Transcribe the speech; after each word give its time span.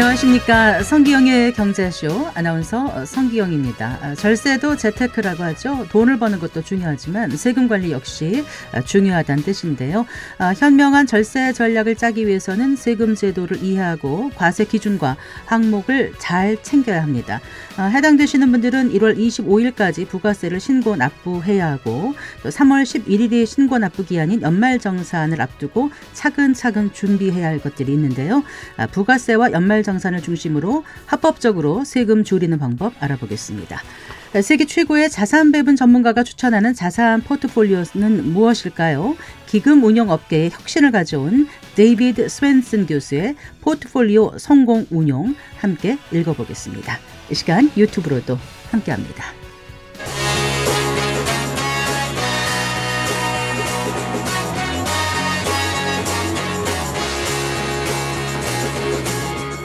안녕하십니까. 0.00 0.82
성기영의 0.82 1.52
경제쇼 1.52 2.30
아나운서 2.32 3.04
성기영입니다. 3.04 3.98
아, 4.00 4.14
절세도 4.14 4.76
재테크라고 4.76 5.42
하죠. 5.44 5.86
돈을 5.90 6.18
버는 6.18 6.38
것도 6.38 6.62
중요하지만 6.62 7.36
세금 7.36 7.68
관리 7.68 7.92
역시 7.92 8.42
중요하다는 8.86 9.42
뜻인데요. 9.42 10.06
아, 10.38 10.54
현명한 10.56 11.06
절세 11.06 11.52
전략을 11.52 11.96
짜기 11.96 12.26
위해서는 12.26 12.76
세금 12.76 13.14
제도를 13.14 13.62
이해하고 13.62 14.30
과세 14.36 14.64
기준과 14.64 15.18
항목을 15.44 16.14
잘 16.16 16.56
챙겨야 16.62 17.02
합니다. 17.02 17.42
아, 17.76 17.84
해당되시는 17.84 18.50
분들은 18.52 18.92
1월 18.94 19.18
25일까지 19.18 20.08
부가세를 20.08 20.60
신고 20.60 20.96
납부해야 20.96 21.72
하고 21.72 22.14
또 22.42 22.48
3월 22.48 22.84
11일이 22.84 23.44
신고 23.44 23.76
납부 23.76 24.06
기한인 24.06 24.40
연말정산을 24.40 25.42
앞두고 25.42 25.90
차근차근 26.14 26.94
준비해야 26.94 27.48
할 27.48 27.58
것들이 27.58 27.92
있는데요. 27.92 28.42
부가세와 28.92 29.52
연말 29.52 29.82
정산을 29.90 30.22
중심으로 30.22 30.84
합법적으로 31.06 31.84
세금 31.84 32.22
줄이는 32.22 32.58
방법 32.58 32.92
알아보겠습니다. 33.00 33.82
세계 34.42 34.64
최고의 34.64 35.10
자산 35.10 35.50
배분 35.50 35.74
전문가가 35.74 36.22
추천하는 36.22 36.72
자산 36.72 37.20
포트폴리오는 37.22 38.32
무엇일까요? 38.32 39.16
기금 39.46 39.82
운용 39.82 40.10
업계에 40.10 40.50
혁신을 40.50 40.92
가져온 40.92 41.48
데이비드 41.74 42.28
스웬센 42.28 42.86
교수의 42.86 43.34
포트폴리오 43.62 44.38
성공 44.38 44.86
운용 44.90 45.34
함께 45.58 45.98
읽어보겠습니다. 46.12 46.98
이 47.32 47.34
시간 47.34 47.68
유튜브로도 47.76 48.38
함께합니다. 48.70 49.39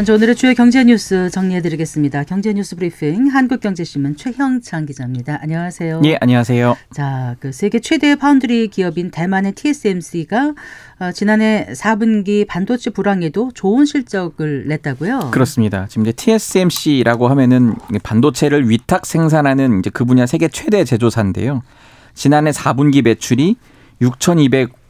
먼저 0.00 0.14
오늘의 0.14 0.34
주요 0.34 0.54
경제 0.54 0.82
뉴스 0.82 1.28
정리해드리겠습니다. 1.28 2.24
경제 2.24 2.54
뉴스 2.54 2.74
브리핑 2.74 3.26
한국경제신문 3.26 4.16
최형창 4.16 4.86
기자입니다. 4.86 5.38
안녕하세요. 5.42 6.00
예, 6.06 6.16
안녕하세요. 6.22 6.74
자, 6.90 7.36
그 7.38 7.52
세계 7.52 7.80
최대 7.80 8.16
파운드리 8.16 8.68
기업인 8.68 9.10
대만의 9.10 9.52
TSMC가 9.52 10.54
어, 11.00 11.12
지난해 11.12 11.66
4분기 11.74 12.46
반도체 12.46 12.88
불황에도 12.88 13.50
좋은 13.52 13.84
실적을 13.84 14.68
냈다고요? 14.68 15.32
그렇습니다. 15.32 15.86
지금 15.90 16.04
이제 16.04 16.12
TSMC라고 16.12 17.28
하면은 17.28 17.74
반도체를 18.02 18.70
위탁 18.70 19.04
생산하는 19.04 19.80
이제 19.80 19.90
그 19.90 20.06
분야 20.06 20.24
세계 20.24 20.48
최대 20.48 20.82
제조사인데요. 20.82 21.62
지난해 22.14 22.52
4분기 22.52 23.04
매출이 23.04 23.56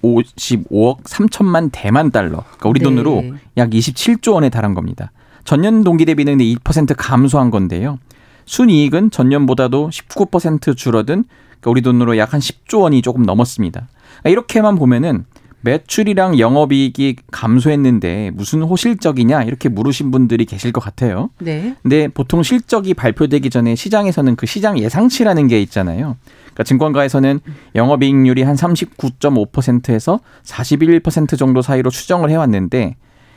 6,255억 0.02 1.02
3천만 1.04 1.70
대만 1.72 2.10
달러. 2.10 2.44
그러니까 2.44 2.68
우리 2.68 2.80
네. 2.80 2.84
돈으로 2.84 3.24
약 3.56 3.70
27조 3.70 4.34
원에 4.34 4.48
달한 4.48 4.74
겁니다. 4.74 5.12
전년 5.44 5.84
동기 5.84 6.04
대비는 6.04 6.38
2% 6.38 6.94
감소한 6.96 7.50
건데요. 7.50 7.98
순이익은 8.46 9.10
전년보다도 9.10 9.90
19% 9.90 10.76
줄어든 10.76 11.24
그러니까 11.60 11.70
우리 11.70 11.82
돈으로 11.82 12.16
약 12.18 12.32
한 12.32 12.40
10조 12.40 12.82
원이 12.82 13.02
조금 13.02 13.22
넘었습니다. 13.22 13.88
그러니까 14.20 14.30
이렇게만 14.30 14.76
보면은 14.76 15.24
매출이랑 15.62 16.38
영업이익이 16.38 17.16
감소했는데 17.30 18.30
무슨 18.34 18.62
호실적이냐 18.62 19.42
이렇게 19.42 19.68
물으신 19.68 20.10
분들이 20.10 20.44
계실 20.44 20.72
것 20.72 20.80
같아요. 20.80 21.30
네. 21.38 21.76
근데 21.82 22.08
보통 22.08 22.42
실적이 22.42 22.94
발표되기 22.94 23.50
전에 23.50 23.74
시장에서는 23.74 24.36
그 24.36 24.46
시장 24.46 24.78
예상치라는 24.78 25.48
게 25.48 25.60
있잖아요. 25.62 26.16
그러니까 26.44 26.64
증권가에서는 26.64 27.40
영업이익률이 27.74 28.42
한 28.42 28.56
39.5%에서 28.56 30.20
41% 30.44 31.38
정도 31.38 31.62
사이로 31.62 31.90
추정을 31.90 32.30
해왔는데 32.30 32.96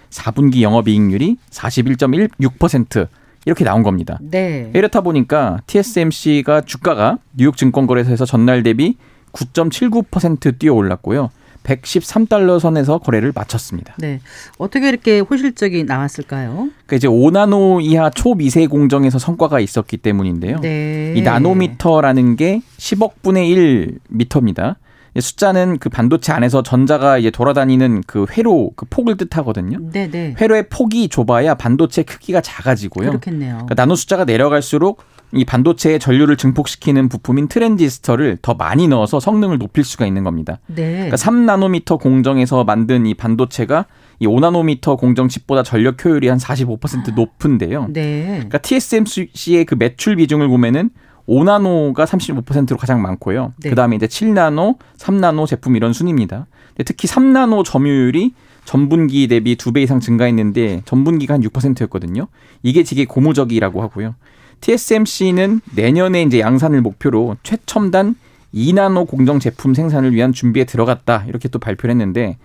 4분기 0.10 0.62
영업이익률이 0.62 1.38
41.16% 1.50 3.08
이렇게 3.46 3.66
나온 3.66 3.84
겁니다. 3.84 4.20
네. 4.22 4.72
이렇다 4.74 5.02
보니까 5.02 5.60
TSMC가 5.68 6.62
주가가 6.62 7.18
뉴욕 7.36 7.58
증권거래소에서 7.58 8.26
전날 8.26 8.64
대비 8.64 8.96
9.79% 9.34 10.60
뛰어 10.60 10.74
올랐고요. 10.74 11.30
113달러 11.64 12.60
선에서 12.60 12.98
거래를 13.00 13.32
마쳤습니다. 13.34 13.96
네. 13.98 14.20
어떻게 14.58 14.90
이렇게 14.90 15.20
호실적이 15.20 15.84
나왔을까요? 15.86 16.70
그러니까 16.86 16.96
이제 16.96 17.08
5나노 17.08 17.82
이하 17.82 18.10
초미세 18.10 18.68
공정에서 18.68 19.20
성과가 19.20 19.60
있었기 19.60 19.98
때문인데요. 19.98 20.58
네. 20.62 21.14
이 21.16 21.22
나노미터라는 21.22 22.36
게 22.36 22.62
10억 22.78 23.22
분의 23.22 23.50
1 23.50 24.00
미터입니다. 24.10 24.78
숫자는 25.20 25.78
그 25.78 25.90
반도체 25.90 26.34
안에서 26.34 26.64
전자가 26.64 27.20
이제 27.20 27.30
돌아다니는 27.30 28.02
그 28.08 28.26
회로 28.32 28.72
그 28.76 28.88
폭을 28.90 29.16
뜻하거든요. 29.18 29.78
네네. 29.92 30.10
네. 30.10 30.36
회로의 30.42 30.70
폭이 30.70 31.08
좁아야 31.08 31.54
반도체 31.54 32.02
크기가 32.02 32.42
작아지고요. 32.42 33.10
그렇겠네요. 33.10 33.54
그러니까 33.54 33.76
나노 33.76 33.96
숫자가 33.96 34.26
내려갈수록 34.26 35.04
이 35.36 35.46
반도체의 35.46 36.00
전류를 36.00 36.38
증폭시키는 36.38 37.10
부품인 37.10 37.48
트랜지스터를 37.48 38.38
더 38.42 38.54
많이 38.54 38.88
넣어서 38.88 39.20
성능을 39.20 39.58
높일 39.58 39.84
수가 39.84 40.06
있는 40.06 40.24
겁니다. 40.24 40.60
네. 40.68 40.92
그러니까 41.10 41.18
3나노미터 41.18 42.00
공정에서 42.00 42.64
만든 42.64 43.06
이 43.06 43.14
반도체가 43.14 43.86
이 44.20 44.28
5나노미터 44.28 44.98
공정 44.98 45.28
칩보다 45.28 45.64
전력 45.64 46.04
효율이 46.04 46.28
한 46.28 46.38
45% 46.38 47.16
높은데요. 47.16 47.88
네. 47.92 48.26
그러니까 48.28 48.60
TSMC의 48.60 49.66
그 49.66 49.76
매출 49.76 50.16
비중을 50.16 50.48
보면은 50.48 50.92
5나노가 51.28 52.06
35%로 52.06 52.78
가장 52.78 53.02
많고요. 53.02 53.54
네. 53.62 53.70
그다음에 53.70 53.96
이제 53.96 54.08
7나노, 54.08 54.78
3나노 54.98 55.48
제품 55.48 55.76
이런 55.76 55.94
순입니다. 55.94 56.48
특히 56.86 57.08
3나노 57.08 57.64
점유율이 57.66 58.34
전분기 58.66 59.28
대비 59.28 59.56
두 59.56 59.72
배 59.72 59.82
이상 59.82 60.00
증가했는데 60.00 60.84
전분기가 60.86 61.34
한 61.34 61.42
6%였거든요. 61.42 62.28
이게 62.62 62.84
되게 62.84 63.06
고무적이라고 63.06 63.82
하고요. 63.82 64.16
TSMC는 64.64 65.60
내년에 65.76 66.24
이제 66.24 66.40
양산을 66.40 66.82
목표로 66.82 67.36
최첨단 67.44 68.16
2나노 68.54 69.08
공정 69.08 69.40
제품 69.40 69.74
생산을 69.74 70.14
위한 70.14 70.32
준비에 70.32 70.64
들어갔다. 70.64 71.26
이렇게 71.28 71.50
또 71.50 71.60
발표를 71.60 71.92
했는데 71.92 72.38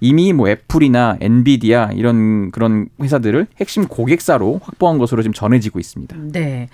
이미 0.00 0.32
뭐 0.34 0.48
애플이나 0.50 1.16
엔비디아 1.20 1.92
이런 1.94 2.50
그런 2.50 2.88
회사들을 3.00 3.46
핵심 3.58 3.86
고객사로 3.86 4.60
확보한 4.62 4.98
것으로 4.98 5.22
지금 5.22 5.32
전해지고 5.32 5.78
있습니다. 5.78 6.16
네. 6.32 6.68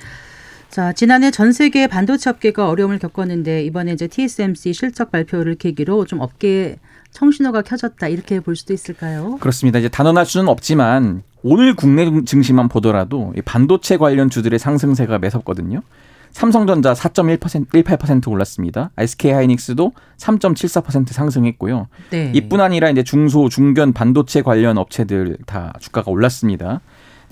자, 0.69 0.93
지난해 0.93 1.31
전 1.31 1.53
세계 1.53 1.87
반도체 1.87 2.31
업계가 2.31 2.69
어려움을 2.69 2.99
겪었는데 2.99 3.63
이번에 3.65 3.93
이제 3.93 4.09
TSMC 4.09 4.73
실적 4.73 5.13
발표를 5.13 5.55
계기로 5.55 6.07
좀 6.07 6.21
업계에 6.21 6.77
청신호가 7.13 7.63
켜졌다 7.63 8.09
이렇게 8.09 8.41
볼 8.41 8.57
수도 8.57 8.73
있을까요? 8.73 9.37
그렇습니다. 9.41 9.79
이제 9.79 9.89
단언할 9.89 10.27
수는 10.27 10.49
없지만 10.49 11.23
오늘 11.43 11.75
국내 11.75 12.09
증시만 12.25 12.69
보더라도 12.69 13.32
반도체 13.44 13.97
관련 13.97 14.31
주들의 14.31 14.59
상승세가 14.59 15.19
매섭거든요. 15.19 15.82
삼성전자 16.31 16.93
4.1% 16.93 17.69
18% 17.69 18.28
올랐습니다. 18.31 18.91
SK 18.99 19.32
하이닉스도 19.32 19.93
3.74% 20.19 21.08
상승했고요. 21.08 21.88
네. 22.11 22.32
이뿐 22.35 22.61
아니라 22.61 22.90
이제 22.90 23.02
중소 23.02 23.49
중견 23.49 23.94
반도체 23.94 24.43
관련 24.43 24.76
업체들 24.76 25.38
다 25.46 25.73
주가가 25.81 26.11
올랐습니다. 26.11 26.81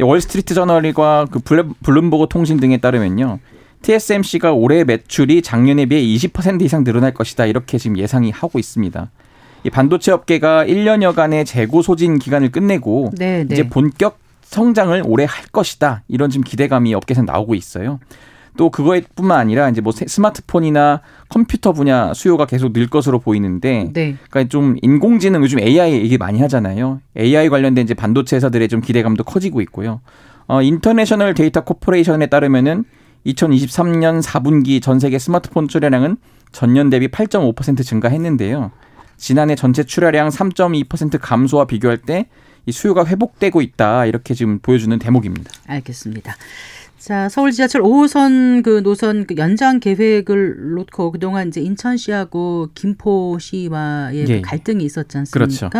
월스트리트 0.00 0.54
저널과 0.54 1.26
그 1.30 1.40
블룸버그 1.40 2.26
통신 2.30 2.58
등에 2.58 2.78
따르면요. 2.78 3.38
TSMC가 3.82 4.52
올해 4.52 4.84
매출이 4.84 5.42
작년에 5.42 5.86
비해 5.86 6.02
20% 6.02 6.62
이상 6.62 6.82
늘어날 6.82 7.12
것이다. 7.12 7.46
이렇게 7.46 7.78
지금 7.78 7.98
예상이 7.98 8.30
하고 8.30 8.58
있습니다. 8.58 9.10
이 9.66 9.70
반도체 9.70 10.12
업계가 10.12 10.64
1년여간의 10.64 11.44
재고 11.44 11.82
소진 11.82 12.20
기간을 12.20 12.52
끝내고 12.52 13.10
네, 13.18 13.42
네. 13.42 13.52
이제 13.52 13.68
본격 13.68 14.20
성장을 14.42 15.02
올해 15.04 15.24
할 15.24 15.46
것이다. 15.46 16.04
이런 16.06 16.30
지금 16.30 16.44
기대감이 16.44 16.94
업계에서 16.94 17.22
나오고 17.22 17.56
있어요. 17.56 17.98
또 18.56 18.70
그거뿐만 18.70 19.38
아니라 19.38 19.68
이제 19.68 19.80
뭐 19.80 19.92
스마트폰이나 19.92 21.00
컴퓨터 21.28 21.72
분야 21.72 22.14
수요가 22.14 22.46
계속 22.46 22.72
늘 22.72 22.86
것으로 22.86 23.18
보이는데, 23.18 23.90
네. 23.92 24.16
그러니까 24.30 24.48
좀 24.48 24.76
인공지능 24.82 25.42
요즘 25.42 25.58
AI 25.58 25.94
얘기 25.94 26.16
많이 26.16 26.40
하잖아요. 26.40 27.00
AI 27.18 27.48
관련된 27.48 27.84
이제 27.84 27.92
반도체 27.92 28.36
회사들의 28.36 28.68
좀 28.68 28.80
기대감도 28.80 29.24
커지고 29.24 29.60
있고요. 29.62 30.00
어, 30.46 30.62
International 30.62 31.34
Data 31.34 31.62
Corporation에 31.64 32.26
따르면은 32.26 32.84
2023년 33.26 34.22
4분기 34.22 34.80
전 34.80 35.00
세계 35.00 35.18
스마트폰 35.18 35.66
출하량은 35.66 36.18
전년 36.52 36.88
대비 36.88 37.08
8.5% 37.08 37.84
증가했는데요. 37.84 38.70
지난해 39.16 39.54
전체 39.54 39.82
출하량 39.82 40.28
3.2% 40.28 41.18
감소와 41.20 41.66
비교할 41.66 41.98
때 41.98 42.28
이 42.66 42.72
수요가 42.72 43.06
회복되고 43.06 43.62
있다 43.62 44.06
이렇게 44.06 44.34
지금 44.34 44.58
보여주는 44.58 44.96
대목입니다. 44.98 45.50
알겠습니다. 45.66 46.36
자, 46.98 47.28
서울 47.28 47.52
지하철 47.52 47.82
5호선 47.82 48.64
그 48.64 48.82
노선 48.82 49.26
그 49.26 49.36
연장 49.36 49.78
계획을 49.78 50.74
놓고 50.74 51.12
그동안 51.12 51.46
이제 51.46 51.60
인천시하고 51.60 52.70
김포시와의 52.74 54.24
그 54.24 54.30
예. 54.32 54.40
갈등이 54.40 54.84
있었지 54.84 55.16
않습니까? 55.18 55.68
그렇죠. 55.68 55.70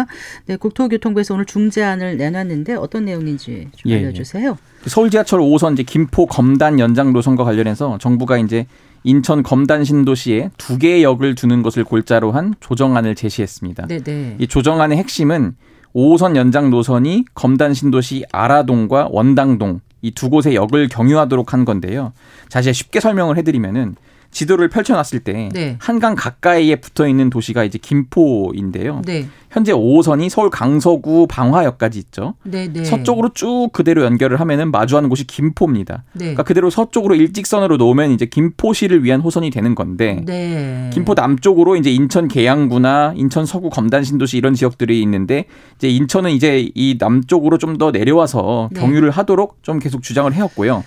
네, 0.47 0.57
국토교통부에서 0.57 1.35
오늘 1.35 1.45
중재안을 1.47 2.17
내놨는데 2.17 2.75
어떤 2.75 3.07
내용인지 3.07 3.71
좀 3.75 3.91
예, 3.91 3.99
알려주세요. 3.99 4.57
서울 4.87 5.11
지하철 5.11 5.41
5호선 5.41 5.73
이제 5.73 5.83
김포 5.83 6.27
검단 6.27 6.79
연장 6.79 7.13
노선과 7.13 7.43
관련해서 7.43 7.99
정부가 7.99 8.39
이제 8.39 8.67
인천 9.07 9.45
검단 9.45 9.85
신도시에 9.85 10.51
두 10.59 10.79
개의 10.79 11.05
역을 11.05 11.37
두는 11.37 11.63
것을 11.63 11.85
골자로 11.85 12.33
한 12.33 12.55
조정안을 12.59 13.15
제시했습니다. 13.15 13.87
네, 13.87 14.03
네. 14.03 14.35
이 14.39 14.49
조정안의 14.49 14.99
핵심은 14.99 15.55
5호선 15.95 16.35
연장 16.35 16.71
노선이 16.71 17.25
검단 17.35 17.73
신도시 17.73 18.25
아라동과 18.33 19.09
원당동 19.11 19.81
이 20.03 20.11
두 20.11 20.29
곳의 20.29 20.55
역을 20.55 20.89
경유하도록 20.89 21.53
한 21.53 21.65
건데요. 21.65 22.13
자세히 22.49 22.75
쉽게 22.75 23.01
설명을 23.01 23.37
해드리면은 23.39 23.97
지도를 24.37 24.69
펼쳐놨을 24.69 25.21
때 25.25 25.49
네. 25.53 25.77
한강 25.79 26.15
가까이에 26.15 26.77
붙어 26.77 27.09
있는 27.09 27.31
도시가 27.31 27.65
이제 27.65 27.79
김포인데요. 27.79 29.01
네, 29.07 29.29
현재 29.51 29.73
5호선이 29.73 30.29
서울 30.29 30.51
강서구 30.51 31.27
방화역까지 31.29 31.99
있죠. 32.01 32.35
네, 32.43 32.71
네. 32.71 32.85
서쪽으로 32.85 33.31
쭉 33.35 33.71
그대로 33.73 34.05
연결을 34.05 34.39
하면은 34.41 34.71
마주하는 34.71 35.09
곳이 35.09 35.27
김포입니다. 35.27 36.05
네. 36.13 36.19
그러니까 36.27 36.43
그대로 36.43 36.69
서쪽으로 36.69 37.15
일직선으로 37.15 37.79
놓으면 37.79 38.11
이제 38.11 38.27
김포시를 38.27 39.05
위한 39.05 39.21
호선이 39.21 39.51
되는 39.51 39.75
건데 39.75 40.23
네. 40.27 40.91
김포 40.93 41.15
남쪽으로 41.15 41.77
이제 41.77 41.91
인천 41.91 42.29
계양구나 42.29 43.15
인천 43.17 43.47
서구 43.47 43.71
검단 43.71 44.05
신도시 44.05 44.37
이런 44.37 44.55
지역들이 44.55 45.01
있는데 45.03 45.47
이제 45.77 45.89
인천은 45.89 46.31
이제 46.33 46.69
이 46.75 46.97
남쪽으로 46.99 47.59
좀 47.59 47.77
더 47.77 47.91
내려와서 47.91 48.71
네. 48.73 48.81
경유를 48.81 49.11
하도록 49.11 49.59
좀 49.63 49.79
계속 49.79 50.03
주장을 50.03 50.33
해왔고요. 50.33 50.83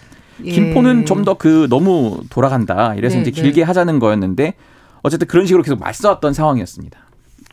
예. 0.45 0.51
김포는 0.51 1.06
좀 1.06 1.24
더 1.25 1.33
그 1.36 1.68
너무 1.69 2.19
돌아간다. 2.30 2.95
이래서 2.95 3.15
네, 3.15 3.21
이제 3.21 3.31
네. 3.31 3.41
길게 3.41 3.63
하자는 3.63 4.00
거였는데 4.00 4.53
어쨌든 5.01 5.27
그런 5.27 5.45
식으로 5.45 5.63
계속 5.63 5.80
맞서왔던 5.80 6.33
상황이었습니다. 6.33 7.00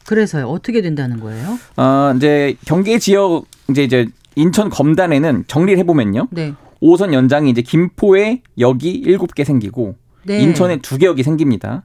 그래서요. 0.07 0.47
어떻게 0.49 0.83
된다는 0.83 1.21
거예요? 1.21 1.59
어, 1.77 2.13
이제 2.17 2.57
경계 2.65 2.99
지역 2.99 3.45
이제 3.71 3.83
이제 3.85 4.07
인천 4.37 4.69
검단에는 4.71 5.45
정리를 5.47 5.79
해보면요. 5.81 6.29
네. 6.31 6.55
5호선 6.83 7.13
연장이 7.13 7.51
이제 7.51 7.63
김포에 7.63 8.43
역이 8.59 9.03
7개 9.07 9.45
생기고 9.45 9.95
네. 10.25 10.41
인천에 10.41 10.79
2개 10.79 11.05
역이 11.07 11.23
생깁니다. 11.23 11.85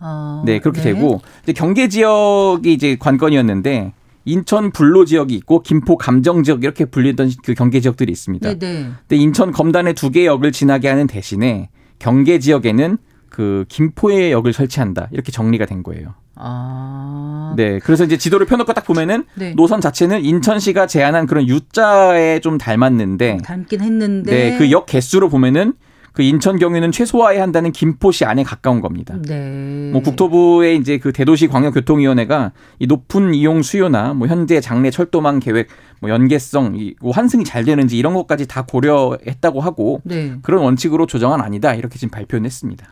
어, 0.00 0.42
네, 0.46 0.60
그렇게 0.60 0.80
네. 0.82 0.92
되고 0.92 1.20
이제 1.42 1.52
경계 1.52 1.88
지역이 1.88 2.72
이제 2.72 2.96
관건이었는데 3.00 3.92
인천 4.28 4.70
불로 4.70 5.04
지역이 5.04 5.34
있고 5.34 5.62
김포 5.62 5.96
감정 5.96 6.42
지역 6.42 6.62
이렇게 6.62 6.84
불리던 6.84 7.30
그 7.44 7.54
경계 7.54 7.80
지역들이 7.80 8.12
있습니다. 8.12 8.48
네, 8.48 8.58
네. 8.58 8.90
근데 9.08 9.16
인천 9.16 9.50
검단에 9.52 9.92
두 9.94 10.10
개의 10.10 10.26
역을 10.26 10.52
지나게 10.52 10.88
하는 10.88 11.06
대신에 11.06 11.70
경계 11.98 12.38
지역에는 12.38 12.98
그 13.30 13.64
김포의 13.68 14.32
역을 14.32 14.52
설치한다 14.52 15.08
이렇게 15.12 15.32
정리가 15.32 15.66
된 15.66 15.82
거예요. 15.82 16.14
아. 16.36 17.52
네, 17.56 17.78
그래서 17.80 18.04
이제 18.04 18.16
지도를 18.16 18.46
펴놓고 18.46 18.72
딱 18.72 18.84
보면은 18.84 19.24
네. 19.34 19.54
노선 19.56 19.80
자체는 19.80 20.24
인천시가 20.24 20.86
제안한 20.86 21.26
그런 21.26 21.48
U자에 21.48 22.38
좀 22.40 22.58
닮았는데, 22.58 23.38
닮긴 23.42 23.80
했는데. 23.80 24.30
네, 24.30 24.58
그 24.58 24.70
역 24.70 24.86
개수로 24.86 25.28
보면은 25.28 25.72
그 26.18 26.22
인천 26.22 26.58
경유는 26.58 26.90
최소화해야 26.90 27.40
한다는 27.40 27.70
김포시 27.70 28.24
안에 28.24 28.42
가까운 28.42 28.80
겁니다. 28.80 29.16
네. 29.22 29.90
뭐 29.92 30.02
국토부의 30.02 30.76
이제 30.76 30.98
그 30.98 31.12
대도시 31.12 31.46
광역교통위원회가 31.46 32.50
이 32.80 32.88
높은 32.88 33.34
이용 33.34 33.62
수요나 33.62 34.14
뭐 34.14 34.26
현재 34.26 34.60
장래 34.60 34.90
철도망 34.90 35.38
계획 35.38 35.68
뭐 36.00 36.10
연계성 36.10 36.74
이 36.74 36.96
환승이 37.00 37.44
잘 37.44 37.64
되는지 37.64 37.96
이런 37.96 38.14
것까지 38.14 38.48
다 38.48 38.66
고려했다고 38.66 39.60
하고 39.60 40.00
네. 40.02 40.34
그런 40.42 40.64
원칙으로 40.64 41.06
조정은 41.06 41.40
아니다 41.40 41.72
이렇게 41.74 42.00
지금 42.00 42.10
발표는 42.10 42.46
했습니다. 42.46 42.88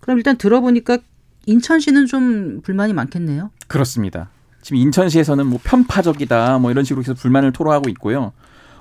그럼 0.00 0.16
일단 0.16 0.38
들어보니까 0.38 0.96
인천시는 1.44 2.06
좀 2.06 2.62
불만이 2.62 2.94
많겠네요. 2.94 3.50
그렇습니다. 3.68 4.30
지금 4.62 4.78
인천시에서는 4.78 5.46
뭐 5.46 5.60
편파적이다 5.62 6.60
뭐 6.60 6.70
이런 6.70 6.82
식으로 6.84 7.02
계속 7.02 7.18
불만을 7.18 7.52
토로하고 7.52 7.90
있고요. 7.90 8.32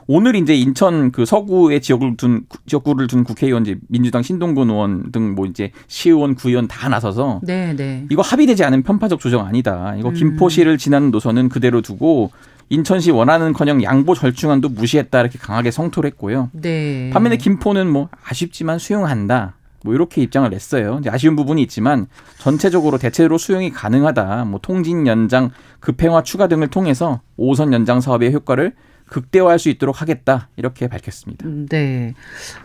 오늘 0.08 0.36
이제 0.36 0.56
인천 0.56 1.12
그 1.12 1.26
서구의 1.26 1.82
지역을 1.82 2.18
둔 2.18 2.46
지역구를 2.66 3.08
둔 3.08 3.24
국회의원 3.24 3.64
이제 3.64 3.78
민주당 3.88 4.22
신동근 4.22 4.70
의원 4.70 5.12
등 5.12 5.34
뭐 5.34 5.46
이제 5.46 5.72
시의원 5.88 6.36
구의원 6.36 6.68
다 6.68 6.90
나서서 6.90 7.42
네, 7.44 7.76
네. 7.76 8.06
이거 8.10 8.22
합의되지 8.22 8.64
않은 8.64 8.84
편파적 8.84 9.20
조정 9.20 9.46
아니다. 9.46 9.96
이거 9.98 10.10
음. 10.10 10.14
김포시를 10.14 10.78
지나는 10.78 11.12
노선은 11.12 11.50
그대로 11.50 11.82
두고 11.82 12.32
인천시 12.70 13.12
원하는커녕 13.12 13.84
양보 13.84 14.14
절충안도 14.16 14.70
무시했다 14.70 15.20
이렇게 15.20 15.38
강하게 15.38 15.72
성토를 15.72 16.10
했고요. 16.12 16.50
네. 16.54 17.10
반면에 17.12 17.38
김포는 17.38 17.92
뭐 17.92 18.10
아쉽지만 18.24 18.80
수용한다. 18.80 19.56
뭐 19.84 19.94
이렇게 19.94 20.22
입장을 20.22 20.50
냈어요. 20.50 20.98
이제 21.02 21.10
아쉬운 21.10 21.36
부분이 21.36 21.62
있지만 21.64 22.08
전체적으로 22.40 22.98
대체로 22.98 23.38
수용이 23.38 23.70
가능하다. 23.72 24.46
뭐 24.46 24.60
통진 24.62 25.08
연장, 25.08 25.52
급행화 25.82 26.24
추가 26.24 26.48
등을 26.48 26.70
통해서 26.70 27.20
5선 27.38 27.74
연장 27.74 28.00
사업의 28.00 28.34
효과를 28.34 28.74
극대화할 29.14 29.60
수 29.60 29.70
있도록 29.70 30.02
하겠다. 30.02 30.50
이렇게 30.58 30.88
밝혔습니다. 30.88 31.46
음, 31.48 31.68
네. 31.70 32.14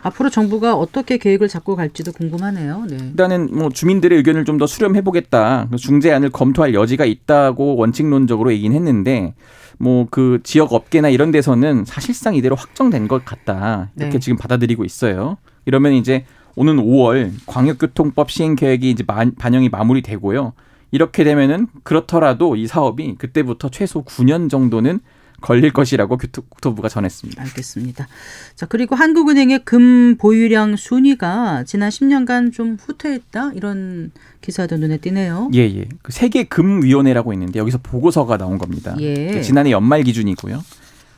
앞으로 0.02 0.30
정부가 0.30 0.74
어떻게 0.74 1.18
계획을 1.18 1.46
잡고 1.48 1.76
갈지도 1.76 2.12
궁금하네요. 2.12 2.86
네. 2.88 2.96
일단은 3.00 3.50
뭐 3.52 3.68
주민들의 3.70 4.16
의견을 4.18 4.44
좀 4.44 4.58
더 4.58 4.66
수렴해 4.66 5.02
보겠다. 5.02 5.68
중재안을 5.76 6.30
검토할 6.30 6.74
여지가 6.74 7.04
있다고 7.04 7.76
원칙론적으로 7.76 8.52
얘기는 8.52 8.74
했는데 8.74 9.34
뭐 9.78 10.06
그 10.10 10.40
지역 10.42 10.72
업계나 10.72 11.08
이런 11.10 11.30
데서는 11.30 11.84
사실상 11.84 12.34
이대로 12.34 12.56
확정된 12.56 13.06
것 13.06 13.24
같다. 13.24 13.90
이렇게 13.96 14.14
네. 14.14 14.18
지금 14.18 14.36
받아들이고 14.36 14.84
있어요. 14.84 15.36
이러면 15.66 15.92
이제 15.92 16.24
오는 16.56 16.76
5월 16.76 17.30
광역교통법 17.46 18.30
시행 18.32 18.56
계획이 18.56 18.90
이제 18.90 19.04
마- 19.06 19.30
반영이 19.38 19.68
마무리되고요. 19.68 20.54
이렇게 20.90 21.22
되면은 21.22 21.68
그렇더라도 21.84 22.56
이 22.56 22.66
사업이 22.66 23.16
그때부터 23.18 23.68
최소 23.68 24.02
9년 24.04 24.48
정도는 24.50 24.98
걸릴 25.40 25.72
것이라고 25.72 26.18
국토부가 26.18 26.88
전했습니다. 26.88 27.40
알겠습니다. 27.42 28.08
자, 28.56 28.66
그리고 28.66 28.96
한국은행의 28.96 29.64
금 29.64 30.16
보유량 30.16 30.76
순위가 30.76 31.64
지난 31.64 31.90
10년간 31.90 32.52
좀 32.52 32.76
후퇴했다 32.80 33.52
이런 33.54 34.10
기사도 34.40 34.76
눈에 34.78 34.98
띄네요. 34.98 35.50
예, 35.54 35.60
예. 35.60 35.88
그 36.02 36.12
세계 36.12 36.44
금위원회라고 36.44 37.32
있는데 37.34 37.58
여기서 37.60 37.78
보고서가 37.82 38.36
나온 38.36 38.58
겁니다. 38.58 38.96
예. 38.98 39.30
그 39.32 39.42
지난해 39.42 39.70
연말 39.70 40.02
기준이고요. 40.02 40.62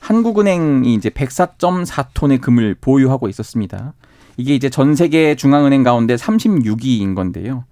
한국은행이 0.00 0.94
이제 0.94 1.08
104.4톤의 1.10 2.40
금을 2.40 2.76
보유하고 2.80 3.28
있었습니다. 3.28 3.94
이게 4.36 4.54
이제 4.54 4.70
전 4.70 4.94
세계 4.94 5.34
중앙은행 5.34 5.82
가운데 5.82 6.14
36위인 6.14 7.14
건데요. 7.14 7.64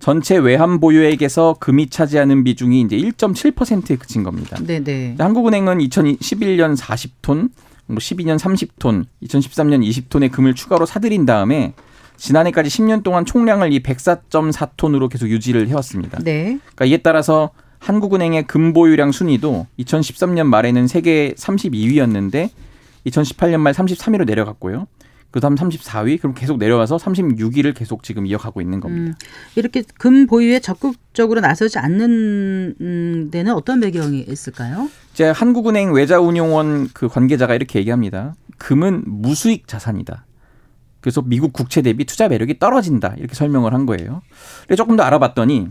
전체 0.00 0.38
외환 0.38 0.80
보유액에서 0.80 1.56
금이 1.60 1.88
차지하는 1.88 2.42
비중이 2.42 2.80
이제 2.80 2.96
1.7%에 2.96 3.96
그친 3.96 4.22
겁니다. 4.22 4.56
네, 4.66 4.82
네. 4.82 5.14
한국은행은 5.18 5.78
2011년 5.78 6.74
40톤, 6.74 7.50
뭐 7.86 7.96
12년 7.98 8.38
30톤, 8.38 9.04
2013년 9.24 9.86
20톤의 9.86 10.32
금을 10.32 10.54
추가로 10.54 10.86
사들인 10.86 11.26
다음에 11.26 11.74
지난해까지 12.16 12.70
10년 12.70 13.02
동안 13.02 13.26
총량을 13.26 13.74
이 13.74 13.82
104.4톤으로 13.82 15.10
계속 15.10 15.28
유지를 15.28 15.68
해왔습니다. 15.68 16.18
네. 16.24 16.58
그러니까 16.74 16.84
이에 16.86 16.96
따라서 16.98 17.50
한국은행의 17.78 18.46
금 18.46 18.72
보유량 18.72 19.12
순위도 19.12 19.66
2013년 19.80 20.46
말에는 20.46 20.86
세계 20.86 21.34
32위였는데 21.34 22.48
2018년 23.06 23.58
말 23.58 23.74
33위로 23.74 24.24
내려갔고요. 24.24 24.86
그다음 25.30 25.54
34위 25.54 26.18
그럼 26.18 26.34
계속 26.34 26.58
내려와서 26.58 26.96
36위를 26.96 27.74
계속 27.74 28.02
지금 28.02 28.26
이어가고 28.26 28.60
있는 28.60 28.80
겁니다. 28.80 29.10
음, 29.10 29.14
이렇게 29.54 29.82
금 29.98 30.26
보유에 30.26 30.58
적극적으로 30.58 31.40
나서지 31.40 31.78
않는 31.78 32.74
음, 32.80 33.28
데는 33.30 33.52
어떤 33.52 33.80
배경이 33.80 34.24
있을까요? 34.28 34.88
이제 35.12 35.30
한국은행 35.30 35.92
외자운용원 35.92 36.88
그 36.92 37.08
관계자가 37.08 37.54
이렇게 37.54 37.78
얘기합니다. 37.78 38.34
금은 38.58 39.04
무수익 39.06 39.68
자산이다. 39.68 40.26
그래서 41.00 41.22
미국 41.22 41.52
국채 41.52 41.80
대비 41.80 42.04
투자 42.04 42.28
매력이 42.28 42.58
떨어진다 42.58 43.14
이렇게 43.16 43.34
설명을 43.34 43.72
한 43.72 43.86
거예요. 43.86 44.22
그래서 44.66 44.82
조금 44.82 44.96
더 44.96 45.04
알아봤더니 45.04 45.68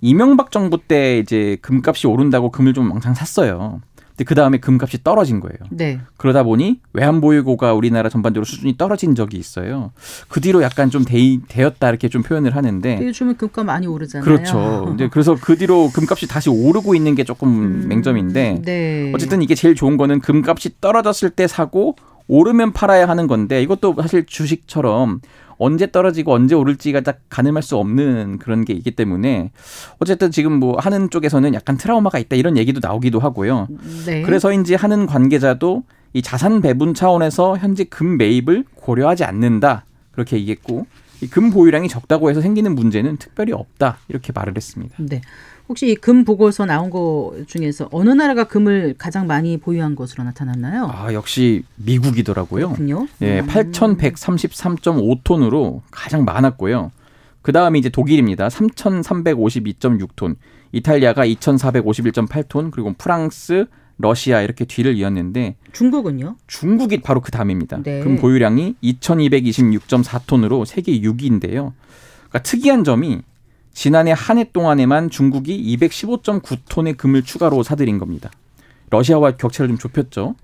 이명박 0.00 0.50
정부 0.50 0.78
때 0.78 1.18
이제 1.18 1.56
금값이 1.62 2.06
오른다고 2.08 2.50
금을 2.50 2.74
좀 2.74 2.90
왕창 2.90 3.14
샀어요. 3.14 3.80
그 4.24 4.34
다음에 4.34 4.58
금값이 4.58 5.04
떨어진 5.04 5.40
거예요. 5.40 5.56
네. 5.70 6.00
그러다 6.16 6.42
보니 6.42 6.80
외환 6.92 7.20
보유고가 7.20 7.74
우리나라 7.74 8.08
전반적으로 8.08 8.44
수준이 8.44 8.76
떨어진 8.76 9.14
적이 9.14 9.38
있어요. 9.38 9.92
그 10.28 10.40
뒤로 10.40 10.62
약간 10.62 10.90
좀 10.90 11.04
되, 11.04 11.16
되었다 11.48 11.88
이렇게 11.88 12.08
좀 12.08 12.22
표현을 12.22 12.56
하는데 12.56 12.98
요즘은 13.02 13.36
금값 13.36 13.66
많이 13.66 13.86
오르잖아요. 13.86 14.24
그렇죠. 14.24 14.92
이제 14.94 15.08
그래서 15.10 15.36
그 15.40 15.56
뒤로 15.56 15.90
금값이 15.90 16.28
다시 16.28 16.50
오르고 16.50 16.94
있는 16.94 17.14
게 17.14 17.24
조금 17.24 17.48
음, 17.48 17.88
맹점인데 17.88 18.62
네. 18.64 19.12
어쨌든 19.14 19.42
이게 19.42 19.54
제일 19.54 19.74
좋은 19.74 19.96
거는 19.96 20.20
금값이 20.20 20.80
떨어졌을 20.80 21.30
때 21.30 21.46
사고 21.46 21.96
오르면 22.28 22.72
팔아야 22.72 23.08
하는 23.08 23.26
건데 23.26 23.62
이것도 23.62 23.96
사실 24.00 24.24
주식처럼 24.26 25.20
언제 25.62 25.90
떨어지고 25.90 26.32
언제 26.34 26.54
오를지가 26.54 27.00
딱 27.02 27.20
가늠할 27.28 27.62
수 27.62 27.76
없는 27.76 28.38
그런 28.38 28.64
게 28.64 28.72
있기 28.72 28.90
때문에 28.92 29.52
어쨌든 29.98 30.30
지금 30.30 30.52
뭐 30.54 30.76
하는 30.78 31.08
쪽에서는 31.10 31.54
약간 31.54 31.76
트라우마가 31.76 32.18
있다 32.18 32.36
이런 32.36 32.56
얘기도 32.56 32.80
나오기도 32.82 33.18
하고요. 33.20 33.68
네. 34.06 34.22
그래서인지 34.22 34.74
하는 34.74 35.06
관계자도 35.06 35.84
이 36.14 36.22
자산 36.22 36.60
배분 36.60 36.94
차원에서 36.94 37.56
현재 37.58 37.84
금 37.84 38.16
매입을 38.18 38.64
고려하지 38.74 39.24
않는다 39.24 39.84
그렇게 40.12 40.36
얘기했고 40.36 40.86
이 41.22 41.28
금 41.28 41.50
보유량이 41.50 41.86
적다고 41.88 42.30
해서 42.30 42.40
생기는 42.40 42.74
문제는 42.74 43.16
특별히 43.16 43.52
없다 43.52 43.98
이렇게 44.08 44.32
말을 44.34 44.54
했습니다. 44.56 44.96
네. 44.98 45.20
혹시 45.72 45.90
이 45.90 45.94
금 45.94 46.24
보고서 46.26 46.66
나온 46.66 46.90
거 46.90 47.34
중에서 47.46 47.88
어느 47.92 48.10
나라가 48.10 48.44
금을 48.44 48.94
가장 48.98 49.26
많이 49.26 49.56
보유한 49.56 49.94
것으로 49.94 50.22
나타났나요? 50.24 50.90
아 50.92 51.14
역시 51.14 51.62
미국이더라고요. 51.76 52.66
그렇군요. 52.68 53.06
예, 53.22 53.40
음. 53.40 53.46
8,133.5톤으로 53.46 55.80
가장 55.90 56.26
많았고요. 56.26 56.90
그 57.40 57.52
다음이 57.52 57.78
이제 57.78 57.88
독일입니다. 57.88 58.48
3,352.6톤. 58.48 60.36
이탈리아가 60.72 61.24
2,451.8톤. 61.26 62.70
그리고 62.70 62.92
프랑스, 62.98 63.64
러시아 63.96 64.42
이렇게 64.42 64.66
뒤를 64.66 64.94
이었는데 64.96 65.56
중국은요? 65.72 66.36
중국이 66.48 67.00
바로 67.00 67.22
그 67.22 67.30
다음입니다. 67.30 67.82
네. 67.82 68.00
금 68.00 68.16
보유량이 68.18 68.74
2,226.4톤으로 68.82 70.66
세계 70.66 71.00
6위인데요. 71.00 71.72
그러니까 72.28 72.42
특이한 72.42 72.84
점이 72.84 73.22
지난해 73.72 74.12
한 74.16 74.38
해 74.38 74.44
동안에만 74.44 75.10
중국이 75.10 75.76
215.9톤의 75.78 76.96
금을 76.96 77.22
추가로 77.22 77.62
사들인 77.62 77.98
겁니다. 77.98 78.30
러시아와 78.90 79.32
격차를 79.32 79.68
좀 79.68 79.78
좁혔죠. 79.78 80.34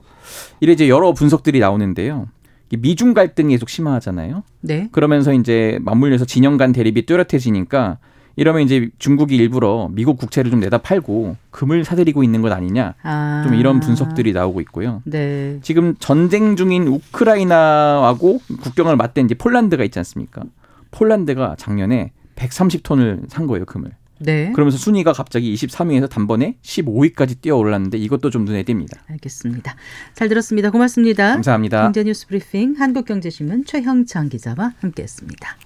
이래 0.60 0.72
이제 0.72 0.88
여러 0.88 1.12
분석들이 1.12 1.60
나오는데요. 1.60 2.26
이 2.70 2.76
미중 2.76 3.14
갈등이 3.14 3.54
계속 3.54 3.68
심화하잖아요. 3.70 4.42
네. 4.60 4.88
그러면서 4.92 5.32
이제 5.32 5.78
맞물려서 5.82 6.26
진영 6.26 6.56
간 6.56 6.72
대립이 6.72 7.06
뚜렷해지니까 7.06 7.98
이러면 8.36 8.62
이제 8.62 8.88
중국이 8.98 9.34
일부러 9.36 9.88
미국 9.90 10.16
국채를 10.18 10.50
좀 10.50 10.60
내다 10.60 10.78
팔고 10.78 11.36
금을 11.50 11.84
사들이고 11.84 12.22
있는 12.22 12.40
것 12.42 12.52
아니냐. 12.52 12.94
아. 13.02 13.42
좀 13.44 13.54
이런 13.54 13.80
분석들이 13.80 14.32
나오고 14.32 14.60
있고요. 14.62 15.02
네. 15.04 15.58
지금 15.62 15.94
전쟁 15.98 16.56
중인 16.56 16.86
우크라이나하고 16.86 18.40
국경을 18.62 18.96
맞댄 18.96 19.24
이제 19.24 19.34
폴란드가 19.34 19.82
있지 19.84 19.98
않습니까? 19.98 20.42
폴란드가 20.90 21.56
작년에 21.58 22.12
130톤을 22.38 23.28
산 23.28 23.46
거예요, 23.46 23.64
금을. 23.64 23.92
네. 24.20 24.50
그러면서 24.52 24.78
순위가 24.78 25.12
갑자기 25.12 25.54
23위에서 25.54 26.08
단번에 26.08 26.56
15위까지 26.62 27.40
뛰어 27.40 27.56
올랐는데 27.56 27.98
이것도 27.98 28.30
좀 28.30 28.44
눈에 28.44 28.64
띕니다. 28.64 28.98
알겠습니다. 29.08 29.76
잘 30.14 30.28
들었습니다. 30.28 30.70
고맙습니다. 30.70 31.34
감사합니다. 31.34 31.82
경제 31.82 32.02
뉴스 32.02 32.26
브리핑 32.26 32.74
한국경제신문 32.78 33.64
최형창 33.64 34.28
기자와 34.28 34.74
함께했습니다. 34.80 35.56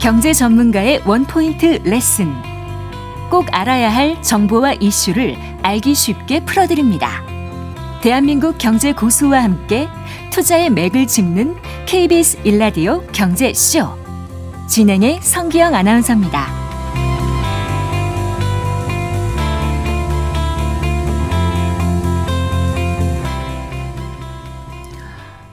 경제 0.00 0.32
전문가의 0.32 1.02
원포인트 1.04 1.80
레슨. 1.84 2.32
꼭 3.28 3.46
알아야 3.50 3.92
할 3.92 4.22
정보와 4.22 4.74
이슈를 4.74 5.34
알기 5.62 5.96
쉽게 5.96 6.44
풀어드립니다. 6.44 7.35
대한민국 8.02 8.58
경제 8.58 8.92
고수와 8.92 9.42
함께 9.42 9.88
투자의 10.30 10.70
맥을 10.70 11.06
짚는 11.06 11.56
KBS 11.86 12.40
일라디오 12.44 13.02
경제쇼. 13.12 13.88
진행의 14.68 15.20
성기영 15.22 15.74
아나운서입니다. 15.74 16.65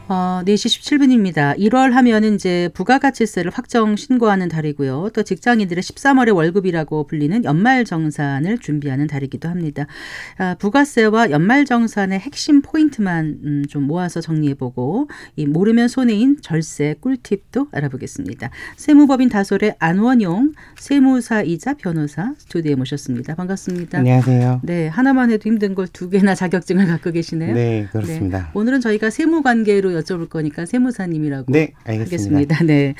어, 0.10 0.42
4시 0.46 0.68
17분입니다. 1.00 1.58
1월 1.58 1.92
하면은 1.92 2.36
이제 2.36 2.70
부가가치세를 2.74 3.52
확정 3.54 3.96
신고하는 3.96 4.50
달이고요. 4.50 5.12
또 5.14 5.24
직장인들의 5.24 5.82
13월의 5.82 6.36
월급이라고 6.36 7.08
불리는 7.08 7.46
연말정산을 7.46 8.58
준비하는 8.58 9.08
달이기도 9.08 9.48
합니다. 9.48 9.88
아, 10.38 10.56
부가세와 10.60 11.32
연말정산의 11.32 12.20
핵심 12.20 12.62
포인트만 12.62 13.40
음, 13.46 13.64
좀 13.70 13.84
모아서 13.84 14.20
정리해보고 14.20 15.08
이 15.38 15.46
모르면 15.46 15.88
손해인 15.88 16.38
절세 16.42 16.96
꿀팁도 17.00 17.68
알아보겠습니다. 17.72 18.50
세무법인 18.76 19.30
다솔의 19.30 19.76
안원용 19.80 20.52
세무사이자 20.78 21.76
변호사 21.76 22.34
스튜디오에 22.40 22.76
모셨습니다. 22.76 23.36
반갑습니다. 23.36 24.00
안녕하세요. 24.00 24.60
네, 24.64 24.90
하나만 24.90 25.32
해도 25.32 25.50
힘든 25.50 25.74
걸 25.76 25.88
두 25.94 26.10
개나 26.10 26.34
자격증을 26.36 26.88
갖고 26.88 27.12
계시네요. 27.12 27.54
네, 27.54 27.88
그렇습니다. 27.92 28.40
네. 28.40 28.46
오늘은 28.54 28.82
저희가 28.82 29.10
세무 29.10 29.44
관계로 29.44 29.93
여쭤볼 29.94 30.30
거니까 30.30 30.66
세무사님이라고 30.66 31.52
네, 31.52 31.74
알겠습니다. 31.84 32.04
하겠습니다. 32.04 32.64
네. 32.64 32.96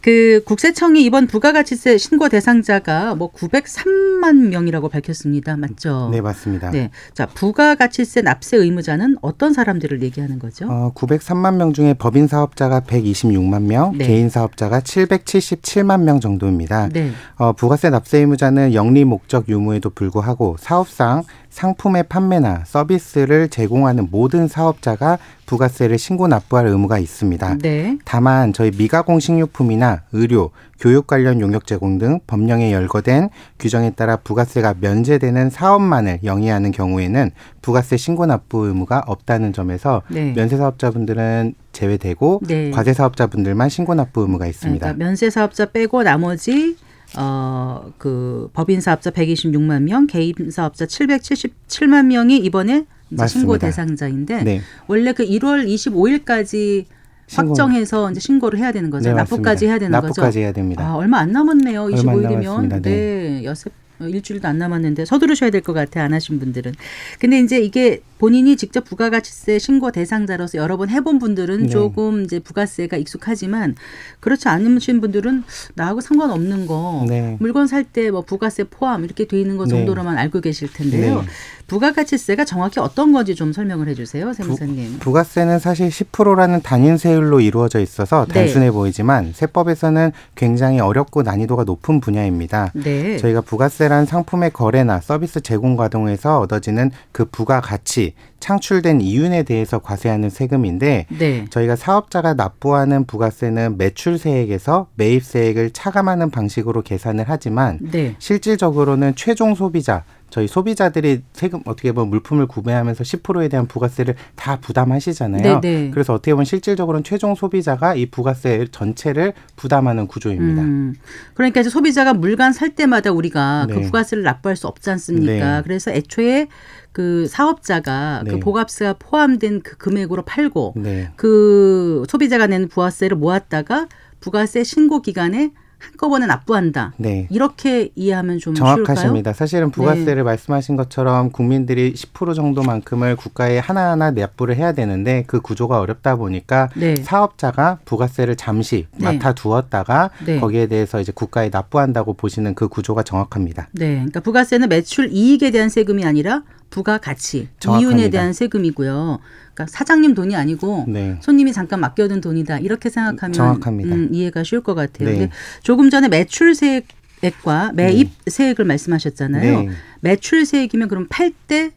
그 0.00 0.42
국세청이 0.44 1.04
이번 1.04 1.26
부가가치세 1.26 1.98
신고 1.98 2.28
대상자가 2.28 3.14
뭐 3.14 3.32
903만 3.32 4.48
명이라고 4.48 4.88
밝혔습니다. 4.88 5.56
맞죠? 5.56 6.08
네, 6.12 6.20
맞습니다. 6.20 6.70
네. 6.70 6.90
자, 7.12 7.26
부가가치세 7.26 8.22
납세 8.22 8.56
의무자는 8.58 9.16
어떤 9.22 9.52
사람들을 9.52 10.02
얘기하는 10.02 10.38
거죠? 10.38 10.66
어, 10.68 10.92
903만 10.94 11.56
명 11.56 11.72
중에 11.72 11.94
법인 11.94 12.26
사업자가 12.26 12.80
126만 12.80 13.62
명, 13.62 13.96
네. 13.96 14.06
개인 14.06 14.28
사업자가 14.28 14.80
777만 14.80 16.02
명 16.02 16.20
정도입니다. 16.20 16.88
네. 16.88 17.10
어, 17.36 17.52
부가세 17.52 17.90
납세 17.90 18.18
의무자는 18.18 18.74
영리 18.74 19.04
목적 19.04 19.48
유무에도 19.48 19.90
불구하고 19.90 20.56
사업상 20.58 21.22
상품의 21.54 22.04
판매나 22.08 22.64
서비스를 22.66 23.48
제공하는 23.48 24.08
모든 24.10 24.48
사업자가 24.48 25.18
부가세를 25.46 25.98
신고 25.98 26.26
납부할 26.26 26.66
의무가 26.66 26.98
있습니다. 26.98 27.58
네. 27.58 27.96
다만 28.04 28.52
저희 28.52 28.72
미가공 28.76 29.20
식료품이나 29.20 30.02
의료, 30.10 30.50
교육 30.80 31.06
관련 31.06 31.40
용역 31.40 31.68
제공 31.68 31.98
등 31.98 32.18
법령에 32.26 32.72
열거된 32.72 33.28
규정에 33.60 33.90
따라 33.90 34.16
부가세가 34.16 34.74
면제되는 34.80 35.50
사업만을 35.50 36.20
영위하는 36.24 36.72
경우에는 36.72 37.30
부가세 37.62 37.98
신고 37.98 38.26
납부 38.26 38.66
의무가 38.66 39.04
없다는 39.06 39.52
점에서 39.52 40.02
네. 40.08 40.32
면세 40.32 40.56
사업자분들은 40.56 41.54
제외되고 41.70 42.40
네. 42.48 42.72
과세 42.72 42.92
사업자분들만 42.92 43.68
신고 43.68 43.94
납부 43.94 44.22
의무가 44.22 44.48
있습니다. 44.48 44.84
그러니까 44.84 45.04
면세 45.04 45.30
사업자 45.30 45.66
빼고 45.66 46.02
나머지 46.02 46.76
어, 47.18 47.92
그 47.98 48.48
법인 48.52 48.80
사업자 48.80 49.10
126만 49.10 49.82
명, 49.82 50.06
개인 50.06 50.34
사업자 50.50 50.84
777만 50.86 52.06
명이 52.06 52.36
이번에 52.38 52.86
신고. 53.28 53.58
대상자인데 53.58 54.42
네. 54.44 54.60
원래 54.86 55.12
그 55.12 55.24
1월 55.24 55.66
25일까지 55.66 56.84
신고- 57.26 57.48
확정해서 57.50 58.10
이제 58.10 58.20
신고를 58.20 58.58
해야 58.58 58.72
되는 58.72 58.90
거죠. 58.90 59.08
네, 59.10 59.14
납부까지 59.14 59.66
맞습니다. 59.66 59.70
해야 59.70 59.78
되는 59.78 59.90
납부까지 59.92 60.20
거죠. 60.20 60.38
해야 60.40 60.52
됩니다. 60.52 60.84
아, 60.86 60.94
얼마 60.96 61.18
안 61.18 61.32
남았네요. 61.32 61.82
얼마 61.84 61.96
안 61.98 62.04
25일이면. 62.04 62.42
남았습니다. 62.44 62.80
네. 62.80 63.44
여섯 63.44 63.70
어, 63.70 63.93
일주일도 64.10 64.46
안 64.48 64.58
남았는데 64.58 65.04
서두르셔야 65.04 65.50
될 65.50 65.60
것 65.62 65.72
같아 65.72 66.02
안 66.02 66.12
하신 66.12 66.38
분들은. 66.40 66.72
근데 67.18 67.38
이제 67.40 67.58
이게 67.60 68.00
본인이 68.18 68.56
직접 68.56 68.84
부가가치세 68.84 69.58
신고 69.58 69.90
대상자로서 69.90 70.58
여러 70.58 70.76
번 70.76 70.88
해본 70.88 71.18
분들은 71.18 71.62
네. 71.64 71.68
조금 71.68 72.24
이제 72.24 72.38
부가세가 72.38 72.96
익숙하지만 72.96 73.74
그렇지 74.20 74.48
않으신 74.48 75.00
분들은 75.00 75.44
나하고 75.74 76.00
상관없는 76.00 76.66
거 76.66 77.04
네. 77.08 77.36
물건 77.40 77.66
살 77.66 77.84
때 77.84 78.10
뭐 78.10 78.22
부가세 78.22 78.64
포함 78.64 79.04
이렇게 79.04 79.26
돼 79.26 79.40
있는 79.40 79.56
거 79.56 79.64
네. 79.64 79.70
정도로만 79.70 80.16
알고 80.18 80.40
계실 80.40 80.72
텐데요. 80.72 81.20
네. 81.22 81.26
부가가치세가 81.66 82.44
정확히 82.44 82.78
어떤 82.80 83.12
건지 83.12 83.34
좀 83.34 83.52
설명을 83.52 83.88
해주세요, 83.88 84.32
세무사님. 84.34 84.98
부 85.00 85.12
가세는 85.12 85.58
사실 85.58 85.88
10%라는 85.88 86.60
단인 86.62 86.98
세율로 86.98 87.40
이루어져 87.40 87.80
있어서 87.80 88.26
네. 88.26 88.34
단순해 88.34 88.70
보이지만 88.70 89.32
세법에서는 89.34 90.12
굉장히 90.34 90.78
어렵고 90.80 91.22
난이도가 91.22 91.64
높은 91.64 92.00
분야입니다. 92.00 92.70
네. 92.74 93.16
저희가 93.16 93.40
부가세 93.40 93.88
란 93.94 94.06
상품의 94.06 94.50
거래나 94.50 95.00
서비스 95.00 95.40
제공 95.40 95.76
과정에서 95.76 96.40
얻어지는 96.40 96.90
그 97.12 97.26
부가가치, 97.26 98.14
창출된 98.40 99.00
이윤에 99.00 99.44
대해서 99.44 99.78
과세하는 99.78 100.30
세금인데 100.30 101.06
네. 101.16 101.44
저희가 101.48 101.76
사업자가 101.76 102.34
납부하는 102.34 103.04
부가세는 103.04 103.78
매출세액에서 103.78 104.88
매입세액을 104.96 105.70
차감하는 105.70 106.30
방식으로 106.30 106.82
계산을 106.82 107.26
하지만 107.28 107.78
네. 107.92 108.16
실질적으로는 108.18 109.14
최종 109.14 109.54
소비자 109.54 110.02
저희 110.34 110.48
소비자들이 110.48 111.22
세금 111.32 111.60
어떻게 111.64 111.92
보면 111.92 112.10
물품을 112.10 112.48
구매하면서 112.48 113.04
10%에 113.04 113.46
대한 113.46 113.68
부가세를 113.68 114.16
다 114.34 114.58
부담하시잖아요. 114.58 115.60
네, 115.60 115.60
네. 115.60 115.90
그래서 115.92 116.12
어떻게 116.12 116.32
보면 116.32 116.44
실질적으로는 116.44 117.04
최종 117.04 117.36
소비자가 117.36 117.94
이 117.94 118.06
부가세 118.06 118.66
전체를 118.72 119.32
부담하는 119.54 120.08
구조입니다. 120.08 120.62
음, 120.62 120.96
그러니까 121.34 121.60
이제 121.60 121.70
소비자가 121.70 122.14
물건 122.14 122.52
살 122.52 122.74
때마다 122.74 123.12
우리가 123.12 123.68
그 123.70 123.74
네. 123.74 123.82
부가세를 123.82 124.24
납부할 124.24 124.56
수 124.56 124.66
없지 124.66 124.90
않습니까? 124.90 125.58
네. 125.58 125.62
그래서 125.62 125.92
애초에 125.92 126.48
그 126.90 127.28
사업자가 127.28 128.24
그 128.26 128.32
네. 128.32 128.40
보합세가 128.40 128.94
포함된 128.94 129.60
그 129.62 129.76
금액으로 129.76 130.22
팔고 130.22 130.74
네. 130.78 131.12
그 131.14 132.02
소비자가 132.08 132.48
내는 132.48 132.66
부가세를 132.66 133.16
모았다가 133.16 133.86
부가세 134.18 134.64
신고 134.64 135.00
기간에 135.00 135.52
한꺼번에 135.90 136.26
납부한다. 136.26 136.92
네. 136.96 137.26
이렇게 137.30 137.90
이해하면 137.94 138.38
좀 138.38 138.54
정확하십니다. 138.54 139.32
사실은 139.32 139.70
부가세를 139.70 140.16
네. 140.16 140.22
말씀하신 140.22 140.76
것처럼 140.76 141.30
국민들이 141.30 141.92
10% 141.94 142.34
정도만큼을 142.34 143.16
국가에 143.16 143.58
하나하나 143.58 144.10
납부를 144.10 144.56
해야 144.56 144.72
되는데 144.72 145.24
그 145.26 145.40
구조가 145.40 145.80
어렵다 145.80 146.16
보니까 146.16 146.68
네. 146.76 146.96
사업자가 146.96 147.78
부가세를 147.84 148.36
잠시 148.36 148.86
네. 148.96 149.04
맡아 149.04 149.32
두었다가 149.34 150.10
네. 150.24 150.40
거기에 150.40 150.66
대해서 150.66 151.00
이제 151.00 151.12
국가에 151.14 151.50
납부한다고 151.52 152.14
보시는 152.14 152.54
그 152.54 152.68
구조가 152.68 153.02
정확합니다. 153.02 153.68
네, 153.72 153.94
그러니까 153.94 154.20
부가세는 154.20 154.68
매출 154.68 155.10
이익에 155.12 155.50
대한 155.50 155.68
세금이 155.68 156.04
아니라 156.04 156.42
부가 156.74 156.98
가치, 156.98 157.46
정확합니다. 157.60 157.96
이윤에 157.96 158.10
대한 158.10 158.32
세금이고요. 158.32 159.20
그러니까 159.54 159.66
사장님 159.68 160.14
돈이 160.14 160.34
아니고 160.34 160.86
네. 160.88 161.20
손님이 161.22 161.52
잠깐 161.52 161.78
맡겨둔 161.78 162.20
돈이다 162.20 162.58
이렇게 162.58 162.90
생각하면 162.90 163.32
정확합니다. 163.32 163.94
음, 163.94 164.08
이해가 164.10 164.42
쉬울 164.42 164.64
것 164.64 164.74
같아요. 164.74 165.08
네. 165.08 165.18
근데 165.18 165.32
조금 165.62 165.88
전에 165.88 166.08
매출세액과 166.08 167.74
매입세액을 167.74 168.64
말씀하셨잖아요. 168.64 169.62
네. 169.62 169.68
매출세액이면 170.00 170.88
그럼 170.88 171.06
팔때 171.08 171.70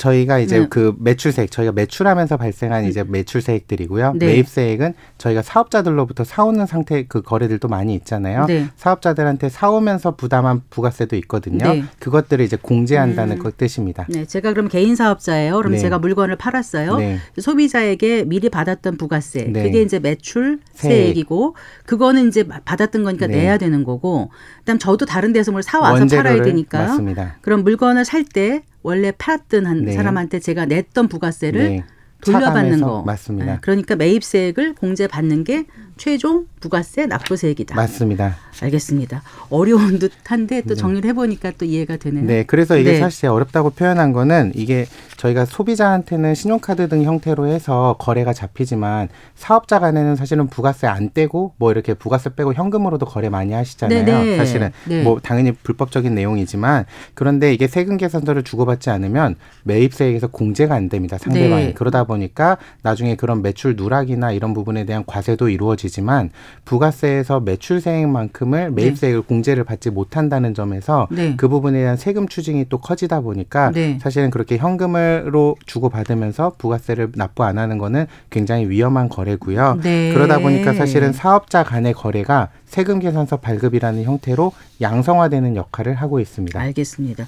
저희가 0.00 0.38
이제 0.38 0.60
네. 0.60 0.66
그 0.70 0.94
매출세액 0.98 1.50
저희가 1.50 1.72
매출하면서 1.72 2.38
발생한 2.38 2.86
이제 2.86 3.04
매출세액들이고요. 3.04 4.14
네. 4.16 4.26
매입세액은 4.26 4.94
저희가 5.18 5.42
사업자들로부터 5.42 6.24
사오는 6.24 6.64
상태 6.64 7.04
그 7.06 7.20
거래들도 7.20 7.68
많이 7.68 7.94
있잖아요. 7.96 8.46
네. 8.46 8.68
사업자들한테 8.76 9.50
사오면서 9.50 10.16
부담한 10.16 10.62
부가세도 10.70 11.16
있거든요. 11.16 11.70
네. 11.70 11.84
그것들을 11.98 12.42
이제 12.42 12.56
공제한다는 12.56 13.40
그 13.40 13.52
뜻입니다. 13.52 14.06
네, 14.08 14.24
제가 14.24 14.54
그럼 14.54 14.68
개인 14.68 14.96
사업자예요. 14.96 15.56
그럼 15.56 15.72
네. 15.72 15.78
제가 15.78 15.98
물건을 15.98 16.36
팔았어요. 16.36 16.96
네. 16.96 17.18
소비자에게 17.38 18.24
미리 18.24 18.48
받았던 18.48 18.96
부가세, 18.96 19.50
네. 19.52 19.64
그게 19.64 19.82
이제 19.82 19.98
매출세액이고, 19.98 21.56
그거는 21.84 22.28
이제 22.28 22.44
받았던 22.44 23.04
거니까 23.04 23.26
네. 23.26 23.36
내야 23.36 23.58
되는 23.58 23.84
거고, 23.84 24.30
그다음 24.60 24.78
저도 24.78 25.04
다른 25.04 25.34
데서 25.34 25.52
뭘 25.52 25.62
사와서 25.62 26.06
팔아야 26.06 26.42
되니까요. 26.42 26.88
맞습니다. 26.88 27.36
그럼 27.42 27.64
물건을 27.64 28.06
살 28.06 28.24
때 28.24 28.62
원래 28.82 29.12
팔았던 29.12 29.66
한 29.66 29.84
네. 29.84 29.92
사람한테 29.92 30.40
제가 30.40 30.66
냈던 30.66 31.08
부가세를 31.08 31.62
네. 31.62 31.84
돌려받는 32.24 32.80
거. 32.80 33.02
맞습니다. 33.02 33.52
네, 33.54 33.58
그러니까 33.62 33.96
매입세액을 33.96 34.74
공제받는 34.74 35.44
게 35.44 35.64
최종 36.00 36.46
부가세 36.60 37.04
납부세액이다. 37.04 37.76
맞습니다. 37.76 38.34
알겠습니다. 38.62 39.22
어려운 39.50 39.98
듯한데 39.98 40.62
또 40.62 40.74
정리를 40.74 41.08
해보니까 41.10 41.52
또 41.58 41.66
이해가 41.66 41.98
되네요. 41.98 42.24
네, 42.24 42.42
그래서 42.42 42.78
이게 42.78 42.92
네. 42.92 42.98
사실 42.98 43.28
어렵다고 43.28 43.68
표현한 43.70 44.14
거는 44.14 44.52
이게 44.54 44.86
저희가 45.18 45.44
소비자한테는 45.44 46.34
신용카드 46.34 46.88
등 46.88 47.02
형태로 47.02 47.48
해서 47.48 47.96
거래가 47.98 48.32
잡히지만 48.32 49.10
사업자 49.34 49.78
간에는 49.78 50.16
사실은 50.16 50.46
부가세 50.46 50.86
안 50.86 51.10
떼고 51.12 51.52
뭐 51.58 51.70
이렇게 51.70 51.92
부가세 51.92 52.30
빼고 52.30 52.54
현금으로도 52.54 53.04
거래 53.04 53.28
많이 53.28 53.52
하시잖아요. 53.52 54.04
네네. 54.06 54.36
사실은 54.38 54.72
네. 54.86 55.02
뭐 55.02 55.20
당연히 55.22 55.52
불법적인 55.52 56.14
내용이지만 56.14 56.86
그런데 57.12 57.52
이게 57.52 57.66
세금 57.66 57.98
계산서를 57.98 58.42
주고받지 58.42 58.88
않으면 58.88 59.36
매입세액에서 59.64 60.28
공제가 60.28 60.74
안 60.74 60.88
됩니다. 60.88 61.18
상대방이 61.18 61.66
네. 61.66 61.72
그러다 61.74 62.04
보니까 62.04 62.56
나중에 62.82 63.16
그런 63.16 63.42
매출 63.42 63.76
누락이나 63.76 64.32
이런 64.32 64.54
부분에 64.54 64.86
대한 64.86 65.04
과세도 65.04 65.50
이루어지 65.50 65.89
지만 65.90 66.30
부가세에서 66.64 67.40
매출세액만큼을 67.40 68.70
매입세액을 68.70 69.22
공제를 69.22 69.64
받지 69.64 69.90
못한다는 69.90 70.54
점에서 70.54 71.08
네. 71.10 71.34
그 71.36 71.48
부분에 71.48 71.80
대한 71.80 71.96
세금 71.96 72.28
추징이 72.28 72.66
또 72.68 72.78
커지다 72.78 73.20
보니까 73.20 73.70
네. 73.72 73.98
사실은 74.00 74.30
그렇게 74.30 74.56
현금으로 74.56 75.56
주고 75.66 75.88
받으면서 75.88 76.52
부가세를 76.58 77.12
납부 77.14 77.44
안 77.44 77.58
하는 77.58 77.78
거는 77.78 78.06
굉장히 78.30 78.68
위험한 78.68 79.08
거래고요. 79.08 79.80
네. 79.82 80.12
그러다 80.12 80.38
보니까 80.38 80.72
사실은 80.74 81.12
사업자 81.12 81.62
간의 81.62 81.92
거래가 81.92 82.48
세금 82.64 83.00
계산서 83.00 83.38
발급이라는 83.38 84.04
형태로 84.04 84.52
양성화되는 84.80 85.56
역할을 85.56 85.94
하고 85.94 86.20
있습니다. 86.20 86.58
알겠습니다. 86.58 87.26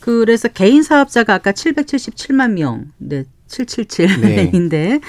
그래서 0.00 0.48
개인 0.48 0.82
사업자가 0.82 1.32
아까 1.32 1.52
777만 1.52 2.52
명, 2.52 2.92
네, 2.98 3.24
777인데 3.48 4.68
네. 4.70 5.00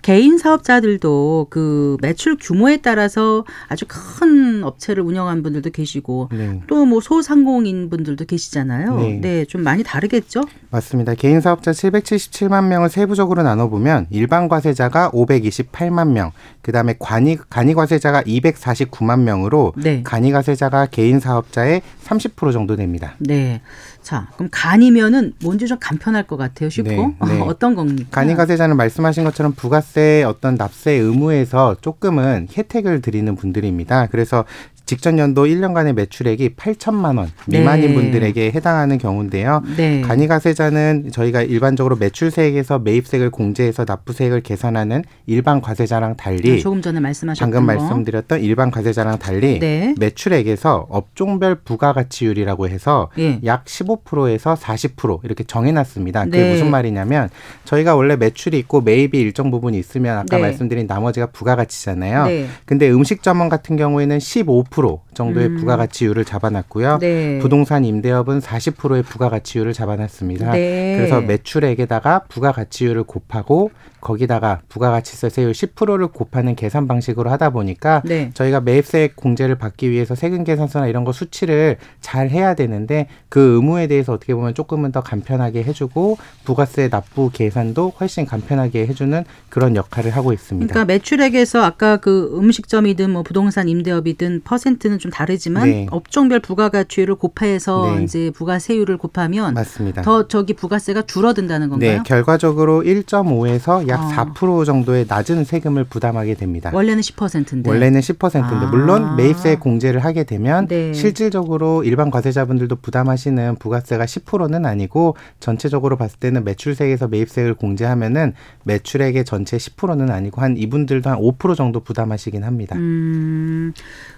개인 0.00 0.38
사업자들도 0.38 1.46
그 1.50 1.96
매출 2.00 2.36
규모에 2.40 2.78
따라서 2.78 3.44
아주 3.68 3.84
큰 3.86 4.64
업체를 4.64 5.02
운영한 5.02 5.42
분들도 5.42 5.70
계시고 5.70 6.30
네. 6.32 6.60
또뭐 6.66 7.00
소상공인 7.00 7.90
분들도 7.90 8.24
계시잖아요. 8.24 8.96
네. 8.96 9.20
네, 9.20 9.44
좀 9.44 9.62
많이 9.62 9.82
다르겠죠? 9.84 10.42
맞습니다. 10.70 11.14
개인 11.14 11.40
사업자 11.40 11.70
777만 11.70 12.66
명을 12.66 12.88
세부적으로 12.88 13.42
나눠 13.42 13.68
보면 13.68 14.06
일반 14.10 14.48
과세자가 14.48 15.10
528만 15.10 16.08
명, 16.08 16.32
그 16.62 16.72
다음에 16.72 16.94
간이 16.98 17.36
간이 17.48 17.74
과세자가 17.74 18.22
249만 18.22 19.20
명으로 19.20 19.74
네. 19.76 20.02
간이 20.02 20.32
과세자가 20.32 20.86
개인 20.86 21.20
사업자의 21.20 21.82
30% 22.04 22.52
정도 22.52 22.76
됩니다. 22.76 23.14
네. 23.18 23.60
자, 24.02 24.28
그럼 24.34 24.48
간이면은 24.50 25.32
뭔지 25.42 25.66
좀 25.66 25.78
간편할 25.80 26.26
것 26.26 26.36
같아요. 26.36 26.68
쉽고 26.70 26.90
네, 26.90 27.16
네. 27.28 27.40
어떤 27.40 27.74
겁니까? 27.74 28.08
간이과세자는 28.10 28.76
말씀하신 28.76 29.24
것처럼 29.24 29.52
부가세 29.52 30.24
어떤 30.24 30.56
납세 30.56 30.92
의무에서 30.92 31.76
조금은 31.80 32.48
혜택을 32.56 33.00
드리는 33.00 33.34
분들입니다. 33.36 34.08
그래서 34.10 34.44
직전 34.84 35.18
연도 35.18 35.46
1년간의 35.46 35.94
매출액이 35.94 36.50
8천만 36.56 37.16
원 37.16 37.30
미만인 37.46 37.90
네. 37.90 37.94
분들에게 37.94 38.50
해당하는 38.52 38.98
경우인데요. 38.98 39.62
네. 39.76 40.00
간이과세자는 40.02 41.10
저희가 41.12 41.42
일반적으로 41.42 41.96
매출세액에서 41.96 42.80
매입세액을 42.80 43.30
공제해서 43.30 43.84
납부세액을 43.86 44.40
계산하는 44.42 45.04
일반 45.26 45.60
과세자랑 45.60 46.16
달리 46.16 46.60
조금 46.60 46.82
전에 46.82 46.98
말씀하셨던 47.00 47.50
방금 47.50 47.66
거. 47.66 47.80
말씀드렸던 47.80 48.40
일반 48.40 48.70
과세자랑 48.70 49.18
달리 49.18 49.60
네. 49.60 49.94
매출액에서 49.98 50.88
업종별 50.90 51.54
부가가치율이라고 51.54 52.68
해서 52.68 53.08
예. 53.18 53.40
약15% 53.40 53.91
에서 54.28 54.54
40% 54.54 55.24
이렇게 55.24 55.44
정해놨습니다. 55.44 56.26
그게 56.26 56.42
네. 56.42 56.50
무슨 56.50 56.70
말이냐면 56.70 57.28
저희가 57.64 57.96
원래 57.96 58.16
매출이 58.16 58.58
있고 58.58 58.80
매입이 58.80 59.18
일정 59.18 59.50
부분이 59.50 59.78
있으면 59.78 60.18
아까 60.18 60.36
네. 60.36 60.42
말씀드린 60.42 60.86
나머지가 60.86 61.26
부가가치잖아요. 61.26 62.26
네. 62.26 62.46
근데 62.66 62.90
음식점원 62.90 63.48
같은 63.48 63.76
경우에는 63.76 64.18
15% 64.18 65.00
정도의 65.14 65.46
음. 65.48 65.56
부가가치율을 65.56 66.24
잡아놨고요. 66.24 66.98
네. 67.00 67.38
부동산 67.40 67.84
임대업은 67.84 68.40
40%의 68.40 69.02
부가가치율을 69.02 69.72
잡아놨습니다. 69.72 70.52
네. 70.52 70.94
그래서 70.96 71.20
매출액에다가 71.20 72.24
부가가치율을 72.28 73.04
곱하고 73.04 73.70
거기다가 74.02 74.60
부가가치세 74.68 75.30
세율 75.30 75.52
10%를 75.52 76.08
곱하는 76.08 76.54
계산 76.54 76.86
방식으로 76.86 77.30
하다 77.30 77.50
보니까 77.50 78.02
네. 78.04 78.30
저희가 78.34 78.60
매입세액 78.60 79.16
공제를 79.16 79.54
받기 79.54 79.90
위해서 79.90 80.14
세금 80.14 80.44
계산서나 80.44 80.88
이런 80.88 81.04
거 81.04 81.12
수치를 81.12 81.78
잘 82.00 82.28
해야 82.28 82.54
되는데 82.54 83.06
그 83.28 83.54
의무에 83.54 83.86
대해서 83.86 84.12
어떻게 84.12 84.34
보면 84.34 84.54
조금은 84.54 84.92
더 84.92 85.00
간편하게 85.00 85.62
해주고 85.62 86.18
부가세 86.44 86.90
납부 86.90 87.30
계산도 87.32 87.94
훨씬 88.00 88.26
간편하게 88.26 88.86
해주는 88.88 89.24
그런 89.48 89.76
역할을 89.76 90.10
하고 90.10 90.32
있습니다. 90.32 90.72
그러니까 90.72 90.92
매출액에서 90.92 91.62
아까 91.62 91.96
그 91.96 92.36
음식점이든 92.36 93.10
뭐 93.10 93.22
부동산 93.22 93.68
임대업이든 93.68 94.42
퍼센트는 94.44 94.98
좀 94.98 95.10
다르지만 95.10 95.70
네. 95.70 95.86
업종별 95.90 96.40
부가가치율을 96.40 97.14
곱해서 97.14 97.94
네. 97.94 98.02
이제 98.02 98.30
부가세율을 98.34 98.96
곱하면 98.98 99.54
맞습니다. 99.54 100.02
더 100.02 100.26
저기 100.26 100.54
부가세가 100.54 101.02
줄어든다는 101.02 101.68
건가요? 101.68 101.98
네, 101.98 102.02
결과적으로 102.04 102.82
1.5에서 102.82 103.88
약 103.92 104.00
어. 104.00 104.32
4% 104.34 104.64
정도의 104.64 105.04
낮은 105.08 105.44
세금을 105.44 105.84
부담하게 105.84 106.34
됩니다. 106.34 106.70
원래는 106.72 107.02
10%인데. 107.02 107.70
원래는 107.70 108.00
10%인데 108.00 108.66
아. 108.66 108.70
물론 108.70 109.16
매입세 109.16 109.56
공제를 109.56 110.04
하게 110.04 110.24
되면 110.24 110.66
네. 110.66 110.92
실질적으로 110.92 111.84
일반 111.84 112.10
과세자분들도 112.10 112.76
부담하시는 112.76 113.56
부가세가 113.56 114.04
10%는 114.04 114.66
아니고 114.66 115.16
전체적으로 115.40 115.96
봤을 115.96 116.18
때는 116.18 116.44
매출세액에서 116.44 117.08
매입세액을 117.08 117.54
공제하면은 117.54 118.32
매출액의 118.64 119.24
전체 119.24 119.56
10%는 119.56 120.10
아니고 120.10 120.40
한 120.40 120.56
이분들도 120.56 121.10
한 121.10 121.18
5% 121.18 121.54
정도 121.54 121.80
부담하시긴 121.80 122.44
합니다. 122.44 122.76
음, 122.76 123.72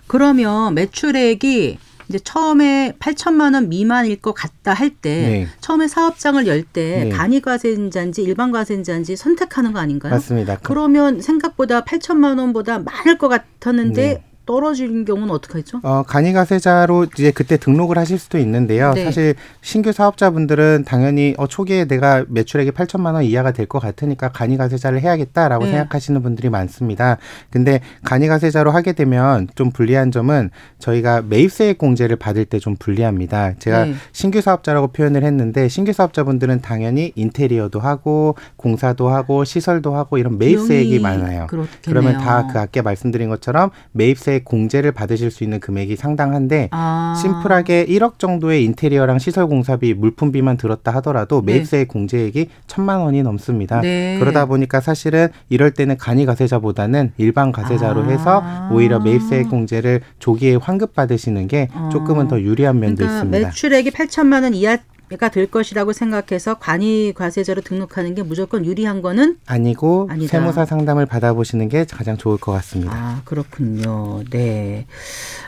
그러면 0.06 0.74
매출액이 0.74 1.78
이제 2.08 2.18
처음에 2.18 2.94
8천만 2.98 3.54
원 3.54 3.68
미만일 3.68 4.20
것 4.20 4.32
같다 4.32 4.72
할때 4.72 5.10
네. 5.10 5.48
처음에 5.60 5.88
사업장을 5.88 6.46
열때 6.46 7.04
네. 7.04 7.08
간이 7.10 7.40
과세인자인지 7.40 8.22
일반 8.22 8.52
과세인자인지 8.52 9.16
선택하는 9.16 9.72
거 9.72 9.78
아닌가요? 9.78 10.12
맞습니다. 10.12 10.58
그러면 10.62 11.20
생각보다 11.20 11.82
8천만 11.82 12.38
원보다 12.38 12.78
많을 12.78 13.18
것 13.18 13.28
같았는데 13.28 14.02
네. 14.02 14.24
떨어지는 14.46 15.04
경우는 15.04 15.30
어떡하죠? 15.30 15.80
어, 15.82 16.02
간이가세자로 16.02 17.06
이제 17.14 17.30
그때 17.30 17.56
등록을 17.56 17.96
하실 17.96 18.18
수도 18.18 18.38
있는데요. 18.38 18.92
네. 18.92 19.04
사실 19.04 19.34
신규 19.62 19.92
사업자분들은 19.92 20.84
당연히 20.86 21.34
어, 21.38 21.46
초기에 21.46 21.86
내가 21.86 22.24
매출액이 22.28 22.72
8천만 22.72 23.14
원 23.14 23.24
이하가 23.24 23.52
될 23.52 23.64
것 23.66 23.78
같으니까 23.78 24.28
간이가세자를 24.28 25.00
해야겠다라고 25.00 25.64
네. 25.64 25.70
생각하시는 25.70 26.22
분들이 26.22 26.50
많습니다. 26.50 27.16
근데 27.48 27.80
간이가세자로 28.04 28.70
하게 28.72 28.92
되면 28.92 29.48
좀 29.54 29.70
불리한 29.70 30.10
점은 30.10 30.50
저희가 30.78 31.22
매입세액 31.22 31.78
공제를 31.78 32.16
받을 32.16 32.44
때 32.44 32.58
좀 32.58 32.76
불리합니다. 32.76 33.54
제가 33.58 33.84
네. 33.86 33.94
신규 34.12 34.40
사업자라고 34.40 34.88
표현을 34.88 35.24
했는데 35.24 35.68
신규 35.68 35.92
사업자분들은 35.92 36.60
당연히 36.60 37.12
인테리어도 37.14 37.80
하고 37.80 38.36
공사도 38.56 39.08
하고 39.08 39.44
시설도 39.44 39.94
하고 39.96 40.18
이런 40.18 40.38
매입세액이 40.38 40.98
많아요. 41.00 41.46
그렇겠네요. 41.46 41.68
그러면 41.84 42.18
다 42.18 42.46
그 42.52 42.58
아까 42.58 42.82
말씀드린 42.82 43.28
것처럼 43.30 43.70
매입세 43.92 44.32
매입 44.33 44.33
세액 44.34 44.44
공제를 44.44 44.92
받으실 44.92 45.30
수 45.30 45.44
있는 45.44 45.60
금액이 45.60 45.96
상당한데 45.96 46.68
아. 46.72 47.14
심플하게 47.20 47.86
1억 47.86 48.18
정도의 48.18 48.64
인테리어랑 48.64 49.18
시설 49.18 49.46
공사비, 49.46 49.94
물품비만 49.94 50.56
들었다 50.56 50.90
하더라도 50.96 51.42
네. 51.44 51.54
매입세액 51.54 51.88
공제액이 51.88 52.48
천만 52.66 53.00
원이 53.00 53.22
넘습니다. 53.22 53.80
네. 53.80 54.16
그러다 54.18 54.46
보니까 54.46 54.80
사실은 54.80 55.28
이럴 55.48 55.70
때는 55.72 55.96
간이 55.96 56.26
가세자보다는 56.26 57.12
일반 57.18 57.52
가세자로 57.52 58.02
아. 58.02 58.08
해서 58.08 58.42
오히려 58.72 58.98
매입세액 58.98 59.48
공제를 59.48 60.00
조기에 60.18 60.56
환급 60.56 60.94
받으시는 60.94 61.46
게 61.48 61.68
조금은 61.92 62.28
더 62.28 62.40
유리한 62.40 62.80
면도 62.80 62.96
그러니까 62.96 63.16
있습니다. 63.16 63.48
매출액이 63.48 63.90
8천만 63.90 64.42
원 64.42 64.54
이하 64.54 64.78
가 65.16 65.28
될 65.28 65.50
것이라고 65.50 65.92
생각해서 65.92 66.54
관이 66.54 67.12
과세자로 67.14 67.62
등록하는 67.62 68.14
게 68.14 68.22
무조건 68.22 68.64
유리한 68.64 69.02
거는 69.02 69.38
아니고 69.46 70.08
아니다. 70.10 70.30
세무사 70.30 70.64
상담을 70.64 71.06
받아보시는 71.06 71.68
게 71.68 71.84
가장 71.84 72.16
좋을 72.16 72.38
것 72.38 72.52
같습니다. 72.52 72.92
아 72.94 73.22
그렇군요. 73.24 74.22
네, 74.30 74.86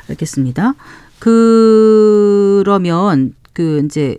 알겠습니다. 0.08 0.74
그러면 1.18 3.34
그 3.52 3.82
이제 3.84 4.18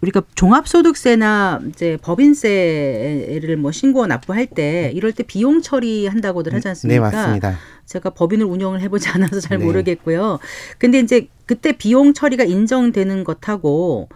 우리가 0.00 0.22
종합소득세나 0.34 1.60
이제 1.68 1.96
법인세를 2.02 3.56
뭐 3.56 3.70
신고 3.70 4.06
납부할 4.06 4.46
때 4.46 4.90
이럴 4.94 5.12
때 5.12 5.22
비용 5.22 5.62
처리한다고들 5.62 6.52
하지 6.54 6.64
네, 6.64 6.68
않습니까? 6.70 7.10
맞습니다. 7.10 7.58
제가 7.86 8.10
법인을 8.10 8.44
운영을 8.44 8.80
해보지 8.80 9.08
않아서 9.10 9.40
잘 9.40 9.58
네. 9.58 9.64
모르겠고요. 9.64 10.38
근데 10.78 10.98
이제 10.98 11.28
그때 11.46 11.72
비용 11.72 12.14
처리가 12.14 12.44
인정되는 12.44 13.24
것하고 13.24 14.08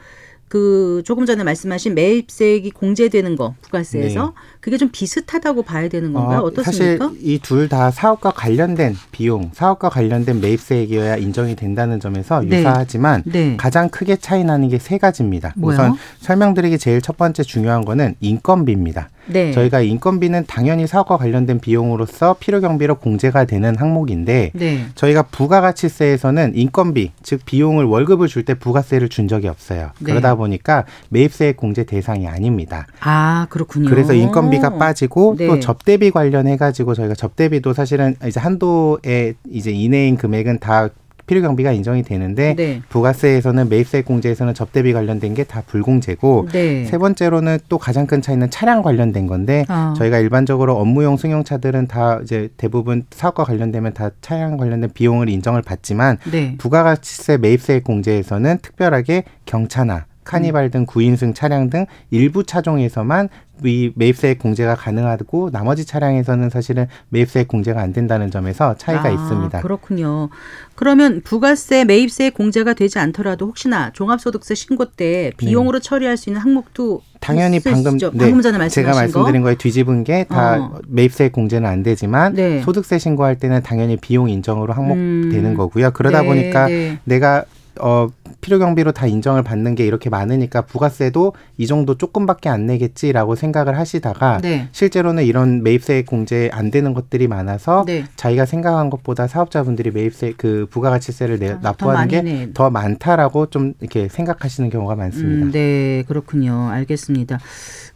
그 0.48 1.02
조금 1.04 1.26
전에 1.26 1.42
말씀하신 1.42 1.94
매입세액이 1.94 2.70
공제되는 2.70 3.34
거 3.36 3.54
부가세에서 3.62 4.32
그게 4.60 4.76
좀 4.76 4.90
비슷하다고 4.92 5.62
봐야 5.64 5.88
되는 5.88 6.12
건가요? 6.12 6.38
네. 6.38 6.44
어, 6.44 6.46
어떻습니까? 6.46 7.06
사실 7.08 7.20
이 7.22 7.38
둘 7.40 7.68
다 7.68 7.90
사업과 7.90 8.30
관련된 8.30 8.94
비용, 9.10 9.50
사업과 9.54 9.88
관련된 9.88 10.40
매입세액이어야 10.40 11.16
인정이 11.16 11.56
된다는 11.56 11.98
점에서 12.00 12.40
네. 12.42 12.58
유사하지만 12.58 13.22
네. 13.26 13.56
가장 13.56 13.88
크게 13.88 14.16
차이 14.16 14.44
나는 14.44 14.68
게 14.68 14.78
세 14.78 14.98
가지입니다. 14.98 15.52
뭐요? 15.56 15.74
우선 15.74 15.94
설명드리기 16.20 16.78
제일 16.78 17.00
첫 17.02 17.16
번째 17.16 17.42
중요한 17.42 17.84
거는 17.84 18.14
인건비입니다. 18.20 19.08
네. 19.26 19.52
저희가 19.52 19.80
인건비는 19.80 20.44
당연히 20.46 20.86
사업과 20.86 21.16
관련된 21.16 21.60
비용으로서 21.60 22.36
필요 22.40 22.60
경비로 22.60 22.96
공제가 22.96 23.44
되는 23.44 23.76
항목인데 23.76 24.52
네. 24.54 24.86
저희가 24.94 25.24
부가가치세에서는 25.24 26.52
인건비, 26.54 27.12
즉 27.22 27.40
비용을 27.44 27.84
월급을 27.84 28.28
줄 28.28 28.46
때 28.46 28.54
부가세를 28.54 29.08
준 29.08 29.26
적이 29.26 29.48
없어요. 29.48 29.90
네. 29.98 30.12
그러다 30.12 30.36
보니까 30.36 30.84
매입세액 31.08 31.56
공제 31.56 31.82
대상이 31.84 32.28
아닙니다. 32.28 32.86
아 33.00 33.46
그렇군요. 33.50 33.90
그래서 33.90 34.12
인건비가 34.14 34.78
빠지고 34.78 35.34
네. 35.36 35.48
또 35.48 35.58
접대비 35.58 36.12
관련해 36.12 36.56
가지고 36.56 36.94
저희가 36.94 37.14
접대비도 37.14 37.72
사실은 37.72 38.14
이제 38.24 38.38
한도에 38.38 39.34
이제 39.50 39.72
이내인 39.72 40.16
금액은 40.16 40.60
다 40.60 40.88
필요 41.26 41.40
경비가 41.42 41.72
인정이 41.72 42.02
되는데 42.02 42.54
네. 42.54 42.82
부가세에서는 42.88 43.68
매입세 43.68 44.02
공제에서는 44.02 44.52
접대비 44.54 44.92
관련된 44.92 45.34
게 45.34 45.46
다 45.46 45.62
불공제고 45.66 46.48
네. 46.52 46.84
세 46.86 46.98
번째로는 46.98 47.58
또 47.68 47.78
가장 47.78 48.06
큰 48.06 48.20
차이는 48.20 48.50
차량 48.50 48.82
관련된 48.82 49.26
건데 49.26 49.64
아. 49.68 49.94
저희가 49.96 50.18
일반적으로 50.18 50.76
업무용 50.76 51.16
승용차들은 51.16 51.86
다 51.86 52.18
이제 52.22 52.48
대부분 52.56 53.04
사업과 53.10 53.44
관련되면 53.44 53.94
다 53.94 54.10
차량 54.20 54.56
관련된 54.56 54.90
비용을 54.92 55.28
인정을 55.28 55.62
받지만 55.62 56.18
네. 56.30 56.56
부가가치세 56.58 57.38
매입세 57.38 57.80
공제에서는 57.80 58.58
특별하게 58.60 59.22
경차나 59.46 60.06
카니발 60.24 60.70
등 60.70 60.86
구인승 60.86 61.34
차량 61.34 61.70
등 61.70 61.86
일부 62.10 62.42
차종에서만 62.42 63.28
이 63.64 63.90
매입세 63.94 64.34
공제가 64.34 64.74
가능하고 64.74 65.50
나머지 65.50 65.84
차량에서는 65.86 66.50
사실은 66.50 66.86
매입세 67.08 67.44
공제가 67.44 67.80
안 67.80 67.92
된다는 67.92 68.30
점에서 68.30 68.76
차이가 68.76 69.04
아, 69.04 69.10
있습니다. 69.10 69.60
그렇군요. 69.60 70.28
그러면 70.74 71.22
부가세, 71.22 71.84
매입세 71.84 72.30
공제가 72.30 72.74
되지 72.74 72.98
않더라도 72.98 73.46
혹시나 73.46 73.90
종합소득세 73.92 74.54
신고 74.54 74.84
때 74.84 75.32
비용으로 75.38 75.80
처리할 75.80 76.16
수 76.16 76.28
있는 76.28 76.42
항목도 76.42 77.00
네. 77.02 77.18
당연히 77.20 77.60
방금? 77.60 77.96
네, 77.96 78.10
방금 78.18 78.42
전에 78.42 78.58
말씀하신 78.58 78.70
제가 78.70 78.94
말씀드린 78.94 79.40
거. 79.40 79.46
거에 79.46 79.54
뒤집은 79.56 80.04
게다 80.04 80.58
어. 80.60 80.80
매입세 80.86 81.30
공제는 81.30 81.68
안 81.68 81.82
되지만 81.82 82.34
네. 82.34 82.60
소득세 82.62 82.98
신고할 82.98 83.38
때는 83.38 83.62
당연히 83.62 83.96
비용 83.96 84.28
인정으로 84.28 84.74
항목 84.74 84.96
음. 84.96 85.30
되는 85.32 85.54
거고요. 85.54 85.92
그러다 85.92 86.22
네, 86.22 86.28
보니까 86.28 86.66
네. 86.68 86.98
내가 87.04 87.44
어 87.80 88.08
필요 88.40 88.58
경비로 88.58 88.92
다 88.92 89.06
인정을 89.06 89.42
받는 89.42 89.74
게 89.74 89.86
이렇게 89.86 90.10
많으니까 90.10 90.62
부가세도 90.62 91.34
이 91.58 91.66
정도 91.66 91.96
조금밖에 91.96 92.48
안 92.48 92.66
내겠지라고 92.66 93.34
생각을 93.34 93.78
하시다가 93.78 94.38
네. 94.42 94.68
실제로는 94.72 95.24
이런 95.24 95.62
매입세 95.62 96.02
공제 96.04 96.50
안 96.52 96.70
되는 96.70 96.94
것들이 96.94 97.28
많아서 97.28 97.84
네. 97.86 98.04
자기가 98.16 98.46
생각한 98.46 98.90
것보다 98.90 99.26
사업자분들이 99.26 99.90
매입세 99.90 100.34
그 100.36 100.66
부가가치세를 100.70 101.38
내, 101.38 101.50
아, 101.50 101.54
더 101.54 101.60
납부하는 101.62 102.08
게 102.08 102.22
내. 102.22 102.52
더 102.54 102.70
많다라고 102.70 103.46
좀 103.46 103.74
이렇게 103.80 104.08
생각하시는 104.08 104.70
경우가 104.70 104.94
많습니다. 104.94 105.46
음, 105.46 105.52
네, 105.52 106.04
그렇군요. 106.06 106.68
알겠습니다. 106.70 107.38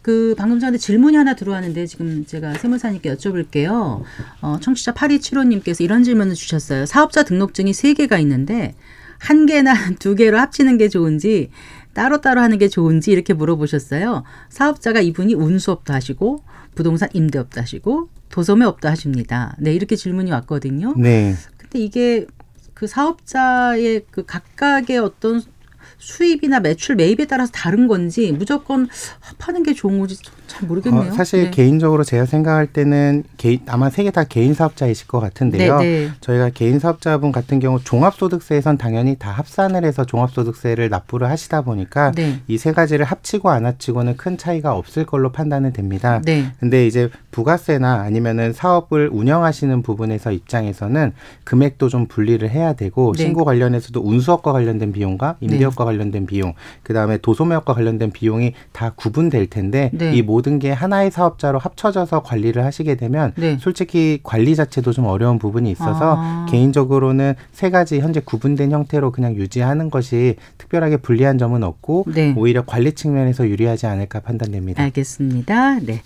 그 0.03 0.35
방금 0.37 0.59
전에 0.59 0.79
질문이 0.79 1.17
하나 1.17 1.35
들어왔는데 1.35 1.87
지금 1.87 2.25
제가 2.25 2.55
세무사님께 2.55 3.15
여쭤볼게요. 3.15 4.03
어, 4.41 4.59
청취자 4.61 4.93
8275님께서 4.95 5.83
이런 5.83 6.03
질문을 6.05 6.35
주셨어요. 6.35 6.87
사업자 6.87 7.23
등록증이 7.23 7.73
세 7.75 7.93
개가 7.95 8.19
있는데 8.19 8.75
한 9.21 9.47
개나 9.47 9.75
두 10.01 10.15
개로 10.15 10.39
합치는 10.39 10.79
게 10.79 10.89
좋은지 10.89 11.51
따로따로 11.93 12.41
하는 12.41 12.59
게 12.59 12.69
좋은지 12.69 13.13
이렇게 13.13 13.35
물어보셨어요. 13.35 14.25
사업자가 14.49 15.01
이분이 15.01 15.35
운수업도 15.35 15.93
하시고 15.93 16.43
부동산 16.75 17.09
임대업도 17.13 17.61
하시고 17.61 18.09
도소매업도 18.31 18.89
하십니다. 18.89 19.57
네, 19.59 19.75
이렇게 19.75 19.97
질문이 19.97 20.31
왔거든요. 20.31 20.95
네. 20.97 21.35
근데 21.57 21.79
이게 21.79 22.27
그 22.75 22.87
사업자의 22.87 24.07
그 24.11 24.25
각각의 24.25 24.99
어떤 24.99 25.43
수입이나 26.01 26.61
매출 26.61 26.97
매입에 26.97 27.27
따라서 27.27 27.53
다른 27.53 27.87
건지 27.87 28.33
무조건 28.37 28.89
합하는 29.21 29.63
게 29.63 29.75
좋은 29.75 29.99
건지 29.99 30.17
잘 30.47 30.67
모르겠네요. 30.67 31.11
어, 31.11 31.13
사실 31.13 31.45
네. 31.45 31.51
개인적으로 31.51 32.03
제가 32.03 32.27
생각할 32.27 32.67
때는 32.67 33.23
개인, 33.37 33.61
아마 33.69 33.89
세 33.91 34.03
개 34.03 34.11
다 34.11 34.25
개인 34.25 34.55
사업자이실 34.55 35.07
것 35.07 35.21
같은데요. 35.21 35.79
네, 35.79 35.85
네. 35.85 36.11
저희가 36.21 36.51
개인 36.51 36.79
사업자분 36.81 37.31
같은 37.31 37.61
경우 37.61 37.79
종합소득세에선 37.85 38.79
당연히 38.79 39.15
다 39.17 39.31
합산을 39.31 39.85
해서 39.85 40.05
종합소득세를 40.05 40.89
납부를 40.89 41.29
하시다 41.29 41.61
보니까 41.63 42.11
네. 42.13 42.41
이세 42.49 42.73
가지를 42.73 43.05
합치고 43.05 43.51
안 43.51 43.67
합치고는 43.67 44.17
큰 44.17 44.37
차이가 44.39 44.75
없을 44.75 45.05
걸로 45.07 45.31
판단은 45.31 45.73
됩니다. 45.73 46.21
네. 46.25 46.51
근데 46.59 46.87
이제 46.87 47.11
부가세나 47.31 48.01
아니면은 48.01 48.53
사업을 48.53 49.11
운영하시는 49.13 49.83
부분에서 49.83 50.33
입장에서는 50.33 51.13
금액도 51.45 51.89
좀 51.89 52.07
분리를 52.07 52.49
해야 52.49 52.73
되고 52.73 53.13
네. 53.17 53.23
신고 53.23 53.45
관련해서도 53.45 54.01
운수업과 54.01 54.53
관련된 54.53 54.93
비용과 54.93 55.37
임대업과 55.41 55.85
관련된 55.85 56.27
비용, 56.27 56.55
그다음에 56.83 57.19
도소매업과 57.19 57.75
관련된 57.75 58.11
비용이 58.11 58.55
다 58.73 58.93
구분될 58.97 59.49
텐데 59.49 59.91
네. 59.93 60.13
이 60.15 60.23
모든 60.23 60.59
게 60.59 60.73
하나의 60.73 61.11
사업자로 61.11 61.59
합쳐져서 61.59 62.23
관리를 62.23 62.65
하시게 62.65 62.97
되면 62.97 63.33
네. 63.37 63.59
솔직히 63.61 64.21
관리 64.23 64.57
자체도 64.57 64.93
좀 64.93 65.07
어려운 65.07 65.39
부분이 65.39 65.71
있어서 65.71 66.17
아. 66.19 66.47
개인적으로는 66.49 67.35
세 67.53 67.71
가지 67.71 68.01
현재 68.01 68.21
구분된 68.21 68.71
형태로 68.71 69.13
그냥 69.13 69.35
유지하는 69.37 69.91
것이 69.91 70.37
특별하게 70.59 70.97
불리한 70.99 71.39
점은 71.39 71.63
없고 71.63 72.07
네. 72.15 72.35
오히려 72.37 72.65
관리 72.65 72.93
측면에서 72.93 73.49
유리하지 73.49 73.87
않을까 73.87 74.21
판단됩니다. 74.21 74.83
알겠습니다. 74.83 75.81
네. 75.81 76.03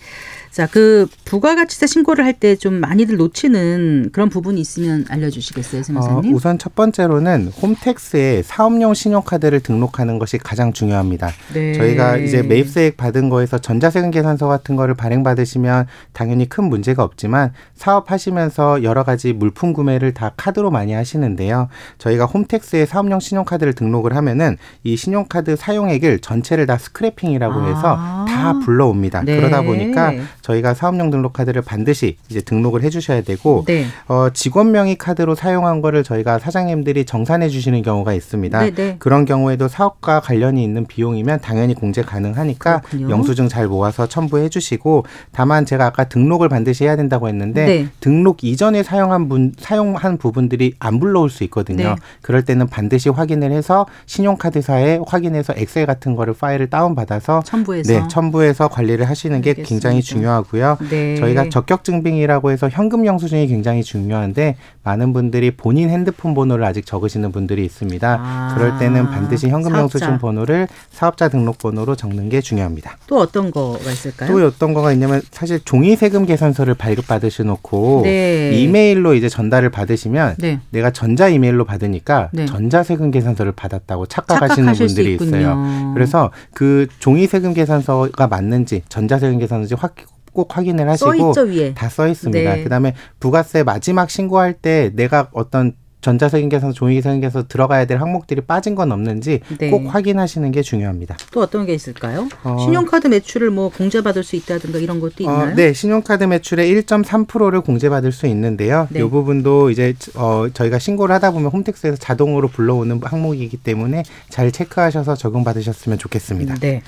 자, 0.51 0.67
그 0.67 1.07
부가가치세 1.25 1.87
신고를 1.87 2.23
할 2.23 2.35
때 2.39 2.55
좀 2.55 2.75
많이들 2.75 3.17
놓치는 3.17 4.09
그런 4.13 4.29
부분이 4.29 4.59
있으면 4.61 5.05
알려주시겠어요, 5.09 5.79
어, 5.81 5.83
세무사님? 5.83 6.33
우선 6.33 6.57
첫 6.57 6.75
번째로는 6.75 7.47
홈택스에 7.61 8.41
사업용 8.43 8.93
신용카드를 8.93 9.61
등록하는 9.61 10.19
것이 10.19 10.37
가장 10.37 10.71
중요합니다. 10.73 11.31
네. 11.53 11.73
저희가 11.73 12.17
이제 12.17 12.43
매입세액 12.43 12.97
받은 12.97 13.29
거에서 13.29 13.57
전자세금 13.57 14.11
계산서 14.11 14.47
같은 14.47 14.75
거를 14.75 14.93
발행받으시면 14.95 15.87
당연히 16.13 16.47
큰 16.47 16.65
문제가 16.65 17.03
없지만 17.03 17.53
사업하시면서 17.75 18.83
여러 18.83 19.03
가지 19.03 19.33
물품 19.33 19.73
구매를 19.73 20.13
다 20.13 20.31
카드로 20.37 20.69
많이 20.71 20.93
하시는데요. 20.93 21.69
저희가 21.97 22.25
홈택스에 22.25 22.85
사업용 22.85 23.19
신용카드를 23.19 23.73
등록을 23.73 24.15
하면은 24.15 24.57
이 24.83 24.95
신용카드 24.95 25.55
사용액을 25.55 26.19
전체를 26.19 26.65
다 26.67 26.77
스크래핑이라고 26.77 27.67
해서 27.69 27.95
아. 27.97 28.25
다 28.27 28.59
불러옵니다. 28.59 29.23
네. 29.23 29.37
그러다 29.37 29.61
보니까 29.63 30.13
저희가 30.41 30.73
사업용 30.73 31.09
등록 31.15 31.33
카드를 31.33 31.61
반드시 31.61 32.17
이제 32.29 32.41
등록을 32.41 32.83
해주셔야 32.83 33.21
되고 33.21 33.63
네. 33.67 33.85
어, 34.07 34.27
직원 34.33 34.71
명의 34.71 34.95
카드로 34.97 35.35
사용한 35.35 35.81
거를 35.81 36.03
저희가 36.03 36.39
사장님들이 36.39 37.05
정산해 37.05 37.47
주시는 37.47 37.81
경우가 37.83 38.13
있습니다. 38.13 38.59
네, 38.59 38.73
네. 38.73 38.95
그런 38.99 39.23
경우에도 39.23 39.67
사업과 39.69 40.19
관련이 40.19 40.61
있는 40.61 40.85
비용이면 40.85 41.39
당연히 41.39 41.73
공제 41.73 42.01
가능하니까 42.01 42.81
그렇군요. 42.81 43.09
영수증 43.09 43.47
잘 43.47 43.67
모아서 43.67 44.07
첨부해 44.07 44.49
주시고 44.49 45.05
다만 45.31 45.65
제가 45.65 45.85
아까 45.85 46.03
등록을 46.03 46.49
반드시 46.49 46.83
해야 46.83 46.95
된다고 46.97 47.29
했는데 47.29 47.65
네. 47.65 47.87
등록 48.01 48.43
이전에 48.43 48.83
사용한 48.83 49.29
분 49.29 49.53
사용한 49.57 50.17
부분들이 50.17 50.73
안 50.79 50.99
불러올 50.99 51.29
수 51.29 51.43
있거든요. 51.45 51.89
네. 51.89 51.95
그럴 52.21 52.43
때는 52.43 52.67
반드시 52.67 53.09
확인을 53.09 53.51
해서 53.51 53.85
신용카드사에 54.05 54.99
확인해서 55.07 55.53
엑셀 55.55 55.85
같은 55.85 56.15
거를 56.15 56.33
파일을 56.33 56.69
다운 56.69 56.93
받아서 56.95 57.41
첨부해서. 57.45 57.93
네, 57.93 58.03
첨부해서 58.09 58.67
관리를 58.67 59.07
하시는 59.09 59.39
게 59.41 59.53
굉장히 59.53 59.97
알겠습니다. 59.97 60.15
중요하고요. 60.15 60.77
네. 60.89 61.04
네. 61.13 61.15
저희가 61.15 61.49
적격 61.49 61.83
증빙이라고 61.83 62.51
해서 62.51 62.69
현금 62.69 63.05
영수증이 63.05 63.47
굉장히 63.47 63.83
중요한데 63.83 64.55
많은 64.83 65.13
분들이 65.13 65.51
본인 65.51 65.89
핸드폰 65.89 66.33
번호를 66.33 66.65
아직 66.65 66.85
적으시는 66.85 67.31
분들이 67.31 67.63
있습니다. 67.65 68.19
아, 68.21 68.55
그럴 68.55 68.77
때는 68.77 69.07
반드시 69.09 69.47
현금 69.47 69.71
사업자. 69.71 69.81
영수증 69.81 70.17
번호를 70.19 70.67
사업자 70.91 71.29
등록 71.29 71.57
번호로 71.57 71.95
적는 71.95 72.29
게 72.29 72.41
중요합니다. 72.41 72.97
또 73.07 73.19
어떤 73.19 73.51
거가 73.51 73.91
있을까요? 73.91 74.29
또 74.29 74.45
어떤 74.45 74.73
거가 74.73 74.91
있냐면 74.93 75.21
사실 75.31 75.59
종이 75.65 75.95
세금 75.95 76.25
계산서를 76.25 76.75
발급 76.75 77.07
받으셔 77.07 77.43
놓고 77.43 78.01
네. 78.03 78.51
이메일로 78.53 79.13
이제 79.13 79.29
전달을 79.29 79.69
받으시면 79.69 80.35
네. 80.39 80.59
내가 80.71 80.91
전자 80.91 81.29
이메일로 81.29 81.65
받으니까 81.65 82.29
네. 82.33 82.45
전자 82.45 82.83
세금 82.83 83.11
계산서를 83.11 83.53
받았다고 83.53 84.05
착각하시는 84.07 84.73
분들이. 84.73 85.15
있어요. 85.15 85.91
그래서 85.93 86.31
그 86.53 86.87
종이 86.99 87.27
세금 87.27 87.53
계산서가 87.53 88.27
맞는지 88.27 88.81
전자 88.89 89.17
세금 89.17 89.39
계산서인지 89.39 89.75
확, 89.75 89.95
꼭 90.35 90.55
확인을 90.55 90.85
써 90.97 91.09
하시고. 91.09 91.33
다 91.73 91.89
써 91.89 92.07
있습니다. 92.07 92.55
네. 92.55 92.63
그다음에 92.63 92.93
부가세 93.19 93.63
마지막 93.63 94.09
신고할 94.11 94.53
때 94.53 94.91
내가 94.93 95.29
어떤 95.31 95.73
전자세금 96.01 96.49
계산서, 96.49 96.73
종이세금 96.75 97.19
계산서 97.21 97.47
들어가야 97.47 97.85
될 97.85 97.99
항목들이 97.99 98.41
빠진 98.41 98.75
건 98.75 98.91
없는지 98.91 99.39
네. 99.57 99.71
꼭 99.71 99.87
확인하시는 99.87 100.51
게 100.51 100.61
중요합니다. 100.61 101.17
또 101.31 101.41
어떤 101.41 101.65
게 101.65 101.73
있을까요? 101.73 102.27
어. 102.43 102.57
신용카드 102.59 103.07
매출을 103.07 103.49
뭐 103.49 103.69
공제받을 103.69 104.23
수 104.23 104.35
있다든가 104.35 104.77
이런 104.77 104.99
것도 104.99 105.15
있나요? 105.23 105.51
어, 105.53 105.55
네, 105.55 105.73
신용카드 105.73 106.25
매출의 106.25 106.71
1.3%를 106.83 107.61
공제받을 107.61 108.11
수 108.11 108.27
있는데요. 108.27 108.87
네. 108.91 108.99
이 108.99 109.03
부분도 109.03 109.71
이제 109.71 109.95
어, 110.13 110.45
저희가 110.53 110.77
신고를 110.77 111.15
하다 111.15 111.31
보면 111.31 111.49
홈택스에서 111.49 111.97
자동으로 111.97 112.49
불러오는 112.49 113.01
항목이기 113.03 113.57
때문에 113.57 114.03
잘 114.29 114.51
체크하셔서 114.51 115.15
적용 115.15 115.43
받으셨으면 115.43 115.97
좋겠습니다. 115.97 116.53
네. 116.59 116.83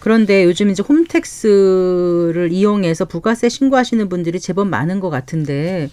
그런데 0.00 0.44
요즘 0.44 0.70
이제 0.70 0.82
홈택스를 0.82 2.50
이용해서 2.50 3.04
부가세 3.04 3.48
신고하시는 3.48 4.08
분들이 4.08 4.40
제법 4.40 4.66
많은 4.68 4.98
것 4.98 5.10
같은데 5.10 5.90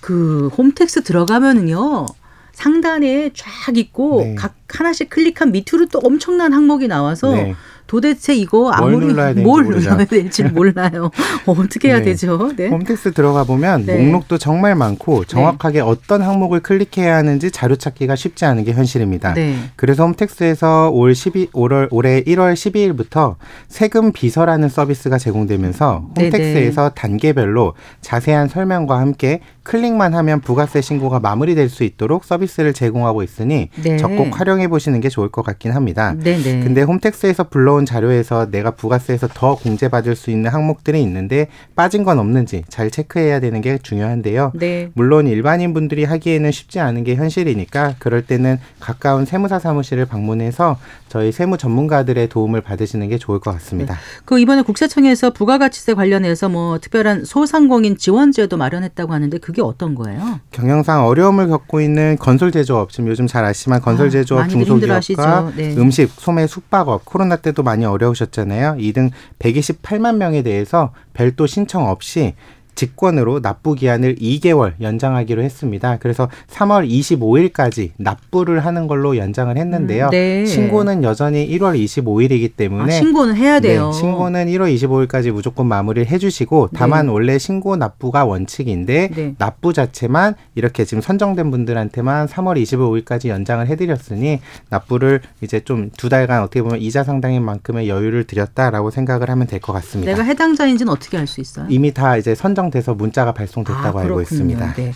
그 0.00 0.48
홈택스 0.48 1.02
들어가면은요 1.04 2.06
상단에 2.52 3.30
쫙 3.34 3.76
있고 3.76 4.22
네. 4.22 4.34
각 4.34 4.54
하나씩 4.68 5.10
클릭한 5.10 5.52
밑으로 5.52 5.86
또 5.92 6.00
엄청난 6.02 6.52
항목이 6.52 6.88
나와서 6.88 7.30
네. 7.32 7.54
도대체 7.86 8.34
이거 8.34 8.62
뭘 8.62 8.74
아무리 8.74 9.06
뭘. 9.42 9.64
눌러야 9.64 10.04
될지 10.06 10.42
몰라요. 10.44 11.10
어떻게 11.46 11.88
해야 11.88 11.98
네. 11.98 12.06
되죠? 12.06 12.52
네. 12.56 12.68
홈택스 12.68 13.12
들어가 13.12 13.44
보면 13.44 13.86
네. 13.86 13.98
목록도 14.02 14.38
정말 14.38 14.74
많고 14.74 15.24
정확하게 15.24 15.80
어떤 15.80 16.22
항목을 16.22 16.60
클릭해야 16.60 17.16
하는지 17.16 17.50
자료 17.50 17.76
찾기가 17.76 18.16
쉽지 18.16 18.44
않은 18.44 18.64
게 18.64 18.72
현실입니다. 18.72 19.34
네. 19.34 19.56
그래서 19.76 20.04
홈택스에서 20.04 20.90
올 20.90 21.14
12, 21.14 21.50
올, 21.52 21.88
올해 21.90 22.22
1월 22.22 22.54
12일부터 22.54 23.36
세금 23.68 24.12
비서라는 24.12 24.68
서비스가 24.68 25.18
제공되면서 25.18 26.08
네네. 26.14 26.30
홈택스에서 26.30 26.90
단계별로 26.90 27.74
자세한 28.00 28.48
설명과 28.48 28.98
함께 28.98 29.40
클릭만 29.66 30.14
하면 30.14 30.40
부가세 30.40 30.80
신고가 30.80 31.18
마무리될 31.18 31.68
수 31.68 31.82
있도록 31.82 32.24
서비스를 32.24 32.72
제공하고 32.72 33.24
있으니 33.24 33.68
네. 33.82 33.96
적극 33.96 34.38
활용해 34.38 34.68
보시는 34.68 35.00
게 35.00 35.08
좋을 35.08 35.28
것 35.28 35.44
같긴 35.44 35.72
합니다. 35.72 36.14
네, 36.16 36.38
네. 36.38 36.62
근데 36.62 36.82
홈택스에서 36.82 37.48
불러온 37.48 37.84
자료에서 37.84 38.48
내가 38.52 38.70
부가세에서 38.70 39.26
더 39.34 39.56
공제받을 39.56 40.14
수 40.14 40.30
있는 40.30 40.50
항목들이 40.50 41.02
있는데 41.02 41.48
빠진 41.74 42.04
건 42.04 42.20
없는지 42.20 42.62
잘 42.68 42.92
체크해야 42.92 43.40
되는 43.40 43.60
게 43.60 43.78
중요한데요. 43.82 44.52
네. 44.54 44.90
물론 44.94 45.26
일반인 45.26 45.74
분들이 45.74 46.04
하기에는 46.04 46.52
쉽지 46.52 46.78
않은 46.78 47.02
게 47.02 47.16
현실이니까 47.16 47.96
그럴 47.98 48.22
때는 48.22 48.60
가까운 48.78 49.24
세무사 49.24 49.58
사무실을 49.58 50.06
방문해서 50.06 50.78
저희 51.08 51.32
세무 51.32 51.58
전문가들의 51.58 52.28
도움을 52.28 52.60
받으시는 52.60 53.08
게 53.08 53.18
좋을 53.18 53.40
것 53.40 53.50
같습니다. 53.52 53.96
그 54.24 54.38
이번에 54.38 54.62
국세청에서 54.62 55.30
부가가치세 55.30 55.94
관련해서 55.94 56.48
뭐 56.48 56.78
특별한 56.78 57.24
소상공인 57.24 57.96
지원제도 57.96 58.56
마련했다고 58.56 59.12
하는데 59.12 59.38
그게 59.38 59.55
어떤 59.62 59.94
거예요? 59.94 60.40
경영상 60.50 61.06
어려움을 61.06 61.48
겪고 61.48 61.80
있는 61.80 62.16
건설 62.18 62.50
제조업 62.52 62.90
지금 62.90 63.08
요즘 63.08 63.26
잘 63.26 63.44
아시지만 63.44 63.80
건설 63.80 64.08
아, 64.08 64.10
제조업 64.10 64.40
많이들 64.42 64.64
중소기업과. 64.64 65.52
네. 65.56 65.74
음식, 65.76 66.10
소매, 66.18 66.46
숙박업 66.46 67.04
코로나 67.04 67.36
때도 67.36 67.62
많이 67.62 67.84
어려우셨잖아요. 67.84 68.76
이 68.78 68.92
등 68.92 69.10
128만 69.38 70.16
명에 70.16 70.42
대해서 70.42 70.92
별도 71.12 71.46
신청 71.46 71.88
없이 71.88 72.34
직권으로 72.76 73.40
납부 73.42 73.74
기한을 73.74 74.14
2개월 74.16 74.74
연장하기로 74.80 75.42
했습니다. 75.42 75.96
그래서 76.00 76.28
3월 76.48 76.88
25일까지 76.88 77.90
납부를 77.96 78.64
하는 78.64 78.86
걸로 78.86 79.16
연장을 79.16 79.56
했는데요. 79.56 80.06
음, 80.06 80.10
네. 80.10 80.46
신고는 80.46 81.02
여전히 81.02 81.48
1월 81.58 81.76
25일이기 81.82 82.54
때문에 82.56 82.94
아, 82.94 82.96
신고는 82.98 83.34
해야 83.36 83.58
돼요. 83.60 83.90
네, 83.92 83.98
신고는 83.98 84.46
1월 84.46 84.72
25일까지 84.74 85.32
무조건 85.32 85.66
마무리를 85.66 86.08
해주시고 86.10 86.68
다만 86.74 87.06
네. 87.06 87.12
원래 87.12 87.38
신고 87.38 87.76
납부가 87.76 88.24
원칙인데 88.24 89.08
네. 89.14 89.34
납부 89.38 89.72
자체만 89.72 90.34
이렇게 90.54 90.84
지금 90.84 91.00
선정된 91.00 91.50
분들한테만 91.50 92.26
3월 92.28 92.62
25일까지 92.62 93.28
연장을 93.28 93.66
해드렸으니 93.66 94.38
납부를 94.70 95.20
이제 95.40 95.60
좀 95.60 95.90
두 95.96 96.08
달간 96.10 96.42
어떻게 96.42 96.60
보면 96.62 96.80
이자 96.80 97.04
상당인 97.04 97.42
만큼의 97.44 97.88
여유를 97.88 98.24
드렸다라고 98.24 98.90
생각을 98.90 99.30
하면 99.30 99.46
될 99.46 99.60
것 99.60 99.72
같습니다. 99.72 100.12
내가 100.12 100.22
해당자인지는 100.24 100.92
어떻게 100.92 101.16
알 101.16 101.26
수 101.26 101.40
있어요? 101.40 101.66
이미 101.70 101.92
다 101.94 102.16
이제 102.18 102.34
선정 102.34 102.65
돼서 102.70 102.94
문자가 102.94 103.32
발송됐다고 103.32 103.98
아, 103.98 104.02
알고. 104.02 104.20
있습니다. 104.22 104.74
네. 104.74 104.92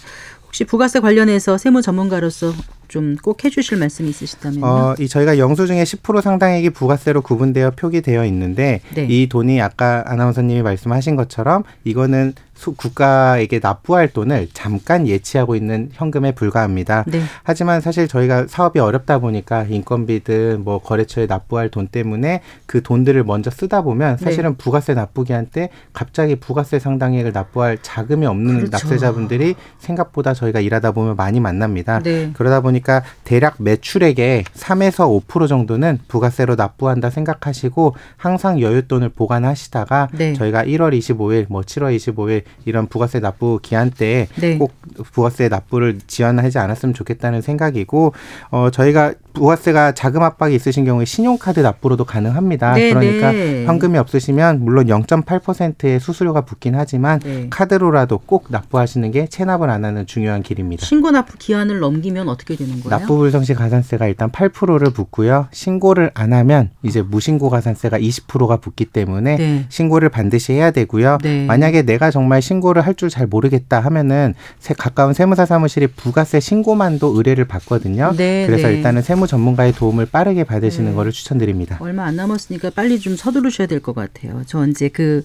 혹시 0.47 0.65
부가세 0.65 0.99
관련해서 1.01 1.59
세무 1.59 1.81
전문가로서 1.83 2.53
좀 2.89 3.15
꼭 3.23 3.45
해주실 3.45 3.79
말씀이 3.79 4.09
있으시다면요? 4.11 4.67
어, 4.67 4.95
이 4.99 5.07
저희가 5.07 5.39
영수증의 5.39 5.85
10% 5.87 6.21
상당액이 6.23 6.71
부가세로 6.71 7.23
구분되어 7.23 7.71
표기되어 7.73 8.25
있는데 8.27 8.81
네. 8.97 9.07
이 9.09 9.29
돈이 9.29 9.63
아까 9.63 10.03
아나운서님이 10.07 10.63
말씀하신 10.63 11.15
것처럼 11.15 11.63
이거는 11.85 12.33
수- 12.33 12.50
국가에게 12.65 13.61
납부할 13.63 14.09
돈을 14.09 14.49
잠깐 14.53 15.07
예치하고 15.07 15.57
있는 15.57 15.91
현금에 15.93 16.33
불과합니다. 16.33 17.05
네. 17.07 17.23
하지만 17.43 17.81
사실 17.81 18.07
저희가 18.09 18.47
사업이 18.49 18.79
어렵다 18.79 19.19
보니까 19.19 19.65
인건비든 19.65 20.63
뭐 20.65 20.79
거래처에 20.79 21.27
납부할 21.27 21.71
돈 21.71 21.89
때문에 21.89 22.41
그 22.67 22.83
돈들을 22.83 23.25
먼저 23.25 23.51
쓰다 23.51 23.83
보면 23.83 24.17
네. 24.17 24.25
사실은 24.25 24.57
부가세 24.57 24.95
납부기한 24.95 25.47
때 25.47 25.71
갑자기 25.93 26.37
부가세 26.37 26.79
상당액을 26.79 27.33
납부할 27.33 27.79
자금이 27.83 28.27
없는 28.27 28.67
그렇죠. 28.67 28.71
납세자분들이 28.73 29.55
생각보다 29.79 30.35
저희가 30.35 30.61
일하다 30.61 30.93
보면 30.93 31.17
많이 31.17 31.41
만납니다. 31.41 32.01
네. 32.01 32.31
그러다 32.35 32.61
보니까 32.61 33.03
대략 33.25 33.57
매출액의 33.59 34.45
3에서 34.45 35.27
5% 35.27 35.49
정도는 35.49 35.99
부가세로 36.09 36.57
납부한다 36.57 37.11
생각하시고 37.11 37.95
항상 38.17 38.59
여윳돈을 38.59 39.15
보관하시다가 39.15 40.09
네. 40.13 40.35
저희가 40.35 40.65
1월 40.65 40.97
25일, 40.99 41.47
뭐 41.49 41.63
7월 41.63 41.97
25일 41.97 42.43
이런 42.65 42.87
부가세 42.87 43.21
납부 43.21 43.59
기한 43.63 43.91
때 43.91 44.29
네. 44.41 44.59
꼭 44.59 44.73
부가세 45.13 45.49
납부를 45.49 45.99
지연하지 46.07 46.59
않았으면 46.59 46.95
좋겠다는 46.95 47.41
생각이고 47.41 48.13
어 48.51 48.71
저희가 48.71 49.15
부가세가 49.33 49.93
자금 49.93 50.23
압박이 50.23 50.55
있으신 50.55 50.85
경우에 50.85 51.05
신용카드 51.05 51.61
납부로도 51.61 52.05
가능합니다. 52.05 52.75
네, 52.75 52.91
그러니까 52.93 53.33
네. 53.33 53.65
현금이 53.65 53.99
없으시면 53.99 54.65
물론 54.65 54.87
0.8%의 54.87 56.01
수수료가 56.01 56.43
붙긴 56.43 56.75
하지만 56.75 57.21
네. 57.21 57.47
카드로라도 57.49 58.19
꼭 58.19 58.47
납부하시는 58.49 59.11
게 59.13 59.27
체납을 59.27 59.71
안 59.71 59.85
하는 59.85 60.07
중요한 60.07 60.43
길입니다. 60.43 60.85
신고 60.85 61.11
납부 61.11 61.37
기한을 61.39 61.79
넘기면 61.79 62.29
어떻게 62.29 62.57
되는 62.57 62.81
거예요? 62.81 62.91
납부 62.91 63.17
불성시 63.19 63.55
가산세가 63.55 64.09
일단 64.09 64.31
8%를 64.31 64.91
붙고요. 64.93 65.49
신고를 65.53 66.11
안 66.15 66.33
하면 66.33 66.71
이제 66.83 67.03
무신고 67.03 67.51
가산세가 67.51 67.99
20%가 67.99 68.57
붙기 68.57 68.85
때문에 68.85 69.37
네. 69.37 69.67
신고를 69.69 70.09
반드시 70.09 70.53
해야 70.53 70.71
되고요. 70.71 71.19
네. 71.23 71.47
만약에 71.47 71.83
내가 71.83 72.11
정말 72.11 72.40
신고를 72.41 72.83
할 72.83 72.95
줄 72.95 73.09
잘 73.11 73.27
모르겠다 73.27 73.81
하면은 73.81 74.35
세- 74.59 74.75
가까운 74.75 75.15
세무사 75.15 75.47
사무실이 75.47 75.87
부가세 75.89 76.39
신고만도 76.41 77.15
의뢰를 77.17 77.45
받거든요. 77.47 78.13
네, 78.17 78.47
그래서 78.47 78.69
네. 78.69 78.77
일단은 78.77 79.03
세무 79.03 79.27
전문가의 79.27 79.73
도움을 79.73 80.07
빠르게 80.07 80.45
받으시는 80.45 80.91
네. 80.91 80.95
거를 80.97 81.13
추천드립니다. 81.13 81.79
얼마 81.81 82.05
안 82.05 82.17
남았으니까 82.17 82.71
빨리 82.71 82.99
좀 83.01 83.17
서두르셔야 83.17 83.67
될 83.67 83.81
것 83.81 83.95
같아요. 83.95 84.43
저 84.47 84.67
이제 84.67 84.89
그 84.89 85.23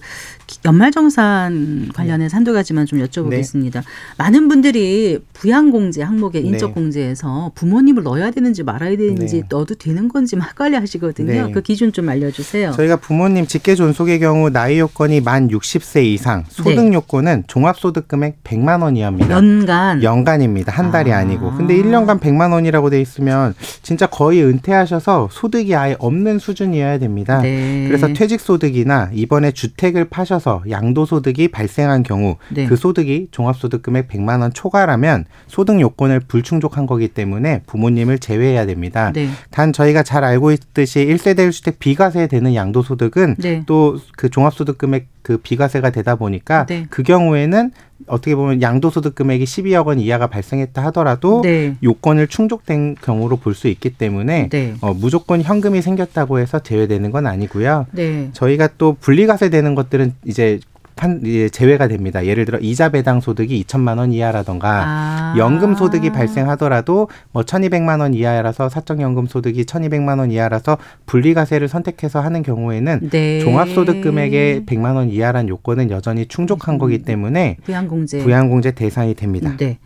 연말정산 0.64 1.90
관련해서 1.94 2.36
한두 2.36 2.52
가지만 2.52 2.86
좀 2.86 2.98
여쭤보겠습니다. 3.04 3.82
많은 4.18 4.48
분들이 4.48 5.18
부양공제 5.32 6.02
항목의 6.02 6.42
네. 6.42 6.48
인적공제에서 6.48 7.52
부모님을 7.54 8.02
넣어야 8.02 8.30
되는지 8.30 8.62
말아야 8.62 8.96
되는지 8.96 9.40
네. 9.40 9.42
넣어도 9.48 9.74
되는 9.74 10.08
건지 10.08 10.36
막 10.36 10.48
헷갈려 10.50 10.78
하시거든요. 10.80 11.46
네. 11.46 11.52
그 11.52 11.62
기준 11.62 11.92
좀 11.92 12.08
알려주세요. 12.08 12.72
저희가 12.72 12.96
부모님 12.96 13.46
직계 13.46 13.74
존속의 13.74 14.20
경우 14.20 14.50
나이 14.50 14.78
요건이 14.78 15.20
만 15.22 15.48
60세 15.48 16.04
이상, 16.04 16.44
소득 16.48 16.84
네. 16.88 16.92
요건 16.94 17.05
은 17.14 17.44
종합소득 17.46 18.08
금액 18.08 18.42
100만 18.44 18.82
원이합니다. 18.82 19.30
연간 19.34 20.02
연간입니다. 20.02 20.72
한 20.72 20.90
달이 20.90 21.12
아. 21.12 21.18
아. 21.18 21.24
니고 21.24 21.52
근데 21.52 21.74
1년간 21.76 22.20
100만 22.20 22.52
원이라고 22.52 22.90
돼 22.90 23.00
있으면 23.00 23.54
진짜 23.82 24.06
거의 24.06 24.42
은퇴하셔서 24.42 25.28
소득이 25.30 25.74
아예 25.74 25.96
없는 25.98 26.38
수준이어야 26.38 26.98
됩니다. 26.98 27.40
네. 27.40 27.84
그래서 27.86 28.08
퇴직 28.12 28.40
소득이나 28.40 29.10
이번에 29.12 29.52
주택을 29.52 30.06
파셔서 30.06 30.62
양도 30.70 31.06
소득이 31.06 31.48
발생한 31.48 32.02
경우 32.02 32.36
네. 32.50 32.66
그 32.66 32.76
소득이 32.76 33.28
종합소득 33.30 33.82
금액 33.82 34.08
100만 34.08 34.40
원 34.40 34.52
초과라면 34.52 35.24
소득 35.46 35.80
요건을 35.80 36.20
불충족한 36.20 36.86
거기 36.86 37.08
때문에 37.08 37.62
부모님을 37.66 38.18
제외해야 38.18 38.66
됩니다. 38.66 39.12
네. 39.12 39.28
단 39.50 39.72
저희가 39.72 40.02
잘 40.02 40.24
알고 40.24 40.52
있듯이 40.52 41.06
1세대 41.06 41.48
1주택 41.48 41.78
비과세 41.78 42.26
되는 42.26 42.54
양도 42.54 42.82
소득은 42.82 43.36
네. 43.38 43.62
또그 43.66 44.30
종합소득 44.30 44.78
금액 44.78 45.08
그 45.26 45.38
비과세가 45.38 45.90
되다 45.90 46.14
보니까 46.14 46.66
네. 46.66 46.86
그 46.88 47.02
경우에는 47.02 47.72
어떻게 48.06 48.36
보면 48.36 48.62
양도소득 48.62 49.16
금액이 49.16 49.42
12억 49.42 49.86
원 49.88 49.98
이하가 49.98 50.28
발생했다 50.28 50.84
하더라도 50.84 51.42
네. 51.42 51.74
요건을 51.82 52.28
충족된 52.28 52.94
경우로 53.02 53.38
볼 53.38 53.56
수 53.56 53.66
있기 53.66 53.90
때문에 53.90 54.48
네. 54.50 54.74
어, 54.82 54.94
무조건 54.94 55.42
현금이 55.42 55.82
생겼다고 55.82 56.38
해서 56.38 56.60
제외되는 56.60 57.10
건 57.10 57.26
아니고요. 57.26 57.86
네. 57.90 58.28
저희가 58.34 58.68
또 58.78 58.96
분리과세 59.00 59.50
되는 59.50 59.74
것들은 59.74 60.14
이제 60.24 60.60
판, 60.96 61.20
제외가 61.52 61.88
됩니다. 61.88 62.24
예를 62.24 62.46
들어 62.46 62.58
이자 62.58 62.88
배당 62.88 63.20
소득이 63.20 63.62
2천만 63.62 63.98
원 63.98 64.12
이하라던가 64.12 64.84
아. 64.86 65.34
연금 65.36 65.74
소득이 65.74 66.10
발생하더라도 66.10 67.08
뭐 67.32 67.42
1,200만 67.42 68.00
원 68.00 68.14
이하라서 68.14 68.70
사적 68.70 69.00
연금 69.02 69.26
소득이 69.26 69.64
1,200만 69.64 70.18
원 70.18 70.32
이하라서 70.32 70.78
분리과세를 71.04 71.68
선택해서 71.68 72.20
하는 72.20 72.42
경우에는 72.42 73.10
네. 73.10 73.40
종합 73.40 73.68
소득 73.68 74.00
금액의 74.00 74.62
100만 74.64 74.96
원 74.96 75.10
이하란 75.10 75.48
요건은 75.50 75.90
여전히 75.90 76.26
충족한 76.26 76.78
거기 76.78 77.02
때문에 77.02 77.58
부양공제. 77.64 78.22
부양공제 78.22 78.70
대상이 78.72 79.14
됩니다. 79.14 79.54
네. 79.58 79.78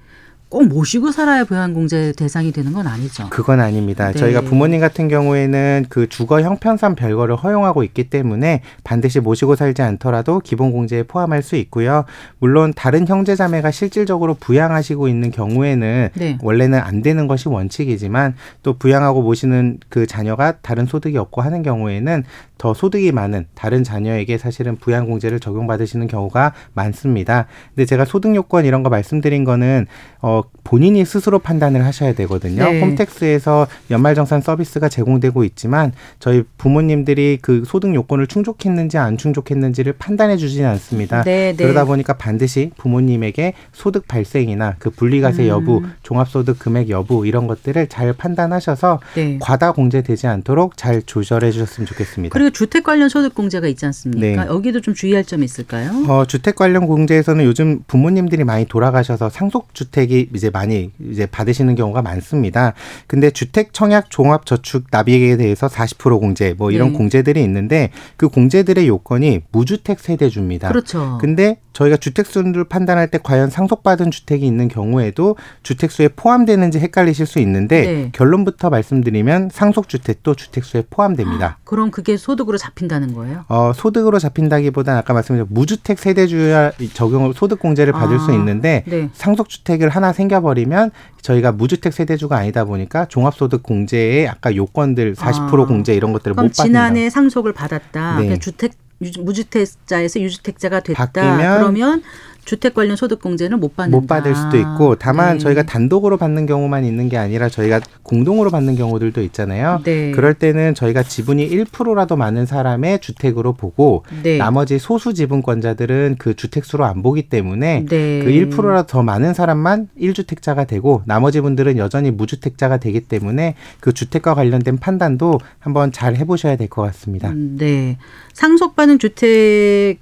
꼭 0.51 0.67
모시고 0.67 1.13
살아야 1.13 1.45
부양공제 1.45 2.15
대상이 2.17 2.51
되는 2.51 2.73
건 2.73 2.89
아니죠. 2.89 3.29
그건 3.31 3.61
아닙니다. 3.61 4.11
네. 4.11 4.19
저희가 4.19 4.41
부모님 4.41 4.81
같은 4.81 5.07
경우에는 5.07 5.87
그 5.89 6.09
주거 6.09 6.43
형편상 6.43 6.97
별거를 6.97 7.37
허용하고 7.37 7.85
있기 7.85 8.11
때문에 8.11 8.63
반드시 8.83 9.21
모시고 9.21 9.55
살지 9.55 9.81
않더라도 9.83 10.41
기본 10.41 10.73
공제에 10.73 11.05
포함할 11.05 11.45
수 11.45 11.55
있고요. 11.55 12.05
물론 12.41 12.73
다른 12.75 13.07
형제 13.07 13.37
자매가 13.37 13.71
실질적으로 13.71 14.35
부양하시고 14.35 15.07
있는 15.07 15.31
경우에는 15.31 16.09
네. 16.15 16.39
원래는 16.43 16.81
안 16.81 17.01
되는 17.01 17.29
것이 17.29 17.49
원칙이지만 17.49 18.35
또 18.65 18.77
부양하고 18.77 19.23
모시는 19.23 19.79
그 19.89 20.09
자녀가 20.09 20.57
다른 20.63 20.85
소득이 20.85 21.17
없고 21.17 21.43
하는 21.43 21.63
경우에는 21.63 22.25
더 22.61 22.75
소득이 22.75 23.11
많은 23.11 23.47
다른 23.55 23.83
자녀에게 23.83 24.37
사실은 24.37 24.77
부양 24.77 25.07
공제를 25.07 25.41
적용받으시는 25.41 26.09
경우가 26.09 26.53
많습니다. 26.75 27.47
근데 27.75 27.87
제가 27.87 28.05
소득 28.05 28.35
요건 28.35 28.67
이런 28.67 28.83
거 28.83 28.91
말씀드린 28.91 29.45
거는 29.45 29.87
어 30.21 30.43
본인이 30.63 31.03
스스로 31.07 31.39
판단을 31.39 31.87
하셔야 31.87 32.13
되거든요. 32.13 32.65
네. 32.65 32.83
홈택스에서 32.83 33.67
연말정산 33.91 34.43
서비스가 34.43 34.91
제공되고 34.91 35.43
있지만 35.45 35.93
저희 36.19 36.43
부모님들이 36.59 37.39
그 37.41 37.65
소득 37.65 37.95
요건을 37.95 38.27
충족했는지 38.27 38.99
안 38.99 39.17
충족했는지를 39.17 39.95
판단해 39.95 40.37
주지는 40.37 40.69
않습니다. 40.69 41.23
네, 41.23 41.55
네. 41.57 41.65
그러다 41.65 41.87
보니까 41.87 42.13
반드시 42.19 42.73
부모님에게 42.77 43.55
소득 43.73 44.07
발생이나 44.07 44.75
그 44.79 44.91
분리과세 44.91 45.49
여부, 45.49 45.79
음. 45.79 45.95
종합소득 46.03 46.59
금액 46.59 46.91
여부 46.91 47.27
이런 47.27 47.47
것들을 47.47 47.87
잘 47.87 48.13
판단하셔서 48.13 49.01
네. 49.15 49.39
과다 49.41 49.73
공제되지 49.73 50.27
않도록 50.27 50.77
잘 50.77 51.01
조절해 51.01 51.53
주셨으면 51.53 51.87
좋겠습니다. 51.87 52.31
그리고 52.51 52.53
주택 52.53 52.85
관련 52.85 53.09
소득 53.09 53.35
공제가 53.35 53.67
있지 53.69 53.87
않습니까? 53.87 54.45
네. 54.45 54.51
여기도 54.51 54.81
좀 54.81 54.95
주의할 54.95 55.25
점이 55.25 55.45
있을까요? 55.45 56.05
어, 56.09 56.25
주택 56.27 56.57
관련 56.57 56.87
공제에서는 56.87 57.45
요즘 57.45 57.83
부모님들이 57.87 58.45
많이 58.45 58.65
돌아가셔서 58.67 59.31
상속 59.31 59.75
주택이 59.75 60.31
이제 60.35 60.51
많이 60.51 60.91
이제 61.11 61.27
받으시는 61.27 61.75
경우가 61.77 62.03
많습니다. 62.03 62.75
근데 63.07 63.31
주택 63.31 63.73
청약 63.73 64.11
종합 64.11 64.47
저축 64.47 64.85
납입에 64.91 65.37
대해서 65.37 65.69
40% 65.69 66.21
공제 66.21 66.55
뭐 66.57 66.71
이런 66.71 66.93
네. 66.93 66.99
공제들이 66.99 67.43
있는데 67.43 67.91
그 68.17 68.29
공제들의 68.29 68.87
요건이 68.87 69.43
무주택 69.53 70.01
세대주입니다. 70.01 70.69
그렇죠. 70.69 71.19
근데 71.21 71.59
저희가 71.73 71.97
주택수를 71.97 72.65
판단할 72.65 73.09
때 73.09 73.19
과연 73.23 73.51
상속받은 73.51 74.11
주택이 74.11 74.47
있는 74.47 74.69
경우에도 74.69 75.37
주택수에 75.63 76.09
포함되는지 76.09 76.79
헷갈리실 76.79 77.27
수 77.27 77.39
있는데 77.41 77.81
네. 77.87 78.11
결론부터 78.13 78.71
말씀드리면 78.71 79.51
상속주택도 79.53 80.35
주택수에 80.35 80.85
포함됩니다. 80.91 81.59
그럼 81.65 81.91
그게 81.91 82.17
소득으로 82.17 82.59
잡힌다는 82.59 83.15
거예요? 83.15 83.45
어, 83.49 83.73
소득으로 83.75 84.19
잡힌다기보다는 84.19 84.99
아까 84.99 85.15
말씀드린 85.15 85.47
무주택 85.51 85.99
세대주야 85.99 86.73
적용 86.93 87.33
소득 87.33 87.59
공제를 87.61 87.93
받을 87.93 88.17
아, 88.17 88.19
수 88.19 88.33
있는데 88.33 88.85
네. 88.87 89.09
상속주택을 89.13 89.89
하나 89.89 90.13
생겨버리면 90.13 90.91
저희가 91.23 91.53
무주택 91.53 91.93
세대주가 91.93 92.37
아니다 92.37 92.65
보니까 92.65 93.07
종합소득 93.07 93.63
공제의 93.63 94.29
아까 94.29 94.55
요건들 94.55 95.15
40% 95.15 95.61
아, 95.63 95.67
공제 95.67 95.95
이런 95.95 96.13
것들을 96.13 96.33
못 96.35 96.37
받는다. 96.43 96.65
지난해 96.65 97.11
상속을 97.11 97.53
받았다. 97.53 98.13
네. 98.13 98.23
그러니까 98.23 98.41
주택 98.41 98.73
유- 98.73 98.80
무주택자에서 99.01 100.21
유주택자가 100.21 100.81
됐다. 100.81 101.07
바뀌면 101.07 101.59
그러면 101.59 102.03
주택 102.51 102.75
관련 102.75 102.97
소득 102.97 103.21
공제는 103.23 103.61
못 103.61 103.77
받는다. 103.77 103.97
못 104.01 104.07
받을 104.09 104.35
수도 104.35 104.57
있고 104.59 104.97
다만 104.97 105.35
네. 105.35 105.39
저희가 105.39 105.63
단독으로 105.63 106.17
받는 106.17 106.47
경우만 106.47 106.85
있는 106.85 107.09
게 107.09 107.17
아니라 107.17 107.49
저희가 107.49 107.79
공동으로 108.03 108.51
받는 108.51 108.75
경우들도 108.75 109.23
있잖아요. 109.23 109.81
네. 109.85 110.11
그럴 110.11 110.35
때는 110.35 110.75
저희가 110.75 111.05
지분이 111.05 111.49
1%라도 111.49 112.17
많은 112.17 112.47
사람의 112.47 113.03
주택으로 113.03 113.53
보고 113.53 114.05
네. 114.25 114.37
나머지 114.37 114.81
소수 114.81 115.15
지분권자들은 115.15 116.17
그 116.19 116.35
주택수로 116.35 116.85
안 116.85 117.05
보기 117.05 117.29
때문에 117.29 117.87
네. 117.89 118.21
그 118.25 118.31
1%라도 118.33 118.89
더 118.89 119.05
많은 119.05 119.33
사람만 119.33 119.87
1주택자가 120.01 120.67
되고 120.67 121.03
나머지 121.07 121.41
분들은 121.41 121.79
여전히 121.79 122.11
무주택자가 122.11 122.79
되기 122.79 123.03
때문에 123.03 123.55
그 123.79 123.93
주택과 123.93 124.35
관련된 124.35 124.79
판단도 124.79 125.39
한번 125.61 125.93
잘 125.93 126.17
해보셔야 126.17 126.57
될 126.57 126.69
것 126.69 126.83
같습니다. 126.83 127.29
음, 127.29 127.57
네. 127.61 127.97
상속받은 128.33 128.99
주택 128.99 129.99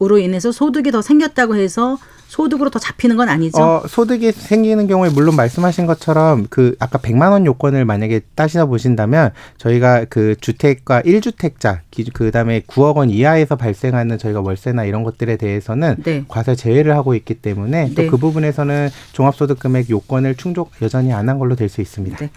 으로 0.00 0.18
인해서 0.18 0.52
소득이 0.52 0.90
더 0.90 1.02
생겼다고 1.02 1.56
해서 1.56 1.98
소득으로 2.28 2.70
더 2.70 2.78
잡히는 2.78 3.16
건 3.16 3.28
아니죠. 3.28 3.58
어, 3.60 3.82
소득이 3.88 4.30
생기는 4.30 4.86
경우에 4.86 5.10
물론 5.10 5.34
말씀하신 5.34 5.86
것처럼 5.86 6.46
그 6.48 6.76
아까 6.78 6.96
100만 6.98 7.32
원 7.32 7.44
요건을 7.44 7.84
만약에 7.84 8.20
따시다 8.36 8.66
보신다면 8.66 9.32
저희가 9.58 10.04
그 10.08 10.36
주택과 10.40 11.02
1주택자 11.02 11.80
그다음에 12.12 12.60
9억 12.60 12.96
원 12.98 13.10
이하에서 13.10 13.56
발생하는 13.56 14.16
저희가 14.18 14.42
월세나 14.42 14.84
이런 14.84 15.02
것들에 15.02 15.36
대해서는 15.38 15.96
네. 16.04 16.24
과세 16.28 16.54
제외를 16.54 16.94
하고 16.94 17.16
있기 17.16 17.34
때문에 17.34 17.92
네. 17.92 17.94
또그 17.94 18.16
부분에서는 18.18 18.90
종합소득 19.12 19.58
금액 19.58 19.90
요건을 19.90 20.36
충족 20.36 20.70
여전히 20.82 21.12
안 21.12 21.28
한 21.28 21.38
걸로 21.38 21.56
될 21.56 21.68
수 21.68 21.80
있습니다. 21.80 22.16
네. 22.18 22.30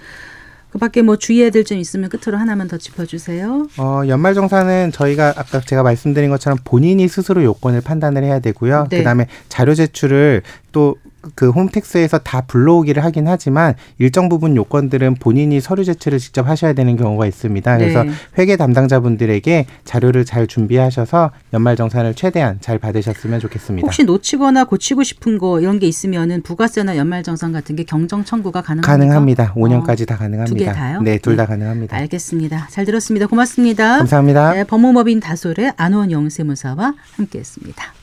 그 0.73 0.79
밖에 0.79 1.03
뭐 1.03 1.17
주의해야 1.17 1.51
될 1.51 1.63
점 1.63 1.77
있으면 1.77 2.09
끝으로 2.09 2.39
하나만 2.39 2.67
더 2.67 2.77
짚어주세요. 2.79 3.67
어, 3.77 4.01
연말정산은 4.07 4.91
저희가 4.91 5.35
아까 5.37 5.61
제가 5.61 5.83
말씀드린 5.83 6.31
것처럼 6.31 6.57
본인이 6.63 7.07
스스로 7.07 7.43
요건을 7.43 7.81
판단을 7.81 8.23
해야 8.23 8.39
되고요. 8.39 8.87
네. 8.89 8.97
그 8.97 9.03
다음에 9.03 9.27
자료 9.49 9.75
제출을 9.75 10.41
또 10.71 10.95
그 11.35 11.49
홈택스에서 11.49 12.19
다 12.19 12.41
불러오기를 12.41 13.03
하긴 13.03 13.27
하지만 13.27 13.75
일정 13.97 14.29
부분 14.29 14.55
요건들은 14.55 15.15
본인이 15.15 15.59
서류 15.61 15.83
제출을 15.85 16.19
직접 16.19 16.47
하셔야 16.47 16.73
되는 16.73 16.95
경우가 16.97 17.25
있습니다. 17.25 17.77
그래서 17.77 18.03
네. 18.03 18.11
회계 18.37 18.55
담당자분들에게 18.57 19.65
자료를 19.85 20.25
잘 20.25 20.47
준비하셔서 20.47 21.31
연말 21.53 21.75
정산을 21.75 22.13
최대한 22.13 22.57
잘 22.61 22.79
받으셨으면 22.79 23.39
좋겠습니다. 23.39 23.85
혹시 23.85 24.03
놓치거나 24.03 24.65
고치고 24.65 25.03
싶은 25.03 25.37
거 25.37 25.59
이런 25.59 25.79
게 25.79 25.87
있으면은 25.87 26.41
부가세나 26.41 26.97
연말 26.97 27.23
정산 27.23 27.51
같은 27.51 27.75
게 27.75 27.83
경정 27.83 28.23
청구가 28.25 28.61
가능합니까? 28.61 28.91
가능합니다. 28.91 29.53
5년까지 29.55 30.05
다 30.07 30.17
가능합니다. 30.17 30.45
두 30.45 30.55
개 30.55 30.71
다요? 30.71 31.01
네, 31.01 31.17
둘다 31.17 31.43
네. 31.43 31.47
가능합니다. 31.47 31.95
알겠습니다. 31.97 32.67
잘 32.69 32.85
들었습니다. 32.85 33.27
고맙습니다. 33.27 33.97
감사합니다. 33.99 34.53
네, 34.53 34.63
법무법인 34.65 35.19
다솔의 35.19 35.73
안원영 35.77 36.29
세무사와 36.29 36.93
함께했습니다. 37.15 38.02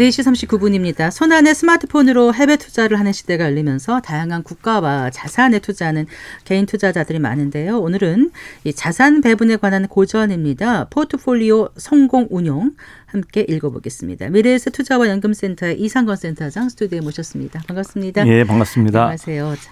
네시 0.00 0.22
39분입니다. 0.22 1.10
손안의 1.10 1.54
스마트폰으로 1.54 2.32
해외 2.32 2.56
투자를 2.56 2.98
하는 2.98 3.12
시대가 3.12 3.44
열리면서 3.44 4.00
다양한 4.00 4.44
국가와 4.44 5.10
자산에 5.10 5.58
투자하는 5.58 6.06
개인 6.44 6.64
투자자들이 6.64 7.18
많은데요. 7.18 7.78
오늘은 7.78 8.30
이 8.64 8.72
자산 8.72 9.20
배분에 9.20 9.58
관한 9.58 9.86
고전입니다. 9.88 10.86
포트폴리오 10.88 11.68
성공 11.76 12.28
운용 12.30 12.76
함께 13.04 13.44
읽어보겠습니다. 13.46 14.30
미래에셋 14.30 14.72
투자와 14.72 15.06
연금센터의 15.10 15.78
이상건 15.78 16.16
센터장 16.16 16.70
스튜디오에 16.70 17.02
모셨습니다. 17.02 17.60
반갑습니다. 17.68 18.26
예, 18.26 18.44
반갑습니다. 18.44 19.00
안녕하세요. 19.00 19.54
자, 19.54 19.70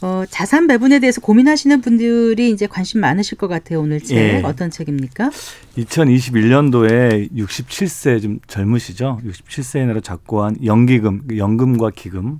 어, 0.00 0.24
자산 0.28 0.66
배분에 0.66 1.00
대해서 1.00 1.20
고민하시는 1.20 1.80
분들이 1.80 2.50
이제 2.50 2.66
관심 2.66 3.00
많으실 3.00 3.36
것 3.36 3.48
같아요. 3.48 3.80
오늘 3.80 4.00
책 4.00 4.16
예. 4.16 4.42
어떤 4.44 4.70
책입니까? 4.70 5.30
2021년도에 5.76 7.32
67세 7.34 8.22
좀 8.22 8.38
젊으시죠? 8.46 9.20
67세에 9.24 10.02
작고한 10.02 10.56
연기금, 10.64 11.22
그 11.26 11.38
연금과 11.38 11.90
기금, 11.94 12.38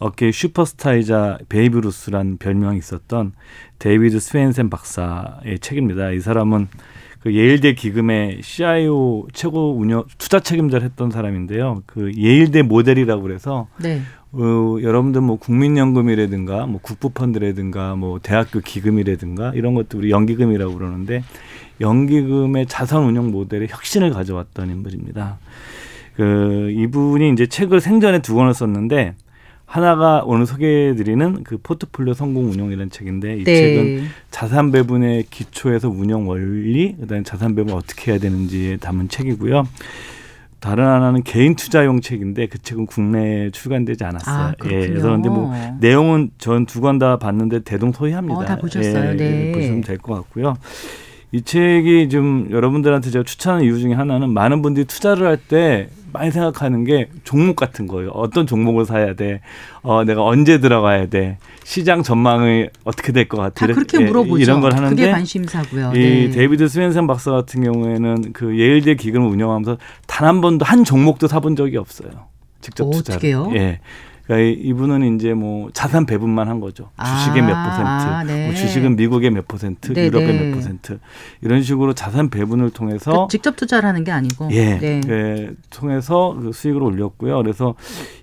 업계 0.00 0.30
슈퍼스타이자 0.30 1.38
베이브 1.48 1.78
루스란 1.78 2.38
별명이 2.38 2.78
있었던 2.78 3.32
데이비드 3.78 4.20
스웬센 4.20 4.70
박사의 4.70 5.58
책입니다. 5.60 6.10
이 6.10 6.20
사람은 6.20 6.68
그 7.20 7.34
예일대 7.34 7.72
기금의 7.72 8.40
CIO 8.42 9.28
최고 9.32 9.74
운영 9.78 10.04
투자 10.18 10.40
책임자를 10.40 10.84
했던 10.84 11.10
사람인데요. 11.10 11.82
그 11.86 12.12
예일대 12.14 12.62
모델이라고 12.62 13.22
그래서 13.22 13.66
네. 13.78 14.02
어, 14.36 14.76
여러분들 14.82 15.20
뭐 15.20 15.36
국민연금이라든가 15.36 16.66
뭐 16.66 16.80
국부펀드라든가 16.82 17.94
뭐 17.94 18.18
대학교 18.22 18.60
기금이라든가 18.60 19.52
이런 19.54 19.74
것도 19.74 19.98
우리 19.98 20.10
연기금이라고 20.10 20.74
그러는데 20.74 21.22
연기금의 21.80 22.66
자산 22.66 23.04
운영 23.04 23.30
모델에 23.30 23.66
혁신을 23.68 24.10
가져왔던 24.10 24.70
인물입니다. 24.70 25.38
그 26.16 26.70
이분이 26.70 27.32
이제 27.32 27.46
책을 27.46 27.80
생전에 27.80 28.20
두 28.22 28.34
권을 28.34 28.54
썼는데 28.54 29.14
하나가 29.66 30.22
오늘 30.24 30.46
소개해드리는 30.46 31.42
그 31.42 31.58
포트폴리오 31.62 32.14
성공 32.14 32.50
운용이라는 32.50 32.90
책인데 32.90 33.38
이 33.38 33.44
네. 33.44 33.54
책은 33.54 34.06
자산 34.30 34.70
배분의 34.70 35.24
기초에서 35.30 35.88
운영 35.88 36.28
원리, 36.28 36.94
그다음에 37.00 37.24
자산 37.24 37.54
배분 37.54 37.74
어떻게 37.74 38.12
해야 38.12 38.20
되는지에 38.20 38.76
담은 38.76 39.08
책이고요. 39.08 39.66
다른 40.64 40.84
하나는 40.86 41.22
개인 41.22 41.56
투자용 41.56 42.00
책인데 42.00 42.46
그 42.46 42.56
책은 42.56 42.86
국내에 42.86 43.50
출간되지 43.50 44.02
않았어요. 44.02 44.34
아, 44.34 44.52
그렇군요. 44.58 44.82
예, 44.82 44.88
그래서 44.88 45.10
근데 45.10 45.28
뭐 45.28 45.52
내용은 45.80 46.30
전 46.38 46.64
두 46.64 46.80
권 46.80 46.98
다 46.98 47.18
봤는데 47.18 47.60
대동소이합니다. 47.64 48.34
어, 48.38 48.44
다 48.46 48.56
보셨어요? 48.56 49.10
예, 49.10 49.14
네. 49.16 49.52
보시면 49.52 49.82
될 49.82 49.98
것 49.98 50.14
같고요. 50.14 50.54
이 51.32 51.42
책이 51.42 52.08
좀 52.08 52.48
여러분들한테 52.50 53.10
제가 53.10 53.24
추천하는 53.24 53.66
이유 53.66 53.78
중에 53.78 53.92
하나는 53.92 54.30
많은 54.30 54.62
분들이 54.62 54.86
투자를 54.86 55.26
할 55.26 55.36
때 55.36 55.88
많이 56.14 56.30
생각하는 56.30 56.84
게 56.84 57.08
종목 57.24 57.56
같은 57.56 57.86
거예요. 57.88 58.10
어떤 58.10 58.46
종목을 58.46 58.86
사야 58.86 59.14
돼? 59.14 59.40
어, 59.84 60.02
내가 60.02 60.24
언제 60.24 60.58
들어가야 60.60 61.06
돼? 61.06 61.36
시장 61.62 62.02
전망이 62.02 62.66
어떻게 62.84 63.12
될 63.12 63.28
것 63.28 63.36
같아? 63.36 63.66
다 63.66 63.72
그렇게 63.72 64.00
예, 64.00 64.04
물어보죠. 64.06 64.42
이런 64.42 64.60
걸 64.60 64.72
하는데 64.74 64.96
그게 64.96 65.10
관심사고요. 65.10 65.92
이 65.94 65.98
네. 65.98 66.30
데이비드 66.30 66.66
스웬센 66.68 67.06
박사 67.06 67.30
같은 67.30 67.62
경우에는 67.62 68.32
그 68.32 68.58
예일대 68.58 68.94
기금을 68.96 69.28
운영하면서 69.28 69.76
단 70.06 70.24
한 70.26 70.40
번도 70.40 70.64
한 70.64 70.84
종목도 70.84 71.28
사본 71.28 71.54
적이 71.54 71.76
없어요. 71.76 72.08
직접 72.62 72.84
오, 72.86 72.90
투자를. 72.92 73.18
어떡해요? 73.18 73.52
예. 73.56 73.80
그러니까 74.26 74.48
이- 74.48 74.52
이분은 74.68 75.16
이제 75.16 75.34
뭐 75.34 75.68
자산 75.74 76.06
배분만 76.06 76.48
한 76.48 76.58
거죠. 76.60 76.90
주식의 77.04 77.42
몇 77.42 77.52
아, 77.54 77.64
퍼센트, 77.68 77.88
아, 78.14 78.24
네. 78.24 78.46
뭐 78.46 78.54
주식은 78.54 78.96
미국의 78.96 79.30
몇 79.30 79.46
퍼센트, 79.46 79.92
네, 79.92 80.06
유럽의 80.06 80.26
네. 80.26 80.48
몇 80.50 80.54
퍼센트 80.56 80.98
이런 81.42 81.62
식으로 81.62 81.92
자산 81.92 82.30
배분을 82.30 82.70
통해서 82.70 83.26
그 83.26 83.30
직접 83.32 83.54
투자를 83.56 83.86
하는 83.88 84.02
게 84.02 84.12
아니고. 84.12 84.48
예, 84.52 84.78
네. 84.78 85.00
예, 85.08 85.50
통해서 85.70 86.34
그 86.40 86.52
수익을 86.52 86.82
올렸고요. 86.82 87.36
그래서 87.42 87.74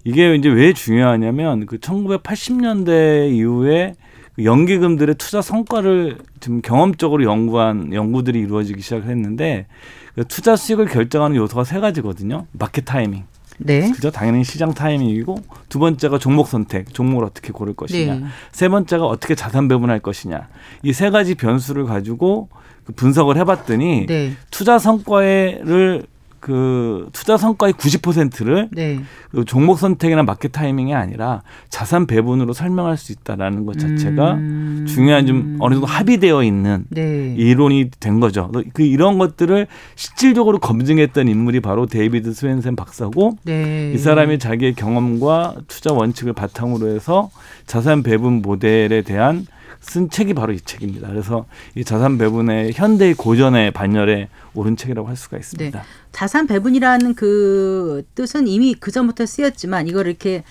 이게 0.03 0.33
이제 0.35 0.49
왜 0.49 0.73
중요하냐면 0.73 1.67
그 1.67 1.77
1980년대 1.77 3.31
이후에 3.33 3.95
그 4.35 4.45
연기금들의 4.45 5.15
투자 5.15 5.41
성과를 5.41 6.17
좀 6.39 6.61
경험적으로 6.61 7.23
연구한 7.25 7.93
연구들이 7.93 8.39
이루어지기 8.39 8.81
시작했는데 8.81 9.67
그 10.15 10.25
투자 10.27 10.55
수익을 10.55 10.85
결정하는 10.87 11.35
요소가 11.37 11.63
세 11.63 11.79
가지거든요. 11.79 12.45
마켓 12.53 12.85
타이밍. 12.85 13.23
네. 13.57 13.91
그죠? 13.91 14.11
당연히 14.11 14.43
시장 14.43 14.73
타이밍이고 14.73 15.37
두 15.69 15.79
번째가 15.79 16.17
종목 16.17 16.47
선택, 16.47 16.93
종목을 16.93 17.25
어떻게 17.25 17.51
고를 17.51 17.73
것이냐. 17.73 18.15
네. 18.15 18.23
세 18.51 18.69
번째가 18.69 19.05
어떻게 19.05 19.35
자산 19.35 19.67
배분할 19.67 19.99
것이냐. 19.99 20.47
이 20.83 20.93
세 20.93 21.09
가지 21.09 21.35
변수를 21.35 21.85
가지고 21.85 22.49
그 22.85 22.93
분석을 22.93 23.37
해봤더니 23.37 24.05
네. 24.07 24.31
투자 24.49 24.79
성과를 24.79 26.05
그 26.41 27.07
투자 27.13 27.37
성과의 27.37 27.75
90%를 27.75 28.69
네. 28.71 28.99
그 29.29 29.45
종목 29.45 29.77
선택이나 29.77 30.23
마켓 30.23 30.51
타이밍이 30.51 30.93
아니라 30.93 31.43
자산 31.69 32.07
배분으로 32.07 32.51
설명할 32.51 32.97
수 32.97 33.11
있다라는 33.11 33.67
것 33.67 33.77
자체가 33.77 34.33
음. 34.33 34.85
중요한 34.87 35.27
좀 35.27 35.57
어느 35.59 35.75
정도 35.75 35.85
합의되어 35.85 36.43
있는 36.43 36.85
네. 36.89 37.35
이론이 37.37 37.91
된 37.99 38.19
거죠. 38.19 38.51
그 38.73 38.81
이런 38.81 39.19
것들을 39.19 39.67
실질적으로 39.95 40.57
검증했던 40.59 41.27
인물이 41.27 41.59
바로 41.59 41.85
데이비드 41.85 42.33
스웬센 42.33 42.75
박사고 42.75 43.37
네. 43.43 43.93
이 43.93 43.97
사람이 43.99 44.39
자기의 44.39 44.73
경험과 44.73 45.55
투자 45.67 45.93
원칙을 45.93 46.33
바탕으로 46.33 46.87
해서 46.87 47.29
자산 47.67 48.01
배분 48.01 48.41
모델에 48.41 49.03
대한 49.03 49.45
쓴 49.81 50.09
책이 50.09 50.35
바로 50.35 50.53
이 50.53 50.61
책입니다. 50.61 51.09
그래서 51.09 51.45
이 51.75 51.83
자산 51.83 52.17
배분의 52.17 52.73
현대의 52.73 53.15
고전의 53.15 53.71
반열에 53.71 54.29
오른 54.53 54.77
책이라고 54.77 55.07
할 55.07 55.17
수가 55.17 55.37
있습니다. 55.37 55.79
네. 55.79 55.85
자산 56.11 56.47
배분이라는 56.47 57.15
그 57.15 58.03
뜻은 58.15 58.47
이미 58.47 58.75
그 58.75 58.91
전부터 58.91 59.25
쓰였지만 59.25 59.87
이걸 59.87 60.07
이렇게 60.07 60.43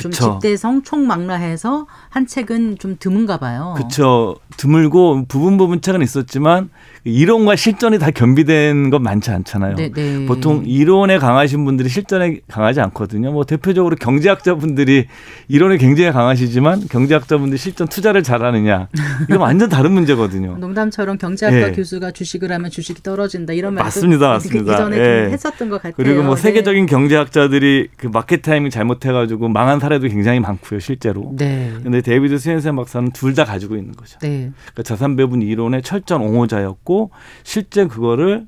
좀 0.00 0.10
그쵸. 0.10 0.38
집대성 0.40 0.82
총망라해서 0.82 1.86
한 2.08 2.26
책은 2.26 2.78
좀 2.78 2.96
드문가 2.98 3.38
봐요. 3.38 3.74
그렇죠. 3.76 4.36
드물고 4.56 5.24
부분 5.28 5.56
부분 5.56 5.80
책은 5.80 6.02
있었지만 6.02 6.70
이론과 7.04 7.56
실전이 7.56 7.98
다 7.98 8.10
겸비된 8.10 8.90
건 8.90 9.02
많지 9.02 9.30
않잖아요. 9.30 9.76
네, 9.76 9.90
네. 9.90 10.26
보통 10.26 10.64
이론에 10.66 11.18
강하신 11.18 11.64
분들이 11.64 11.88
실전에 11.88 12.40
강하지 12.48 12.80
않거든요. 12.80 13.32
뭐 13.32 13.44
대표적으로 13.44 13.96
경제학자분들이 13.96 15.06
이론에 15.48 15.78
굉장히 15.78 16.12
강하시지만 16.12 16.88
경제학자분들이 16.88 17.58
실전 17.58 17.88
투자를 17.88 18.22
잘하느냐 18.22 18.88
이건 19.28 19.40
완전 19.40 19.68
다른 19.68 19.92
문제거든요. 19.92 20.56
농담처럼 20.60 21.18
경제학과 21.18 21.68
예. 21.68 21.72
교수가 21.72 22.12
주식을 22.12 22.52
하면 22.52 22.70
주식이 22.70 23.02
떨어진다 23.02 23.52
이런 23.52 23.74
말도 23.74 23.84
맞습니다, 23.84 24.28
맞습니다. 24.28 24.64
그 24.64 24.72
이전에 24.72 24.98
예. 24.98 25.24
좀 25.24 25.32
했었던 25.32 25.68
것 25.70 25.76
같아요. 25.76 25.94
그리고 25.96 26.22
뭐 26.22 26.34
네. 26.34 26.42
세계적인 26.42 26.86
경제학자들이 26.86 27.88
그 27.96 28.06
market 28.06 28.42
timing 28.42 28.70
잘못해가지고 28.70 29.48
망한 29.48 29.80
사례도 29.80 30.08
굉장히 30.08 30.40
많고요, 30.40 30.80
실제로. 30.80 31.32
네. 31.36 31.72
근데 31.82 32.00
데이비드 32.00 32.38
스웬센 32.38 32.76
박사는 32.76 33.10
둘 33.12 33.34
다 33.34 33.44
가지고 33.44 33.76
있는 33.76 33.92
거죠. 33.94 34.18
네. 34.20 34.50
그러니까 34.56 34.82
자산 34.82 35.14
배분 35.16 35.42
이론의 35.42 35.82
철저한 35.82 36.22
옹호자였고 36.26 37.10
실제 37.44 37.86
그거를 37.86 38.46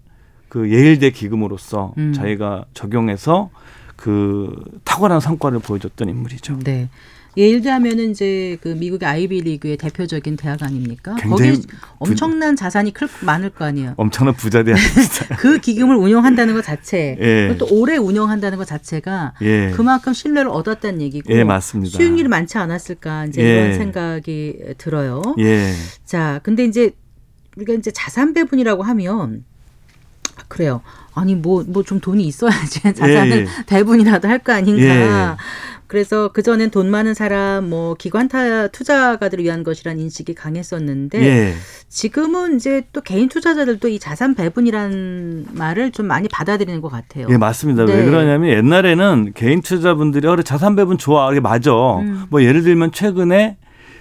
그 0.49 0.71
예일대 0.73 1.11
기금으로서 1.11 1.95
음. 1.99 2.13
자기가 2.13 2.65
적용해서 2.75 3.51
그 3.97 4.53
탁월한 4.85 5.21
성과를 5.21 5.59
보여줬던 5.61 6.09
인물이죠. 6.09 6.59
네. 6.61 6.89
예일대 7.37 7.71
하면은 7.71 8.11
이제 8.11 8.59
그 8.61 8.69
미국의 8.69 9.09
아이비 9.09 9.41
리그의 9.43 9.77
대표적인 9.77 10.37
대학 10.37 10.63
아닙니까? 10.63 11.15
거기 11.29 11.63
엄청난 11.99 12.57
자산이 12.57 12.93
클 12.93 13.09
많을 13.21 13.51
거 13.51 13.65
아니에요. 13.65 13.95
엄청난 13.97 14.35
부자 14.35 14.65
대학입니다. 14.65 15.37
그 15.39 15.59
기금을 15.61 15.95
운영한다는 15.97 16.55
것 16.55 16.65
자체, 16.65 17.17
예. 17.21 17.57
또 17.57 17.69
오래 17.71 17.97
운영한다는 17.97 18.59
것 18.59 18.67
자체가 18.67 19.35
예. 19.43 19.71
그만큼 19.75 20.13
신뢰를 20.13 20.51
얻었다는 20.51 21.01
얘기고 21.03 21.33
예, 21.33 21.45
맞습니다. 21.45 21.97
수익률이 21.97 22.29
많지 22.29 22.59
않았을까 22.59 23.27
이제 23.27 23.43
예. 23.43 23.49
이런 23.55 23.75
생각이 23.79 24.59
들어요. 24.79 25.23
예. 25.39 25.73
자, 26.05 26.41
근데 26.43 26.65
이제 26.65 26.91
우리가 27.57 27.75
이제 27.75 27.91
자산 27.93 28.33
배분이라고 28.35 28.83
하면 28.83 29.45
아, 30.37 30.43
그래요. 30.49 30.83
아니 31.15 31.35
뭐 31.35 31.65
뭐 31.67 31.83
좀 31.85 32.01
돈이 32.01 32.25
있어야지 32.25 32.81
자산을 32.95 33.47
예. 33.47 33.65
배분이라도 33.67 34.27
할 34.29 34.39
거 34.41 34.53
아닌가. 34.53 34.83
예. 34.83 35.37
그래서 35.91 36.29
그 36.29 36.45
전엔 36.45 36.71
돈 36.71 36.89
많은 36.89 37.15
사람 37.15 37.69
뭐 37.69 37.95
기관 37.95 38.29
타 38.29 38.69
투자가들을 38.69 39.43
위한 39.43 39.65
것이란 39.65 39.99
인식이 39.99 40.35
강했었는데 40.35 41.21
예. 41.21 41.55
지금은 41.89 42.55
이제 42.55 42.83
또 42.93 43.01
개인 43.01 43.29
투자자들도 43.29 43.89
이 43.89 43.99
자산 43.99 44.37
배분이라는 44.37 45.47
말을 45.51 45.91
좀 45.91 46.07
많이 46.07 46.29
받아들이는 46.29 46.81
것 46.81 46.91
같아요. 46.91 47.27
예, 47.29 47.37
맞습니다. 47.37 47.87
네. 47.87 47.97
왜 47.97 48.05
그러냐면 48.05 48.51
옛날에는 48.51 49.33
개인 49.35 49.63
투자분들이 49.63 50.29
어, 50.29 50.37
자산 50.37 50.77
배분 50.77 50.97
좋아. 50.97 51.29
이게 51.33 51.41
맞아. 51.41 51.73
음. 51.73 52.23
뭐 52.31 52.45
예를 52.45 52.63
들면 52.63 52.93
최근에 52.93 53.57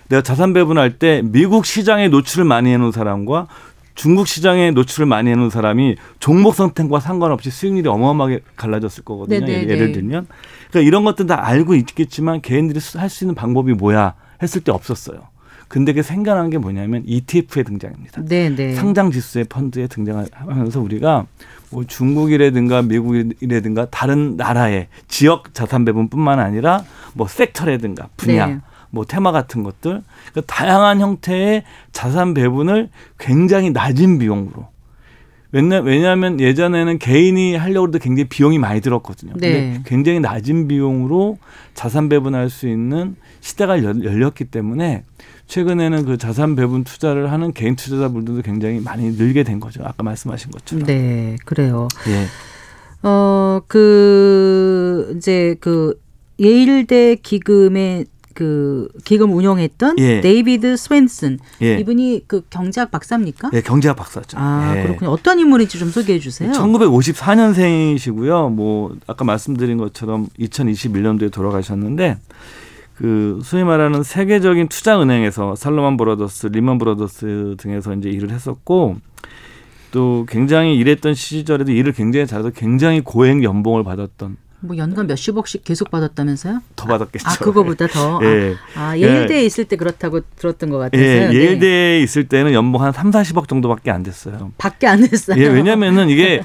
내가 0.10 0.22
자산 0.22 0.54
배분할 0.54 1.00
때 1.00 1.24
미국 1.26 1.66
시장에 1.66 2.08
노출을 2.08 2.46
많이 2.46 2.72
해놓은 2.72 2.92
사람과 2.92 3.48
중국 3.96 4.28
시장에 4.28 4.70
노출을 4.72 5.08
많이 5.08 5.32
해놓은 5.32 5.50
사람이 5.50 5.96
종목 6.20 6.54
선택과 6.54 7.00
상관없이 7.00 7.50
수익률이 7.50 7.90
어마어마하게 7.90 8.42
갈라졌을 8.56 9.04
거거든요. 9.04 9.40
네, 9.40 9.66
네, 9.66 9.74
예를 9.74 9.88
네. 9.88 9.92
들면. 9.94 10.28
그러니까 10.70 10.88
이런 10.88 11.04
것들 11.04 11.28
다 11.28 11.46
알고 11.46 11.76
있겠지만 11.76 12.42
개인들이 12.42 12.80
할 12.98 13.10
수 13.10 13.24
있는 13.24 13.36
방법이 13.36 13.74
뭐야 13.74 14.14
했을 14.42 14.62
때 14.62 14.72
없었어요. 14.72 15.20
근데 15.68 15.94
그게 15.94 16.02
생겨난 16.02 16.50
게 16.50 16.58
뭐냐면 16.58 17.04
ETF의 17.06 17.64
등장입니다. 17.64 18.24
네, 18.26 18.50
네. 18.50 18.74
상장 18.74 19.12
지수의 19.12 19.46
펀드에 19.46 19.86
등장하면서 19.88 20.82
우리가 20.82 21.28
뭐 21.70 21.84
중국이라든가 21.84 22.82
미국이라든가 22.82 23.88
다른 23.92 24.36
나라의 24.36 24.88
지역 25.08 25.54
자산 25.54 25.86
배분뿐만 25.86 26.40
아니라 26.40 26.84
뭐 27.14 27.28
섹터라든가 27.28 28.10
분야, 28.18 28.48
네. 28.48 28.60
뭐 28.90 29.06
테마 29.06 29.32
같은 29.32 29.62
것들 29.62 30.02
그러니까 30.32 30.54
다양한 30.54 31.02
형태의 31.02 31.64
자산 31.92 32.34
배분을 32.34 32.90
굉장히 33.20 33.70
낮은 33.70 34.18
비용으로 34.18 34.68
왜냐, 35.52 35.80
왜냐하면 35.80 36.40
예전에는 36.40 37.00
개인이 37.00 37.56
하려고 37.56 37.88
해도 37.88 37.98
굉장히 38.00 38.30
비용이 38.30 38.60
많이 38.60 38.82
들었거든요. 38.82 39.34
네. 39.36 39.52
근데 39.52 39.82
굉장히 39.86 40.20
낮은 40.20 40.68
비용으로 40.68 41.40
자산 41.74 42.08
배분할 42.10 42.50
수 42.50 42.68
있는 42.68 43.16
시대가 43.42 43.84
열- 43.84 44.04
열렸기 44.04 44.46
때문에 44.46 45.04
최근에는 45.48 46.06
그 46.06 46.18
자산 46.18 46.56
배분 46.56 46.84
투자를 46.84 47.32
하는 47.32 47.52
개인 47.54 47.76
투자자분들도 47.76 48.44
굉장히 48.44 48.80
많이 48.80 49.10
늘게 49.18 49.44
된 49.44 49.60
거죠. 49.60 49.82
아까 49.84 50.04
말씀하신 50.04 50.52
것처럼. 50.52 50.86
네, 50.86 51.36
그래요. 51.46 51.88
예. 52.10 52.26
어, 53.02 53.62
그, 53.68 55.14
이제 55.18 55.56
그, 55.60 56.00
예일대 56.40 57.16
기금의 57.16 58.06
그 58.40 58.88
기금 59.04 59.34
운영했던 59.34 60.00
예. 60.00 60.22
데이비드 60.22 60.78
스웬센 60.78 61.40
예. 61.62 61.78
이분이 61.78 62.24
그 62.26 62.42
경제학 62.50 62.90
박사입니까? 62.90 63.50
예, 63.52 63.60
경제학 63.60 63.98
박사죠. 63.98 64.38
아 64.40 64.78
예. 64.78 64.84
그렇군요. 64.84 65.12
어떤 65.12 65.40
인물인지 65.40 65.78
좀 65.78 65.90
소개해 65.90 66.20
주세요. 66.20 66.50
1954년생이시고요. 66.54 68.50
뭐 68.54 68.96
아까 69.08 69.26
말씀드린 69.26 69.78
것처럼 69.78 70.28
2021년도에 70.40 71.34
돌아가셨는데 71.34 72.18
그 72.96 73.42
소위 73.44 73.66
말하는 73.66 74.04
세계적인 74.04 74.70
투자 74.70 75.02
은행에서 75.02 75.58
살로만 75.58 75.98
브라더스, 75.98 76.48
리먼 76.48 76.78
브라더스 76.78 77.56
등에서 77.58 77.94
이제 77.94 78.10
일을 78.10 78.32
했었고 78.32 78.96
또 79.92 80.26
굉장히 80.30 80.78
일했던 80.78 81.14
시절에도 81.14 81.74
일을 81.74 81.92
굉장히 81.92 82.26
잘해서 82.26 82.52
굉장히 82.52 83.02
고액 83.02 83.44
연봉을 83.44 83.84
받았던 83.84 84.38
뭐 84.62 84.76
연간 84.78 85.08
몇십억씩 85.08 85.64
계속 85.64 85.90
받았다면서요? 85.90 86.60
더 86.76 86.86
받았겠죠. 86.86 87.28
아 87.28 87.36
그거보다 87.36 87.88
더. 87.88 88.20
예. 88.26 88.56
아, 88.76 88.90
아 88.90 88.98
예일대에 88.98 89.46
있을 89.46 89.66
때 89.66 89.76
그렇다고 89.78 90.22
들었던 90.38 90.70
것 90.70 90.78
같아서요. 90.78 91.08
예, 91.08 91.28
네. 91.28 91.34
예일대에 91.34 92.02
있을 92.02 92.28
때는 92.28 92.54
연봉 92.54 92.84
한 92.84 92.92
3, 92.92 93.12
40억 93.12 93.48
정도밖에 93.48 93.90
안 93.92 94.04
됐어요. 94.04 94.52
밖에 94.58 94.88
안 94.88 95.02
했어요. 95.04 95.42
예, 95.42 95.48
왜냐면은 95.48 96.10
이게 96.10 96.42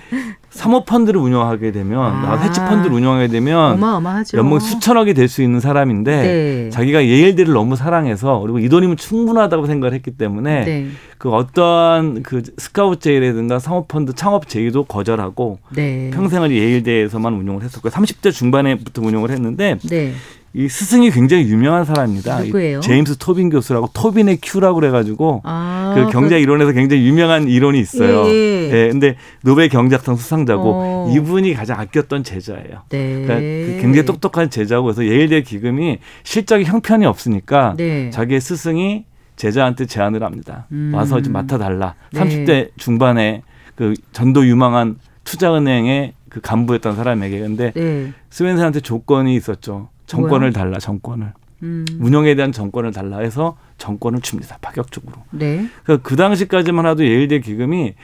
사모펀드를 0.50 1.20
운영하게 1.20 1.72
되면 1.72 2.00
아. 2.00 2.36
헤지펀드를 2.36 2.94
운영하게 2.94 3.26
되면 3.28 3.72
어마어마하죠. 3.72 4.38
연봉 4.38 4.60
수천억이 4.60 5.12
될 5.14 5.24
수 5.34 5.42
있는 5.42 5.58
사람인데 5.58 6.22
네. 6.22 6.70
자기가 6.70 7.04
예일대를 7.04 7.52
너무 7.54 7.74
사랑해서 7.74 8.38
그리고 8.40 8.60
이 8.60 8.68
돈이면 8.68 8.96
충분하다고 8.96 9.66
생각을 9.66 9.94
했기 9.94 10.12
때문에 10.12 10.64
네. 10.64 10.86
그 11.18 11.30
어떠한 11.30 12.22
그 12.22 12.42
스카우트 12.58 13.00
제의라든가 13.00 13.58
사모펀드 13.58 14.14
창업 14.14 14.48
제의도 14.48 14.84
거절하고 14.84 15.58
네. 15.74 16.10
평생을 16.12 16.50
예일대에서만 16.50 17.34
운영을 17.34 17.62
했었고 17.62 17.88
30대 17.88 18.32
중반에부터 18.32 19.02
운영을 19.02 19.30
했는데 19.30 19.78
네. 19.88 20.12
이 20.56 20.68
스승이 20.68 21.10
굉장히 21.10 21.48
유명한 21.48 21.84
사람입니다. 21.84 22.42
이 22.42 22.46
누구예요? 22.46 22.80
제임스 22.80 23.16
토빈 23.18 23.50
교수라고 23.50 23.90
토빈의 23.92 24.38
Q라고 24.40 24.76
그래가지고 24.76 25.42
아, 25.42 25.94
그 25.96 26.12
경제 26.12 26.38
이론에서 26.38 26.70
굉장히 26.70 27.04
유명한 27.04 27.48
이론이 27.48 27.80
있어요. 27.80 28.24
예, 28.26 28.30
예. 28.30 28.70
예, 28.72 28.88
근데 28.88 29.16
노벨 29.42 29.68
경제학상 29.68 30.14
수상자고 30.14 30.72
어. 30.74 31.12
이분이 31.12 31.54
가장 31.54 31.80
아꼈던 31.80 32.22
제자예요. 32.22 32.82
네. 32.88 33.22
그러니까 33.24 33.34
그 33.34 33.78
굉장히 33.82 34.06
똑똑한 34.06 34.48
제자고 34.48 34.84
그래서 34.84 35.04
예일대 35.04 35.42
기금이 35.42 35.98
실적이 36.22 36.64
형편이 36.64 37.04
없으니까 37.04 37.74
네. 37.76 38.10
자기의 38.10 38.40
스승이 38.40 39.06
제자한테 39.36 39.86
제안을 39.86 40.22
합니다. 40.22 40.66
음. 40.72 40.92
와서 40.94 41.20
좀 41.20 41.32
맡아달라. 41.32 41.94
네. 42.12 42.20
30대 42.20 42.70
중반에 42.76 43.42
그 43.74 43.94
전도 44.12 44.46
유망한 44.46 44.96
투자은행의 45.24 46.14
그 46.28 46.40
간부였던 46.40 46.96
사람에게 46.96 47.40
근데 47.40 47.72
네. 47.72 48.12
스웬슨한테 48.30 48.80
조건이 48.80 49.34
있었죠. 49.36 49.88
정권을 50.06 50.52
달라, 50.52 50.78
정권을. 50.78 51.32
음. 51.62 51.84
운영에 51.98 52.34
대한 52.34 52.52
정권을 52.52 52.92
달라 52.92 53.18
해서 53.18 53.56
정권을 53.78 54.20
줍니다. 54.20 54.58
파격적으로. 54.60 55.14
네. 55.30 55.66
그러니까 55.84 56.08
그 56.08 56.16
당시까지만 56.16 56.86
해도 56.86 57.04
예일대 57.04 57.40
기금이 57.40 57.94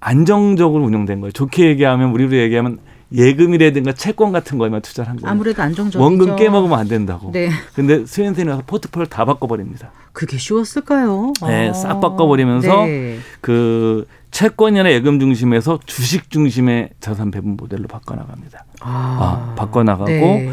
안정적으로 0.00 0.84
운영된 0.84 1.20
거예요. 1.20 1.32
좋게 1.32 1.66
얘기하면 1.68 2.10
우리로 2.10 2.36
얘기하면 2.36 2.78
예금이라든가 3.12 3.92
채권 3.92 4.32
같은 4.32 4.58
거에만 4.58 4.82
투자를 4.82 5.10
한 5.10 5.16
거예요. 5.16 5.30
아무래도 5.30 5.62
안정적이죠. 5.62 6.02
원금 6.02 6.36
깨먹으면 6.36 6.78
안 6.78 6.88
된다고. 6.88 7.30
네. 7.30 7.50
근데 7.74 8.04
스웬슨이 8.04 8.48
와서 8.48 8.62
포트폴리오 8.66 9.06
다 9.08 9.24
바꿔버립니다. 9.24 9.92
그게 10.12 10.38
쉬웠을까요? 10.38 11.32
네, 11.46 11.68
아. 11.68 11.72
싹 11.72 12.00
바꿔버리면서 12.00 12.86
네. 12.86 13.18
그 13.40 14.06
채권이나 14.32 14.90
예금 14.90 15.20
중심에서 15.20 15.78
주식 15.86 16.30
중심의 16.30 16.90
자산 17.00 17.30
배분 17.30 17.56
모델로 17.56 17.86
바꿔나갑니다. 17.86 18.64
아, 18.80 19.54
바꿔나가고 19.56 20.10
네. 20.10 20.50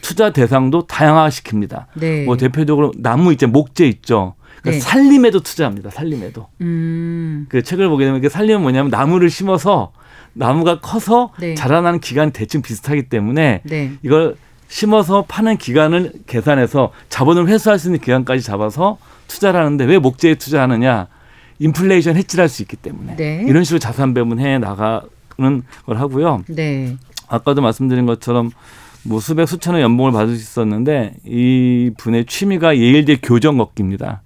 투자 0.00 0.30
대상도 0.32 0.86
다양화시킵니다. 0.86 1.86
네. 1.94 2.24
뭐 2.24 2.36
대표적으로 2.36 2.92
나무 2.96 3.32
있죠, 3.32 3.48
목재 3.48 3.86
있죠. 3.86 4.34
그러니까 4.62 4.84
네. 4.84 4.90
살림에도 4.90 5.40
투자합니다. 5.40 5.90
살림에도. 5.90 6.48
음. 6.60 7.46
그 7.48 7.62
책을 7.62 7.88
보게 7.88 8.04
되면 8.04 8.20
그 8.20 8.28
살림은 8.28 8.62
뭐냐면 8.62 8.90
나무를 8.90 9.28
심어서 9.30 9.92
나무가 10.32 10.80
커서 10.80 11.32
네. 11.38 11.54
자라나는 11.54 12.00
기간이 12.00 12.32
대충 12.32 12.62
비슷하기 12.62 13.04
때문에 13.04 13.62
네. 13.64 13.92
이걸 14.02 14.36
심어서 14.68 15.24
파는 15.26 15.56
기간을 15.56 16.12
계산해서 16.26 16.92
자본을 17.08 17.48
회수할 17.48 17.78
수 17.78 17.88
있는 17.88 18.00
기간까지 18.00 18.42
잡아서 18.42 18.98
투자를 19.26 19.60
하는데 19.60 19.84
왜 19.84 19.98
목재에 19.98 20.36
투자하느냐? 20.36 21.08
인플레이션 21.58 22.16
해지할 22.16 22.48
수 22.48 22.62
있기 22.62 22.76
때문에 22.76 23.16
네. 23.16 23.44
이런 23.46 23.64
식으로 23.64 23.78
자산 23.78 24.14
배분해 24.14 24.58
나가는 24.58 25.62
걸 25.86 25.96
하고요. 25.96 26.44
네. 26.48 26.96
아까도 27.28 27.60
말씀드린 27.60 28.06
것처럼 28.06 28.50
뭐 29.02 29.20
수백 29.20 29.46
수천의 29.46 29.82
연봉을 29.82 30.12
받을 30.12 30.36
수 30.36 30.42
있었는데 30.42 31.14
이 31.24 31.90
분의 31.98 32.26
취미가 32.26 32.76
예일대 32.76 33.18
교정 33.22 33.58
걷기입니다. 33.58 34.22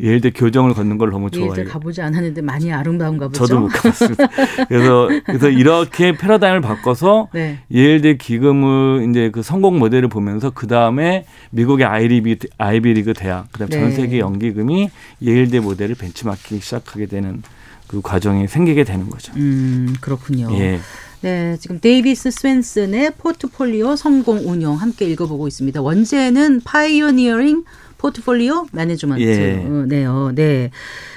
예일대 0.00 0.30
교정을 0.30 0.74
걷는 0.74 0.96
걸 0.98 1.10
너무 1.10 1.28
예일대 1.32 1.46
좋아해요. 1.46 1.68
가보지 1.68 2.00
않았는데 2.02 2.42
많이 2.42 2.72
아름다운가 2.72 3.28
보죠. 3.28 3.46
저도 3.46 3.60
못 3.60 3.68
가봤습니다. 3.68 4.28
그래서 4.68 5.08
그래서 5.24 5.48
이렇게 5.48 6.16
패러다임을 6.16 6.60
바꿔서 6.60 7.28
네. 7.32 7.58
예일대 7.72 8.16
기금을 8.16 9.08
이제 9.10 9.30
그 9.30 9.42
성공 9.42 9.78
모델을 9.78 10.08
보면서 10.08 10.50
그 10.50 10.66
다음에 10.66 11.26
미국의 11.50 11.86
아이리비 11.86 12.38
아이비리그 12.58 13.14
대학, 13.14 13.50
그다음 13.52 13.70
전 13.70 13.80
네. 13.88 13.90
세계 13.90 14.18
연기금이 14.20 14.90
예일대 15.22 15.60
모델을 15.60 15.96
벤치마킹 15.96 16.60
시작하게 16.60 17.06
되는 17.06 17.42
그 17.88 18.00
과정이 18.00 18.46
생기게 18.46 18.84
되는 18.84 19.10
거죠. 19.10 19.32
음, 19.36 19.94
그렇군요. 20.00 20.48
예. 20.52 20.78
네, 21.20 21.56
지금 21.58 21.80
데이비드 21.80 22.30
스웬슨의 22.30 23.14
포트폴리오 23.18 23.96
성공 23.96 24.38
운용 24.48 24.76
함께 24.76 25.04
읽어보고 25.06 25.48
있습니다. 25.48 25.82
원제는 25.82 26.60
Pioneering 26.64 27.64
Portfolio 27.98 28.66
Management네요. 28.72 30.32
네. 30.34 30.70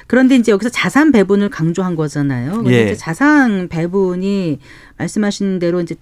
그런데 0.07 0.35
이제 0.35 0.51
여기서 0.51 0.69
자산 0.69 1.11
배분을 1.11 1.49
강조한 1.49 1.95
거잖아요. 1.95 2.63
예. 2.67 2.95
자산 2.95 3.69
배분이 3.69 4.59
말씀하신 4.97 5.59
대로 5.59 5.79
이제 5.79 5.95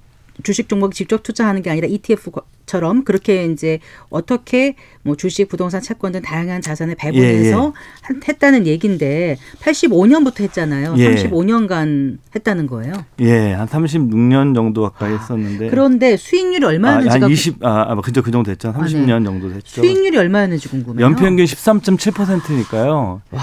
주식 0.43 0.69
종목 0.69 0.93
직접 0.93 1.23
투자하는 1.23 1.61
게 1.61 1.69
아니라 1.69 1.87
ETF처럼 1.87 3.03
그렇게 3.03 3.45
이제 3.45 3.79
어떻게 4.09 4.75
뭐 5.03 5.15
주식, 5.15 5.47
부동산, 5.49 5.81
채권 5.81 6.11
등 6.11 6.21
다양한 6.21 6.61
자산을 6.61 6.95
배분해서 6.95 7.73
한- 8.01 8.21
했다는 8.27 8.67
얘기인데 8.67 9.37
85년부터 9.61 10.41
했잖아요. 10.41 10.95
예. 10.97 11.15
35년간 11.15 12.17
했다는 12.35 12.67
거예요. 12.67 12.93
예, 13.21 13.53
한 13.53 13.67
36년 13.67 14.53
정도 14.55 14.83
가까이 14.83 15.13
했었는데. 15.13 15.67
아, 15.67 15.69
그런데 15.69 16.15
수익률이 16.17 16.65
아, 16.65 16.69
얼마였는지가 16.69 17.25
한 17.25 17.31
20, 17.31 17.65
아, 17.65 17.85
아, 17.89 17.95
그죠, 17.95 18.21
그 18.21 18.31
정도 18.31 18.51
됐죠. 18.51 18.73
30년 18.73 19.25
정도 19.25 19.51
됐죠. 19.51 19.81
수익률이 19.81 20.17
얼마였는지 20.17 20.69
궁금해요. 20.69 21.05
연평균 21.05 21.45
13.7%니까요. 21.45 23.21
와. 23.31 23.41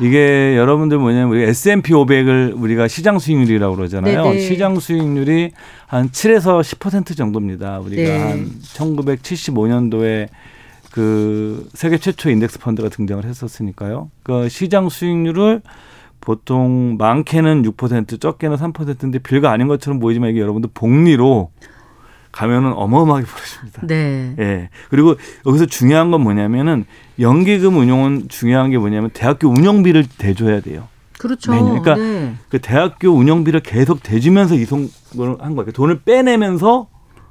이게 0.00 0.56
여러분들 0.56 0.98
뭐냐면 0.98 1.30
우리 1.30 1.42
S&P 1.42 1.92
500을 1.92 2.60
우리가 2.60 2.88
시장 2.88 3.18
수익률이라고 3.18 3.76
그러잖아요. 3.76 4.22
네네. 4.24 4.40
시장 4.40 4.78
수익률이 4.78 5.52
한 5.86 6.10
7에서 6.10 6.60
10% 6.60 7.16
정도입니다. 7.16 7.80
우리가 7.80 8.02
네. 8.02 8.18
한 8.18 8.50
1975년도에 8.74 10.28
그 10.92 11.68
세계 11.74 11.98
최초 11.98 12.30
인덱스 12.30 12.60
펀드가 12.60 12.88
등장을 12.88 13.24
했었으니까요. 13.24 14.10
그 14.22 14.48
시장 14.48 14.88
수익률을 14.88 15.62
보통 16.20 16.96
많게는 16.98 17.62
6%, 17.62 18.20
적게는 18.20 18.56
3%인데 18.56 19.18
별거 19.20 19.48
아닌 19.48 19.68
것처럼 19.68 19.98
보이지만 19.98 20.30
이게 20.30 20.40
여러분들 20.40 20.70
복리로 20.74 21.50
가면은 22.32 22.72
어마어마하게 22.74 23.26
벌어집니다. 23.26 23.86
네. 23.86 24.34
예. 24.38 24.68
그리고 24.90 25.16
여기서 25.46 25.66
중요한 25.66 26.10
건 26.10 26.22
뭐냐면은 26.22 26.84
연기금 27.18 27.76
운용은 27.76 28.28
중요한 28.28 28.70
게 28.70 28.78
뭐냐면 28.78 29.10
대학교 29.12 29.48
운영비를 29.48 30.06
대줘야 30.18 30.60
돼요. 30.60 30.88
그렇죠. 31.18 31.50
매년. 31.50 31.80
그러니까 31.80 31.96
네. 31.96 32.34
그 32.48 32.60
대학교 32.60 33.10
운영비를 33.10 33.60
계속 33.60 34.02
대주면서 34.02 34.54
이송을 34.54 34.88
한 35.40 35.56
거예요. 35.56 35.72
돈을 35.72 36.02
빼내면서 36.02 36.88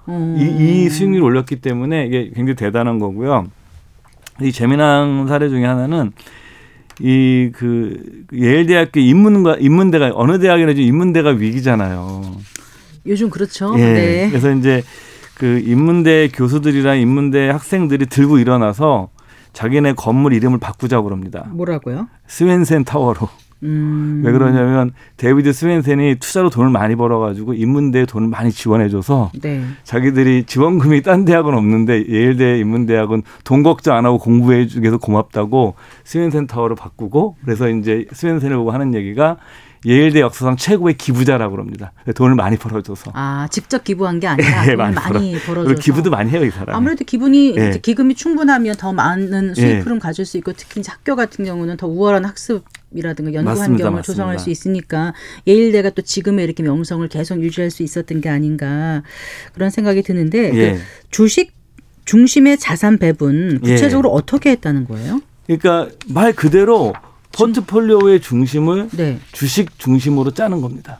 어. 0.08 0.36
이, 0.38 0.86
이 0.86 0.90
수익률을 0.90 1.24
올렸기 1.24 1.58
때문에 1.58 2.06
이게 2.06 2.32
굉장히 2.36 2.56
대단한 2.56 3.00
거고요. 3.00 3.48
이 4.42 4.52
재미난 4.52 5.28
사례 5.28 5.50
중에 5.50 5.66
하나는 5.66 6.12
이 7.00 7.52
그 7.54 8.26
예일대학교 8.34 9.00
인문과 9.00 9.58
인문대가 9.60 10.12
어느 10.16 10.40
대학이나 10.40 10.74
지금 10.74 10.88
인문대가 10.88 11.30
위기잖아요. 11.30 12.24
요즘 13.08 13.30
그렇죠. 13.30 13.74
예. 13.78 13.94
네. 13.94 14.30
그래서 14.30 14.52
이제 14.52 14.84
그 15.36 15.62
인문대 15.64 16.30
교수들이랑 16.34 17.00
인문대 17.00 17.50
학생들이 17.50 18.08
들고 18.08 18.40
일어나서 18.40 19.10
자기네 19.54 19.94
건물 19.94 20.34
이름을 20.34 20.60
바꾸자고 20.60 21.06
그럽니다. 21.06 21.48
뭐라고요? 21.52 22.08
스웬센 22.28 22.84
타워로. 22.84 23.30
음. 23.64 24.22
왜 24.24 24.32
그러냐면 24.32 24.92
데이비드 25.18 25.52
스웬센이 25.52 26.18
투자로 26.20 26.50
돈을 26.50 26.70
많이 26.70 26.96
벌어가지고 26.96 27.56
인문대에 27.56 28.06
돈을 28.06 28.28
많이 28.28 28.52
지원해줘서 28.52 29.32
네. 29.42 29.64
자기들이 29.84 30.44
지원금이 30.44 31.02
딴 31.02 31.26
대학은 31.26 31.56
없는데 31.56 32.06
예일대 32.08 32.60
인문대학은 32.60 33.24
돈 33.44 33.64
걱정 33.64 33.96
안 33.96 34.06
하고 34.06 34.20
공부하게 34.20 34.68
해줘서 34.68 34.98
고맙다고 34.98 35.74
스웬센 36.04 36.46
타워를 36.46 36.76
바꾸고 36.76 37.38
그래서 37.44 37.68
이제 37.70 38.06
스웬센을 38.12 38.58
보고 38.58 38.72
하는 38.72 38.94
얘기가 38.94 39.38
예일대 39.88 40.20
역사상 40.20 40.58
최고의 40.58 40.98
기부자라고 40.98 41.52
그럽니다. 41.52 41.94
돈을 42.14 42.36
많이 42.36 42.58
벌어줘서. 42.58 43.12
아 43.14 43.48
직접 43.50 43.84
기부한 43.86 44.20
게 44.20 44.28
아니라 44.28 44.64
예, 44.68 44.76
돈을 44.76 44.78
많이 44.78 44.96
많이 44.96 45.32
그리고 45.32 45.46
벌어줘서 45.46 45.82
기부도 45.82 46.10
많이 46.10 46.30
해요 46.30 46.44
이 46.44 46.52
사람. 46.52 46.76
아무래도 46.76 47.06
기분이 47.06 47.56
예. 47.56 47.80
기금이 47.82 48.16
충분하면 48.16 48.76
더 48.76 48.92
많은 48.92 49.56
수익 49.56 49.66
예. 49.66 49.80
흐름 49.80 49.98
가질 50.00 50.26
수 50.26 50.38
있고 50.38 50.52
특히 50.54 50.82
학교 50.86 51.16
같은 51.16 51.46
경우는 51.46 51.78
더 51.78 51.88
우월한 51.88 52.26
학습 52.26 52.66
이라든가 52.94 53.34
연구 53.34 53.50
맞습니다, 53.50 53.72
환경을 53.72 53.92
맞습니다. 54.00 54.04
조성할 54.04 54.40
수 54.40 54.50
있으니까 54.50 55.14
예일대가 55.48 55.90
또 55.92 56.02
지금의 56.02 56.46
이렇게 56.46 56.64
명성을 56.64 57.08
계속 57.08 57.42
유지할 57.42 57.72
수 57.72 57.84
있었던 57.84 58.22
게 58.22 58.30
아닌가 58.30 59.04
그런 59.54 59.70
생각이 59.70 60.04
드는데 60.04 60.54
예. 60.54 60.74
그 60.74 60.80
주식 61.12 61.54
중심의 62.06 62.58
자산 62.58 62.98
배분 62.98 63.60
예. 63.64 63.72
구체적으로 63.72 64.10
어떻게 64.12 64.52
했다는 64.52 64.86
거예요? 64.86 65.22
그러니까 65.46 65.90
말 66.08 66.34
그대로 66.34 66.94
포트폴리오의 67.38 68.22
중심을 68.22 68.90
네. 68.94 69.20
주식 69.32 69.78
중심으로 69.80 70.32
짜는 70.32 70.62
겁니다. 70.62 71.00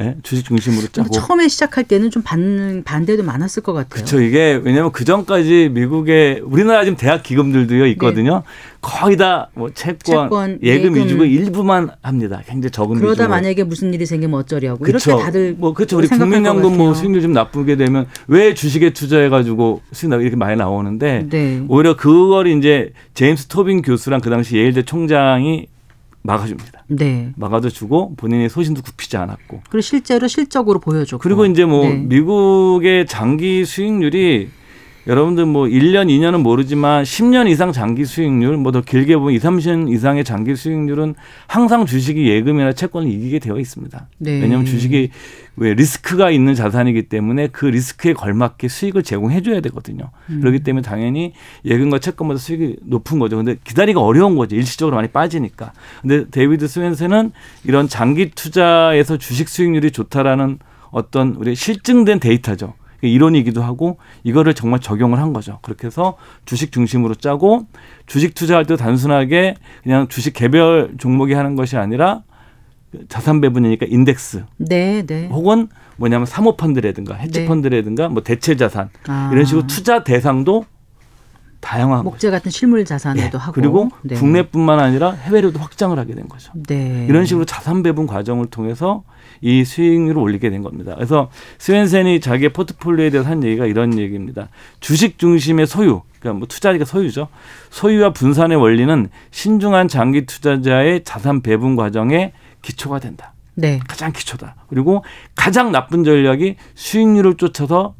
예? 0.00 0.16
주식 0.22 0.44
중심으로 0.46 0.86
짜고. 0.88 1.10
처음에 1.10 1.48
시작할 1.48 1.84
때는 1.84 2.10
좀 2.10 2.22
반, 2.22 2.82
반대도 2.84 3.24
많았을 3.24 3.62
것 3.64 3.72
같아요. 3.72 3.88
그렇죠. 3.90 4.20
이게 4.20 4.60
왜냐하면 4.62 4.92
그 4.92 5.04
전까지 5.04 5.70
미국의 5.72 6.40
우리나라 6.44 6.84
지금 6.84 6.96
대학 6.96 7.22
기금들도요 7.22 7.86
있거든요. 7.88 8.42
거의 8.80 9.16
다 9.16 9.48
뭐 9.54 9.70
채권, 9.74 9.96
네. 9.98 10.22
채권, 10.22 10.58
예금, 10.62 10.96
예금. 10.96 11.04
위주고 11.04 11.24
일부만 11.24 11.90
합니다. 12.00 12.42
굉장히 12.46 12.70
적은 12.70 12.96
그러다 12.96 13.12
비중으로. 13.14 13.28
만약에 13.30 13.64
무슨 13.64 13.92
일이 13.92 14.06
생기면 14.06 14.38
어쩌려고 14.38 14.84
그렇죠. 14.84 15.10
이렇게 15.10 15.24
다들 15.24 15.54
뭐 15.58 15.74
그렇죠. 15.74 15.96
우리 15.98 16.06
국민연금 16.06 16.62
것 16.62 16.70
뭐. 16.76 16.94
수익률 16.94 17.20
좀 17.20 17.32
나쁘게 17.32 17.74
되면 17.76 18.06
왜 18.28 18.54
주식에 18.54 18.92
투자해가지고 18.92 19.82
수익 19.92 20.10
나 20.10 20.16
이렇게 20.16 20.36
많이 20.36 20.56
나오는데 20.56 21.26
네. 21.28 21.64
오히려 21.68 21.96
그걸 21.96 22.46
이제 22.46 22.92
제임스 23.14 23.46
토빈 23.48 23.82
교수랑 23.82 24.20
그 24.20 24.30
당시 24.30 24.56
예일대 24.56 24.84
총장이 24.84 25.66
막아줍니다. 26.28 26.84
네. 26.88 27.32
막아도 27.36 27.70
주고 27.70 28.14
본인의 28.16 28.50
소신도 28.50 28.82
굽히지 28.82 29.16
않았고 29.16 29.62
그리고 29.70 29.80
실제로 29.80 30.28
실적으로 30.28 30.78
보여줬고. 30.78 31.22
그리고 31.22 31.46
이제 31.46 31.64
뭐 31.64 31.84
네. 31.84 31.94
미국의 31.94 33.06
장기 33.06 33.64
수익률이 33.64 34.50
여러분들 35.08 35.46
뭐 35.46 35.64
1년, 35.64 36.08
2년은 36.08 36.42
모르지만 36.42 37.02
10년 37.02 37.48
이상 37.48 37.72
장기 37.72 38.04
수익률, 38.04 38.58
뭐 38.58 38.72
더 38.72 38.82
길게 38.82 39.16
보면 39.16 39.32
2, 39.34 39.38
30년 39.38 39.90
이상의 39.90 40.22
장기 40.22 40.54
수익률은 40.54 41.14
항상 41.46 41.86
주식이 41.86 42.28
예금이나 42.28 42.74
채권을 42.74 43.10
이기게 43.10 43.38
되어 43.38 43.58
있습니다. 43.58 44.08
네. 44.18 44.32
왜냐하면 44.42 44.66
주식이 44.66 45.08
왜 45.56 45.72
리스크가 45.72 46.30
있는 46.30 46.54
자산이기 46.54 47.08
때문에 47.08 47.48
그 47.48 47.64
리스크에 47.64 48.12
걸맞게 48.12 48.68
수익을 48.68 49.02
제공해 49.02 49.40
줘야 49.40 49.62
되거든요. 49.62 50.10
음. 50.28 50.40
그렇기 50.40 50.60
때문에 50.60 50.82
당연히 50.82 51.32
예금과 51.64 51.98
채권보다 52.00 52.38
수익이 52.38 52.76
높은 52.84 53.18
거죠. 53.18 53.36
근데 53.38 53.56
기다리기가 53.64 54.02
어려운 54.02 54.36
거죠. 54.36 54.54
일시적으로 54.56 54.96
많이 54.96 55.08
빠지니까. 55.08 55.72
근데 56.02 56.28
데이비드 56.28 56.68
스웬슨은 56.68 57.32
이런 57.64 57.88
장기 57.88 58.30
투자에서 58.30 59.16
주식 59.16 59.48
수익률이 59.48 59.90
좋다라는 59.90 60.58
어떤 60.90 61.34
우리 61.38 61.54
실증된 61.54 62.20
데이터죠. 62.20 62.74
이론이기도 63.02 63.62
하고 63.62 63.98
이거를 64.24 64.54
정말 64.54 64.80
적용을 64.80 65.18
한 65.18 65.32
거죠. 65.32 65.58
그렇게 65.62 65.86
해서 65.86 66.16
주식 66.44 66.72
중심으로 66.72 67.14
짜고 67.14 67.66
주식 68.06 68.34
투자할 68.34 68.66
때 68.66 68.76
단순하게 68.76 69.54
그냥 69.82 70.08
주식 70.08 70.32
개별 70.32 70.94
종목이 70.98 71.34
하는 71.34 71.56
것이 71.56 71.76
아니라 71.76 72.22
자산 73.08 73.40
배분이니까 73.40 73.86
인덱스 73.88 74.44
네, 74.56 75.04
네. 75.06 75.28
혹은 75.28 75.68
뭐냐면 75.96 76.26
사모펀드라든가 76.26 77.16
네. 77.16 77.22
헤지펀드라든가 77.24 78.08
뭐 78.08 78.22
대체 78.22 78.56
자산 78.56 78.88
아. 79.06 79.30
이런 79.32 79.44
식으로 79.44 79.66
투자 79.66 80.02
대상도 80.04 80.64
다양한. 81.60 82.04
목재 82.04 82.30
같은 82.30 82.50
실물 82.50 82.84
자산에도 82.84 83.38
예. 83.38 83.40
하고 83.40 83.52
그리고 83.52 83.90
네. 84.02 84.14
국내뿐만 84.14 84.78
아니라 84.78 85.12
해외로도 85.12 85.58
확장을 85.58 85.98
하게 85.98 86.14
된 86.14 86.28
거죠. 86.28 86.52
네. 86.54 87.06
이런 87.08 87.24
식으로 87.24 87.44
자산 87.44 87.82
배분 87.82 88.06
과정을 88.06 88.46
통해서 88.46 89.02
이 89.40 89.64
수익률을 89.64 90.20
올리게 90.20 90.50
된 90.50 90.62
겁니다. 90.62 90.94
그래서 90.94 91.30
스웬센이 91.58 92.20
자기의 92.20 92.52
포트폴리오에 92.52 93.10
대해서 93.10 93.28
한 93.28 93.42
얘기가 93.42 93.66
이런 93.66 93.98
얘기입니다. 93.98 94.48
주식 94.80 95.18
중심의 95.18 95.66
소유, 95.66 96.02
그러니까 96.20 96.38
뭐 96.38 96.48
투자가 96.48 96.84
소유죠. 96.84 97.28
소유와 97.70 98.12
분산의 98.12 98.56
원리는 98.56 99.08
신중한 99.30 99.88
장기 99.88 100.26
투자자의 100.26 101.04
자산 101.04 101.42
배분 101.42 101.76
과정에 101.76 102.32
기초가 102.62 103.00
된다. 103.00 103.34
네. 103.54 103.80
가장 103.88 104.12
기초다. 104.12 104.54
그리고 104.68 105.04
가장 105.34 105.72
나쁜 105.72 106.04
전략이 106.04 106.56
수익률을 106.74 107.36
쫓아서 107.36 107.94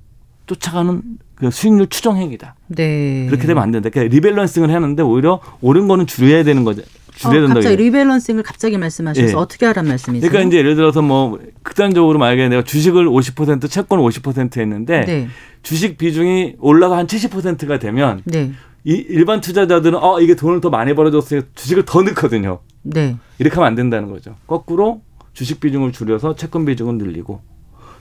쫓아가는 0.46 1.02
그 1.38 1.50
수익률 1.50 1.86
추정 1.86 2.16
행위다. 2.16 2.56
네. 2.66 3.26
그렇게 3.26 3.46
되면 3.46 3.62
안 3.62 3.70
된다. 3.70 3.90
그러니까 3.90 4.14
rebalancing을 4.14 4.72
하는데 4.72 5.02
오히려 5.02 5.40
오른 5.60 5.86
거는 5.86 6.06
줄여야 6.06 6.42
되는 6.42 6.64
거죠. 6.64 6.82
어, 6.82 6.84
줄여야 7.14 7.40
된다. 7.42 7.54
갑자기 7.54 7.76
rebalancing을 7.76 8.42
갑자기 8.42 8.76
말씀하셔서 8.76 9.28
예. 9.28 9.32
어떻게 9.34 9.64
하란 9.66 9.86
말씀이세요? 9.86 10.28
그러니까 10.28 10.48
이제 10.48 10.58
예를 10.58 10.74
들어서 10.74 11.00
뭐 11.00 11.38
극단적으로 11.62 12.18
만약에 12.18 12.48
내가 12.48 12.64
주식을 12.64 13.06
50% 13.06 13.70
채권을 13.70 14.04
50% 14.04 14.58
했는데 14.58 15.04
네. 15.04 15.28
주식 15.62 15.96
비중이 15.96 16.56
올라가 16.58 16.96
한 16.96 17.06
70%가 17.06 17.78
되면 17.78 18.22
네. 18.24 18.52
이 18.84 18.92
일반 19.08 19.40
투자자들은 19.40 19.98
어 20.02 20.20
이게 20.20 20.34
돈을 20.34 20.60
더 20.60 20.70
많이 20.70 20.94
벌어줬으니까 20.94 21.46
주식을 21.54 21.84
더 21.84 22.02
넣거든요. 22.02 22.60
네. 22.82 23.16
이렇게 23.38 23.54
하면 23.54 23.68
안 23.68 23.74
된다는 23.76 24.10
거죠. 24.10 24.34
거꾸로 24.46 25.02
주식 25.34 25.60
비중을 25.60 25.92
줄여서 25.92 26.34
채권 26.34 26.64
비중을 26.64 26.96
늘리고 26.98 27.40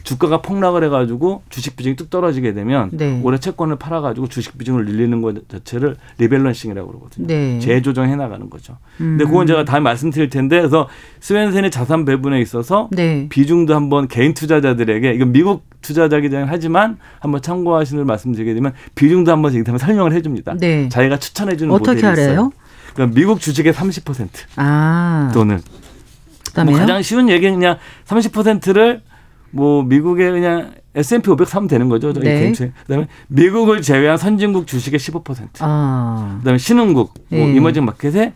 주가가 0.07 0.41
폭락을 0.41 0.85
해가지고 0.85 1.41
주식 1.49 1.75
비중이 1.75 1.97
뚝 1.97 2.09
떨어지게 2.09 2.53
되면 2.53 2.89
네. 2.93 3.19
오히려 3.25 3.37
채권을 3.37 3.75
팔아가지고 3.75 4.29
주식 4.29 4.57
비중을 4.57 4.85
늘리는 4.85 5.21
것 5.21 5.49
자체를 5.49 5.97
rebalancing이라고 6.17 6.87
그러거든요. 6.87 7.27
네. 7.27 7.59
재조정해 7.59 8.15
나가는 8.15 8.49
거죠. 8.49 8.77
음. 9.01 9.17
근데 9.17 9.25
그건 9.25 9.47
제가 9.47 9.65
다음에 9.65 9.81
말씀드릴 9.81 10.29
텐데 10.29 10.59
그래서 10.59 10.87
스웬센의 11.19 11.71
자산 11.71 12.05
배분에 12.05 12.39
있어서 12.39 12.87
네. 12.93 13.27
비중도 13.27 13.75
한번 13.75 14.07
개인 14.07 14.33
투자자들에게 14.33 15.11
이건 15.11 15.33
미국 15.33 15.65
투자자이긴 15.81 16.45
하지만 16.47 16.97
한번 17.19 17.41
참고하시는 17.41 17.97
걸 17.99 18.05
말씀드리게 18.05 18.53
되면 18.53 18.71
비중도 18.95 19.33
한번 19.33 19.51
지금 19.51 19.77
설명을 19.77 20.13
해줍니다. 20.13 20.55
네. 20.57 20.87
자기가 20.87 21.19
추천해주는 21.19 21.73
어떻게 21.73 21.95
모델이 21.95 22.13
있어요. 22.13 22.31
알아요? 22.31 22.51
그러니까 22.93 23.13
미국 23.13 23.41
주식의 23.41 23.73
30% 23.73 24.29
아. 24.55 25.31
돈을? 25.33 25.59
뭐 26.65 26.73
가장 26.73 27.01
쉬운 27.01 27.29
얘기는 27.29 27.53
그냥 27.53 27.77
30%를 28.05 29.01
뭐 29.51 29.83
미국의 29.83 30.31
그냥 30.31 30.73
S&P 30.95 31.29
500 31.29 31.47
사면 31.47 31.67
되는 31.67 31.89
거죠. 31.89 32.11
저희 32.11 32.23
네. 32.23 32.53
그다음에 32.85 33.07
미국을 33.27 33.81
제외한 33.81 34.17
선진국 34.17 34.67
주식의 34.67 34.99
15%. 34.99 35.47
아. 35.59 36.37
그다음에 36.39 36.57
신흥국, 36.57 37.13
뭐 37.29 37.39
네. 37.39 37.53
이머징 37.53 37.85
마켓의 37.85 38.33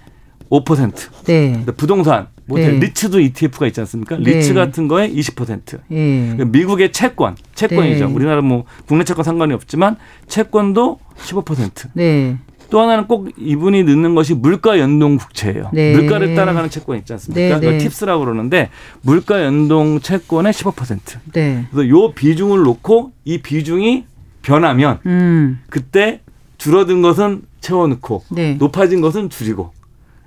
5%. 0.49 1.23
네. 1.23 1.65
부동산, 1.77 2.27
뭐 2.45 2.59
네. 2.59 2.69
REITs도 2.71 3.19
ETF가 3.19 3.67
있지 3.67 3.79
않습니까? 3.79 4.17
네. 4.17 4.23
리츠 4.23 4.53
같은 4.53 4.87
거에 4.87 5.09
20%. 5.09 5.79
예. 5.91 6.19
그러니까 6.33 6.45
미국의 6.45 6.91
채권, 6.91 7.35
채권이죠. 7.55 8.07
네. 8.07 8.13
우리나라 8.13 8.41
뭐 8.41 8.65
국내 8.85 9.05
채권 9.05 9.23
상관이 9.23 9.53
없지만 9.53 9.95
채권도 10.27 10.99
15%. 11.17 11.89
네. 11.93 12.37
또 12.71 12.79
하나는 12.79 13.05
꼭 13.05 13.29
이분이 13.37 13.83
넣는 13.83 14.15
것이 14.15 14.33
물가 14.33 14.79
연동 14.79 15.17
국채예요. 15.17 15.69
네. 15.73 15.93
물가를 15.95 16.33
따라가는 16.35 16.69
채권 16.69 16.97
있지 16.97 17.13
않습니까? 17.13 17.39
네, 17.39 17.53
그걸 17.53 17.71
네. 17.73 17.77
TIPS라고 17.77 18.23
그러는데 18.23 18.69
물가 19.01 19.43
연동 19.43 19.99
채권의 19.99 20.53
15%. 20.53 20.99
네. 21.33 21.67
그래서 21.69 21.89
요 21.89 22.13
비중을 22.13 22.63
놓고 22.63 23.11
이 23.25 23.39
비중이 23.39 24.05
변하면 24.41 24.99
음. 25.05 25.59
그때 25.69 26.21
줄어든 26.57 27.01
것은 27.01 27.43
채워넣고 27.59 28.23
네. 28.31 28.55
높아진 28.55 29.01
것은 29.01 29.29
줄이고. 29.29 29.73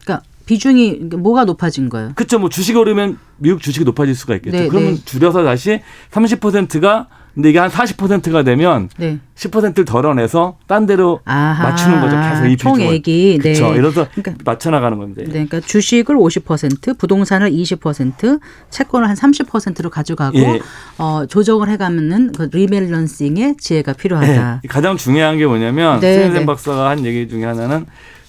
그러니까 0.05 0.25
비중이 0.45 1.09
뭐가 1.17 1.47
높아진 1.47 1.89
거예요? 1.89 2.13
그렇죠. 2.15 2.39
뭐 2.39 2.51
주식이 2.51 2.77
오르면 2.79 3.19
미국 3.39 3.63
주식이 3.63 3.87
높아질 3.87 4.15
수가 4.15 4.37
있겠죠. 4.37 4.57
네, 4.57 4.69
그러면 4.69 4.97
네. 4.97 5.05
줄여서 5.05 5.43
다시 5.45 5.81
30%가 6.13 7.09
근데 7.35 7.51
이게 7.51 7.59
한 7.59 7.69
40%가 7.69 8.45
되면 8.45 8.89
네. 8.97 9.19
10%를 9.35 9.85
덜어내서 9.85 10.57
딴 10.69 10.87
데로 10.87 11.21
아하. 11.25 11.71
맞추는 11.71 12.01
거죠. 12.01 12.17
계속 12.17 12.47
이. 12.47 12.57
총액이 12.57 13.41
네. 13.43 13.53
그렇죠. 13.55 13.75
이래서 13.75 14.07
그러니까 14.15 14.35
맞춰 14.45 14.71
나가는 14.71 14.97
겁니다. 14.97 15.23
네, 15.25 15.31
그러니까 15.31 15.61
주식을 15.61 16.17
50%, 16.17 16.97
부동산을 16.97 17.51
20%, 17.51 18.41
채권을 18.71 19.09
한 19.09 19.17
30%로 19.17 19.91
가져가고 19.91 20.39
예. 20.39 20.61
어, 20.99 21.27
조정을 21.27 21.69
해가는 21.71 22.33
그 22.33 22.49
rebalancing의 22.53 23.57
지혜가 23.59 23.95
필요하다. 23.95 24.61
네. 24.63 24.69
가장 24.69 24.97
중요한 24.97 25.37
게 25.37 25.47
뭐냐면 25.47 25.99
네, 26.01 26.15
스웬센 26.15 26.41
네. 26.41 26.47
박사가 26.47 26.91
한 26.91 27.05
얘기 27.05 27.29
중에 27.29 27.45
하나는 27.45 27.87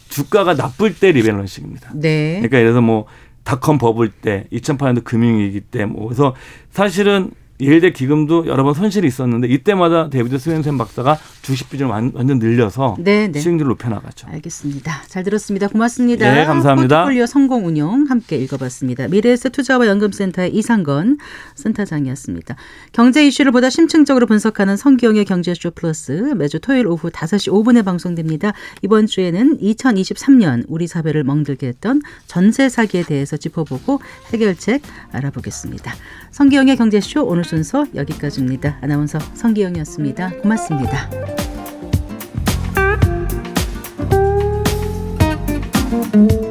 주가가 0.09 0.55
나쁠 0.55 0.95
때 0.95 1.11
rebalancing입니다. 1.11 1.91
네. 1.93 2.33
그러니까 2.37 2.57
예를 2.57 2.69
들어서 2.71 2.81
뭐 2.81 3.05
닷컴 3.43 3.77
버블 3.77 4.09
때 4.09 4.45
2008년도 4.51 5.03
금융위기 5.03 5.61
때 5.61 5.85
뭐 5.85 6.07
그래서 6.07 6.33
사실은 6.71 7.29
예일대 7.59 7.91
기금도 7.91 8.47
여러 8.47 8.63
번 8.63 8.73
손실이 8.73 9.07
있었는데 9.07 9.47
이때마다 9.47 10.09
데이비드 10.09 10.37
스웬센 10.37 10.77
박사가 10.77 11.17
주식 11.45 11.69
비중을 11.69 11.91
완- 11.91 12.11
완전 12.15 12.39
늘려서 12.39 12.95
네, 12.99 13.27
네. 13.27 13.39
수익률을 13.39 13.69
높여나가죠. 13.69 14.27
알겠습니다. 14.29 15.03
잘 15.07 15.23
들었습니다. 15.23 15.67
고맙습니다. 15.67 16.33
네, 16.33 16.45
감사합니다. 16.45 17.03
포트폴리오 17.03 17.25
성공 17.27 17.67
운용 17.67 18.05
함께 18.09 18.35
읽어봤습니다. 18.37 19.07
미래에셋 19.09 19.51
투자와 19.51 19.87
연금센터의 19.87 20.53
이상건 20.55 21.17
센터장이었습니다. 21.55 22.55
경제 22.91 23.25
이슈를 23.27 23.51
보다 23.51 23.69
심층적으로 23.69 24.25
분석하는 24.25 24.75
성기영의 24.77 25.25
경제쇼 25.25 25.71
플러스 25.71 26.11
매주 26.35 26.59
토요일 26.59 26.87
오후 26.87 27.09
5시 27.11 27.51
5분에 27.51 27.85
방송됩니다. 27.85 28.53
이번 28.81 29.05
주에는 29.05 29.59
2023년 29.59 30.63
우리 30.67 30.87
사회를 30.87 31.23
멍들게 31.23 31.67
했던 31.67 32.01
전세 32.25 32.69
사기에 32.69 33.03
대해서 33.03 33.37
짚어보고 33.37 33.99
해결책 34.33 34.81
알아보겠습니다. 35.11 35.93
성기영의 36.31 36.75
경제쇼 36.77 37.23
오늘 37.25 37.43
순서 37.43 37.85
여기까지입니다. 37.95 38.77
아나운서 38.81 39.19
성기영이었습니다. 39.35 40.29
고맙습니다. 40.41 41.34
Thank 46.16 46.32
you. 46.32 46.44